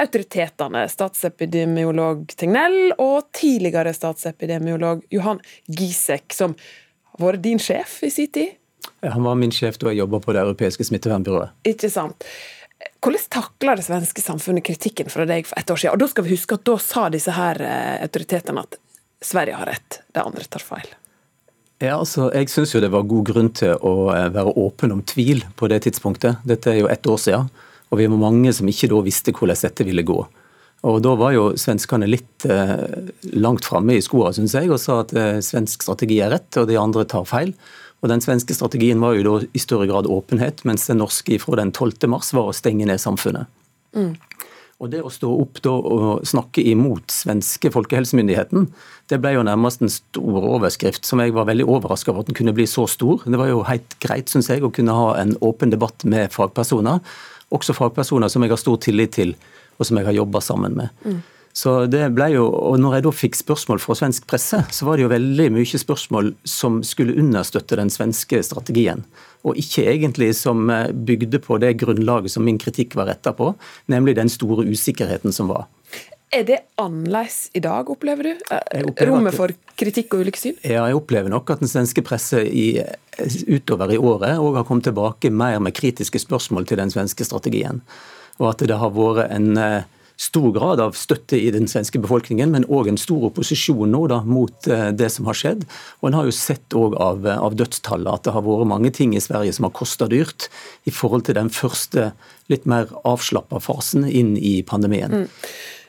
autoritetene, 0.00 0.86
statsepidemiolog 0.88 2.24
Tegnell 2.38 2.94
og 2.96 3.30
tidligere 3.36 3.92
statsepidemiolog 3.96 5.02
Johan 5.12 5.42
Gisek, 5.68 6.32
som 6.32 6.56
har 7.16 7.26
vært 7.26 7.44
din 7.44 7.60
sjef 7.60 8.00
i 8.06 8.12
sin 8.14 8.30
tid. 8.32 8.56
Han 9.04 9.24
var 9.24 9.36
min 9.36 9.52
sjef 9.52 9.78
da 9.80 9.90
jeg 9.90 10.02
jobba 10.02 10.20
på 10.24 10.32
det 10.36 10.42
europeiske 10.44 10.86
smittevernbyrået. 10.88 11.52
Ikke 11.68 11.90
sant. 11.92 12.24
Hvordan 13.00 13.28
takla 13.32 13.74
det 13.76 13.84
svenske 13.84 14.22
samfunnet 14.24 14.64
kritikken 14.64 15.08
fra 15.12 15.26
deg 15.28 15.48
for 15.48 15.60
et 15.60 15.72
år 15.72 15.80
siden? 15.80 15.96
Og 15.96 16.02
da 16.02 16.08
skal 16.12 16.26
vi 16.26 16.34
huske 16.34 16.56
at 16.56 16.64
da 16.68 16.76
sa 16.80 17.08
disse 17.12 17.34
her 17.36 17.60
eh, 17.64 17.98
autoritetene 18.04 18.64
at 18.64 18.80
Sverige 19.24 19.56
har 19.60 19.68
rett, 19.68 20.00
de 20.16 20.24
andre 20.24 20.46
tar 20.48 20.64
feil. 20.64 20.88
Ja, 21.80 21.96
altså, 21.96 22.28
Jeg 22.34 22.50
syns 22.52 22.74
det 22.76 22.92
var 22.92 23.08
god 23.08 23.24
grunn 23.30 23.48
til 23.56 23.72
å 23.80 24.10
eh, 24.12 24.28
være 24.34 24.52
åpen 24.60 24.92
om 24.92 25.00
tvil 25.00 25.46
på 25.56 25.68
det 25.72 25.80
tidspunktet. 25.86 26.42
Dette 26.44 26.74
er 26.74 26.82
jo 26.82 26.90
ett 26.92 27.06
år 27.08 27.16
siden, 27.16 27.48
og 27.88 27.98
vi 27.98 28.08
var 28.10 28.20
mange 28.20 28.52
som 28.52 28.68
ikke 28.68 28.90
da 28.92 29.00
visste 29.06 29.32
hvordan 29.32 29.56
dette 29.64 29.86
ville 29.88 30.04
gå. 30.04 30.18
Og 30.82 31.00
Da 31.04 31.14
var 31.16 31.32
jo 31.32 31.46
svenskene 31.60 32.08
litt 32.08 32.44
eh, 32.44 32.76
langt 33.32 33.64
framme 33.64 33.96
i 33.96 34.04
skoene, 34.04 34.32
syns 34.36 34.56
jeg, 34.56 34.68
og 34.72 34.80
sa 34.80 35.00
at 35.06 35.14
eh, 35.16 35.40
svensk 35.44 35.84
strategi 35.84 36.20
er 36.20 36.32
rett, 36.36 36.52
og 36.60 36.68
de 36.68 36.76
andre 36.80 37.06
tar 37.08 37.24
feil. 37.28 37.54
Og 38.00 38.12
Den 38.12 38.20
svenske 38.24 38.56
strategien 38.56 39.00
var 39.00 39.16
jo 39.16 39.24
da 39.24 39.34
i 39.48 39.60
større 39.60 39.88
grad 39.88 40.08
åpenhet, 40.08 40.64
mens 40.68 40.86
den 40.88 41.00
norske 41.00 41.40
fra 41.40 41.56
den 41.60 41.72
12. 41.72 42.08
mars 42.12 42.32
var 42.36 42.48
å 42.48 42.56
stenge 42.56 42.88
ned 42.88 43.00
samfunnet. 43.00 43.48
Mm. 43.96 44.14
Og 44.80 44.88
Det 44.88 45.02
å 45.04 45.10
stå 45.12 45.28
opp 45.42 45.58
da 45.60 45.74
og 45.76 46.22
snakke 46.24 46.62
imot 46.70 47.12
svenske 47.12 47.68
folkehelsemyndigheten, 47.74 48.70
det 49.12 49.18
ble 49.20 49.34
jo 49.34 49.42
nærmest 49.44 49.82
en 49.84 49.92
stor 49.92 50.46
overskrift 50.54 51.04
som 51.04 51.20
jeg 51.20 51.34
var 51.36 51.50
veldig 51.50 51.66
overraska 51.68 52.14
over 52.14 52.24
at 52.24 52.30
den 52.30 52.38
kunne 52.38 52.54
bli 52.56 52.64
så 52.70 52.86
stor. 52.88 53.20
Det 53.26 53.36
var 53.36 53.50
jo 53.50 53.60
helt 53.68 53.98
greit, 54.00 54.32
syns 54.32 54.48
jeg, 54.48 54.64
å 54.64 54.72
kunne 54.72 54.96
ha 54.96 55.10
en 55.20 55.34
åpen 55.44 55.74
debatt 55.74 56.06
med 56.08 56.32
fagpersoner. 56.32 57.02
Også 57.52 57.76
fagpersoner 57.76 58.32
som 58.32 58.46
jeg 58.46 58.54
har 58.54 58.62
stor 58.62 58.80
tillit 58.80 59.12
til, 59.18 59.34
og 59.76 59.84
som 59.84 60.00
jeg 60.00 60.08
har 60.08 60.16
jobba 60.16 60.40
sammen 60.44 60.80
med. 60.80 60.96
Mm. 61.04 61.20
Så 61.52 61.72
det 61.90 62.04
ble 62.14 62.28
jo, 62.36 62.44
og 62.46 62.78
når 62.80 62.96
jeg 62.96 63.04
da 63.04 63.12
fikk 63.20 63.36
spørsmål 63.36 63.80
fra 63.82 63.96
svensk 63.98 64.28
presse, 64.30 64.62
så 64.70 64.86
var 64.86 64.96
det 64.96 65.04
jo 65.04 65.12
veldig 65.12 65.48
mye 65.58 65.80
spørsmål 65.82 66.32
som 66.46 66.78
skulle 66.86 67.18
understøtte 67.20 67.76
den 67.80 67.90
svenske 67.92 68.40
strategien. 68.46 69.02
Og 69.46 69.58
ikke 69.60 69.86
egentlig 69.88 70.34
som 70.36 70.68
eh, 70.70 70.90
bygde 70.92 71.40
på 71.42 71.58
det 71.62 71.76
grunnlaget 71.80 72.34
som 72.34 72.44
min 72.44 72.60
kritikk 72.60 72.96
var 72.98 73.08
retta 73.10 73.32
på, 73.36 73.54
nemlig 73.92 74.18
den 74.18 74.32
store 74.32 74.66
usikkerheten 74.68 75.32
som 75.32 75.48
var. 75.52 75.68
Er 76.30 76.44
det 76.46 76.60
annerledes 76.78 77.48
i 77.58 77.60
dag, 77.62 77.88
opplever 77.90 78.28
du? 78.28 78.42
Opplever 78.54 79.08
Rommet 79.10 79.34
for 79.34 79.50
kritikk 79.80 80.14
og 80.14 80.22
ulike 80.22 80.38
syn? 80.38 80.58
Ja, 80.62 80.84
jeg 80.86 80.94
opplever 80.94 81.32
nok 81.32 81.50
at 81.50 81.64
den 81.64 81.70
svenske 81.70 82.04
presse 82.06 82.44
i, 82.46 82.78
utover 83.50 83.90
i 83.90 83.98
året 83.98 84.38
òg 84.38 84.60
har 84.60 84.66
kommet 84.68 84.86
tilbake 84.86 85.32
mer 85.34 85.58
med 85.58 85.74
kritiske 85.74 86.22
spørsmål 86.22 86.68
til 86.70 86.78
den 86.78 86.92
svenske 86.94 87.26
strategien. 87.26 87.82
Og 88.38 88.52
at 88.52 88.62
det 88.62 88.78
har 88.78 88.94
vært 88.94 89.26
en 89.34 89.58
eh, 89.58 89.88
stor 90.20 90.52
grad 90.52 90.80
av 90.84 90.92
støtte 90.98 91.38
i 91.40 91.48
den 91.54 91.68
svenske 91.70 92.00
befolkningen, 92.02 92.52
men 92.52 92.66
òg 92.68 92.90
en 92.90 93.00
stor 93.00 93.30
opposisjon 93.30 93.88
nå 93.88 94.02
da, 94.12 94.20
mot 94.28 94.68
eh, 94.68 94.90
det 94.92 95.08
som 95.14 95.28
har 95.30 95.38
skjedd. 95.38 95.64
Og 96.02 96.10
En 96.10 96.18
har 96.18 96.28
jo 96.28 96.36
sett 96.36 96.76
òg 96.76 96.96
av, 97.00 97.24
av 97.24 97.56
dødstallet 97.56 98.12
at 98.12 98.26
det 98.26 98.34
har 98.36 98.44
vært 98.44 98.68
mange 98.68 98.92
ting 98.92 99.14
i 99.16 99.22
Sverige 99.24 99.54
som 99.56 99.68
har 99.68 99.76
kosta 99.76 100.10
dyrt 100.10 100.50
i 100.84 100.92
forhold 100.92 101.24
til 101.28 101.38
den 101.40 101.48
første 101.54 102.10
litt 102.52 102.68
mer 102.68 102.92
avslappa 103.08 103.62
fasen 103.64 104.04
inn 104.04 104.34
i 104.36 104.60
pandemien. 104.66 105.22
Mm. 105.22 105.28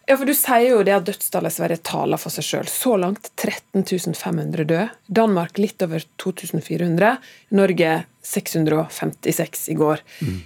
Ja, 0.08 0.16
for 0.16 0.26
Du 0.28 0.34
sier 0.36 0.70
jo 0.70 0.82
det 0.88 0.96
at 0.96 1.06
dødstallet 1.08 1.52
i 1.52 1.58
Sverige 1.60 1.84
taler 1.92 2.20
for 2.22 2.34
seg 2.34 2.48
sjøl. 2.48 2.72
Så 2.72 2.96
langt 3.00 3.34
13 3.36 3.84
500 4.16 4.64
døde. 4.64 4.88
Danmark 5.08 5.60
litt 5.60 5.84
over 5.84 6.04
2400. 6.24 7.18
Norge 7.60 7.94
656 8.32 9.70
i 9.72 9.78
går. 9.80 10.04
Mm. 10.24 10.42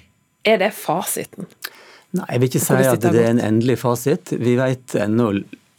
Er 0.46 0.62
det 0.62 0.74
fasiten? 0.78 1.50
Nei, 2.16 2.26
Jeg 2.32 2.42
vil 2.42 2.52
ikke 2.52 2.64
si 2.64 2.80
at 2.80 3.06
det 3.06 3.22
er 3.22 3.32
en 3.34 3.44
endelig 3.44 3.80
fasit. 3.82 4.34
Vi 4.40 4.56
vet 4.60 4.96
ennå 5.02 5.30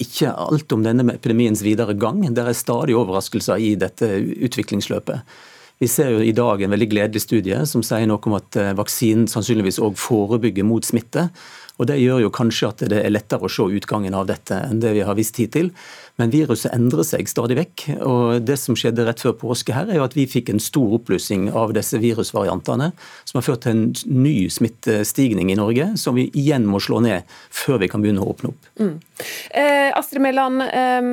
ikke 0.02 0.32
alt 0.36 0.72
om 0.76 0.82
denne 0.84 1.06
epidemiens 1.14 1.62
videre 1.64 1.96
gang. 1.96 2.20
Det 2.34 2.44
er 2.44 2.56
stadig 2.56 2.96
overraskelser 2.98 3.62
i 3.62 3.74
dette 3.80 4.08
utviklingsløpet. 4.48 5.36
Vi 5.80 5.88
ser 5.92 6.14
jo 6.14 6.22
i 6.24 6.32
dag 6.36 6.62
en 6.62 6.72
veldig 6.72 6.88
gledelig 6.88 7.22
studie 7.26 7.58
som 7.68 7.82
sier 7.84 8.08
noe 8.08 8.20
om 8.28 8.36
at 8.38 8.56
eh, 8.56 8.72
vaksinen 8.76 9.26
sannsynligvis 9.28 9.80
òg 9.84 9.98
forebygger 10.00 10.64
mot 10.64 10.84
smitte. 10.84 11.26
Og 11.76 11.86
Det 11.86 11.98
gjør 12.00 12.22
jo 12.24 12.32
kanskje 12.32 12.68
at 12.70 12.84
det 12.88 12.98
er 13.02 13.12
lettere 13.12 13.46
å 13.46 13.52
se 13.52 13.66
utgangen 13.78 14.14
av 14.16 14.26
dette 14.30 14.56
enn 14.56 14.80
det 14.80 14.94
vi 14.96 15.04
har 15.04 15.16
visst 15.18 15.36
hittil. 15.40 15.70
Men 16.16 16.32
viruset 16.32 16.72
endrer 16.72 17.04
seg 17.04 17.28
stadig 17.28 17.58
vekk. 17.58 17.84
og 18.00 18.46
Det 18.48 18.56
som 18.60 18.76
skjedde 18.78 19.04
rett 19.04 19.20
før 19.20 19.36
påske, 19.36 19.74
her 19.76 19.90
er 19.90 20.00
jo 20.00 20.06
at 20.06 20.16
vi 20.16 20.24
fikk 20.30 20.50
en 20.50 20.62
stor 20.62 20.96
oppblussing 20.96 21.50
av 21.52 21.74
disse 21.76 22.00
virusvariantene, 22.00 22.92
som 23.28 23.38
har 23.38 23.44
ført 23.44 23.66
til 23.66 23.74
en 23.74 23.84
ny 24.08 24.48
smittestigning 24.52 25.52
i 25.52 25.58
Norge, 25.58 25.90
som 26.00 26.16
vi 26.16 26.30
igjen 26.32 26.64
må 26.68 26.80
slå 26.80 27.02
ned 27.04 27.28
før 27.52 27.82
vi 27.84 27.90
kan 27.92 28.04
begynne 28.04 28.24
å 28.24 28.32
åpne 28.32 28.54
opp. 28.54 28.72
Mm. 28.80 28.96
Eh, 29.50 29.92
Astrid 29.96 30.24
Mæland, 30.24 30.64
eh, 30.64 31.12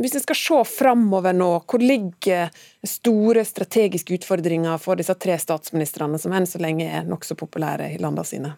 hvis 0.00 0.16
vi 0.16 0.24
skal 0.24 0.40
se 0.40 0.64
framover 0.78 1.36
nå, 1.36 1.52
hvor 1.68 1.84
ligger 1.84 2.48
store 2.82 3.44
strategiske 3.44 4.16
utfordringer 4.16 4.80
for 4.80 4.96
disse 4.96 5.14
tre 5.20 5.36
statsministrene, 5.38 6.18
som 6.18 6.32
enn 6.32 6.48
så 6.48 6.60
lenge 6.62 6.88
er 6.88 7.04
nokså 7.04 7.36
populære 7.36 7.92
i 7.92 8.00
landene 8.00 8.26
sine? 8.26 8.56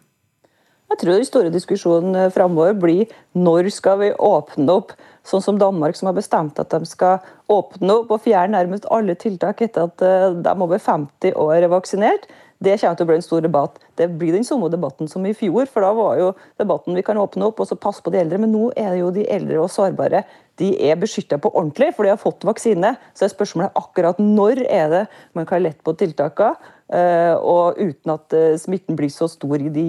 Jeg 0.93 1.01
tror 1.01 1.17
den 1.17 1.27
store 1.27 1.51
diskusjonen 1.51 2.15
eh, 2.19 2.31
framover 2.33 2.77
blir 2.77 3.11
når 3.35 3.71
skal 3.73 3.99
vi 4.03 4.13
åpne 4.13 4.77
opp, 4.79 4.93
sånn 5.25 5.43
som 5.43 5.59
Danmark, 5.59 5.97
som 5.97 6.11
har 6.11 6.17
bestemt 6.19 6.61
at 6.61 6.71
de 6.71 6.87
skal 6.87 7.25
åpne 7.51 8.03
opp 8.03 8.13
og 8.13 8.23
fjerne 8.27 8.53
nærmest 8.55 8.87
alle 8.93 9.17
tiltak 9.19 9.63
etter 9.65 9.89
at 9.89 10.05
eh, 10.05 10.37
de 10.45 10.55
over 10.55 10.79
50 10.79 11.35
år 11.41 11.57
er 11.63 11.73
vaksinert. 11.73 12.29
Det 12.65 12.77
kommer 12.79 13.01
til 13.01 13.05
å 13.05 13.09
bli 13.09 13.17
en 13.19 13.25
stor 13.25 13.43
debatt. 13.45 13.81
Det 13.99 14.07
blir 14.21 14.37
den 14.37 14.47
samme 14.47 14.71
debatten 14.73 15.11
som 15.11 15.25
i 15.27 15.35
fjor. 15.37 15.67
for 15.67 15.85
Da 15.85 15.91
var 15.97 16.21
jo 16.21 16.31
debatten 16.61 16.95
vi 16.97 17.03
kan 17.05 17.19
åpne 17.21 17.49
opp 17.49 17.61
og 17.61 17.69
så 17.69 17.77
passe 17.77 18.05
på 18.05 18.13
de 18.15 18.21
eldre. 18.23 18.39
Men 18.41 18.55
nå 18.55 18.71
er 18.77 18.95
det 18.95 19.01
jo 19.01 19.11
de 19.13 19.27
eldre 19.35 19.59
og 19.65 19.73
sårbare. 19.75 20.23
De 20.63 20.71
er 20.87 20.97
beskytta 21.01 21.41
på 21.43 21.51
ordentlig, 21.51 21.91
for 21.97 22.07
de 22.07 22.15
har 22.15 22.23
fått 22.23 22.47
vaksine. 22.47 22.95
Så 23.13 23.27
er 23.27 23.35
spørsmålet 23.35 23.75
akkurat 23.77 24.23
når 24.23 24.63
er 24.69 24.89
det 24.93 25.05
man 25.35 25.51
kan 25.51 25.65
lette 25.65 25.83
på 25.85 25.97
tiltakene, 25.99 26.55
eh, 26.95 27.35
og 27.35 27.81
uten 27.83 28.15
at 28.15 28.39
smitten 28.63 28.97
blir 28.97 29.13
så 29.13 29.29
stor 29.29 29.59
i 29.59 29.73
de 29.75 29.89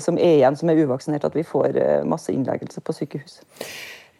som 0.00 0.18
er 0.18 0.38
igjen 0.38 0.58
som 0.58 0.70
er 0.70 0.84
uvaksinert, 0.84 1.26
at 1.28 1.36
vi 1.36 1.46
får 1.46 1.78
eh, 1.80 2.04
masse 2.08 2.32
innleggelse 2.32 2.82
på 2.84 2.94
sykehus. 2.96 3.40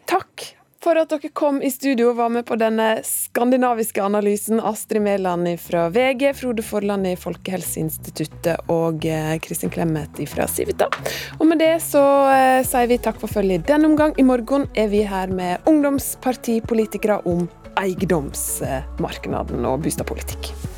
Takk 0.09 0.51
for 0.83 0.99
at 0.99 1.13
dere 1.13 1.29
kom 1.31 1.61
i 1.63 1.69
studio 1.71 2.09
og 2.11 2.17
var 2.17 2.31
med 2.33 2.43
på 2.43 2.57
denne 2.59 2.97
skandinaviske 3.07 4.03
analysen. 4.03 4.59
Astrid 4.59 5.05
Mæland 5.05 5.47
fra 5.63 5.85
VG, 5.95 6.33
Frode 6.35 6.65
Forland 6.67 7.07
i 7.07 7.15
Folkehelseinstituttet 7.15 8.67
og 8.73 9.07
eh, 9.07 9.37
Kristin 9.43 9.71
Clemet 9.71 10.19
fra 10.27 10.49
Civita. 10.51 10.89
Og 11.39 11.47
med 11.47 11.63
det 11.63 11.77
så 11.85 12.03
sier 12.67 12.91
vi 12.91 12.99
takk 12.99 13.21
for 13.21 13.31
følget 13.31 13.63
i 13.63 13.71
denne 13.71 13.93
omgang. 13.93 14.17
I 14.19 14.27
morgen 14.27 14.67
er 14.75 14.91
vi 14.91 15.05
her 15.07 15.31
med 15.31 15.63
ungdomspartipolitikere 15.71 17.21
om 17.23 17.47
eiendomsmarkedet 17.79 19.39
og 19.39 19.83
boligpolitikk. 19.87 20.72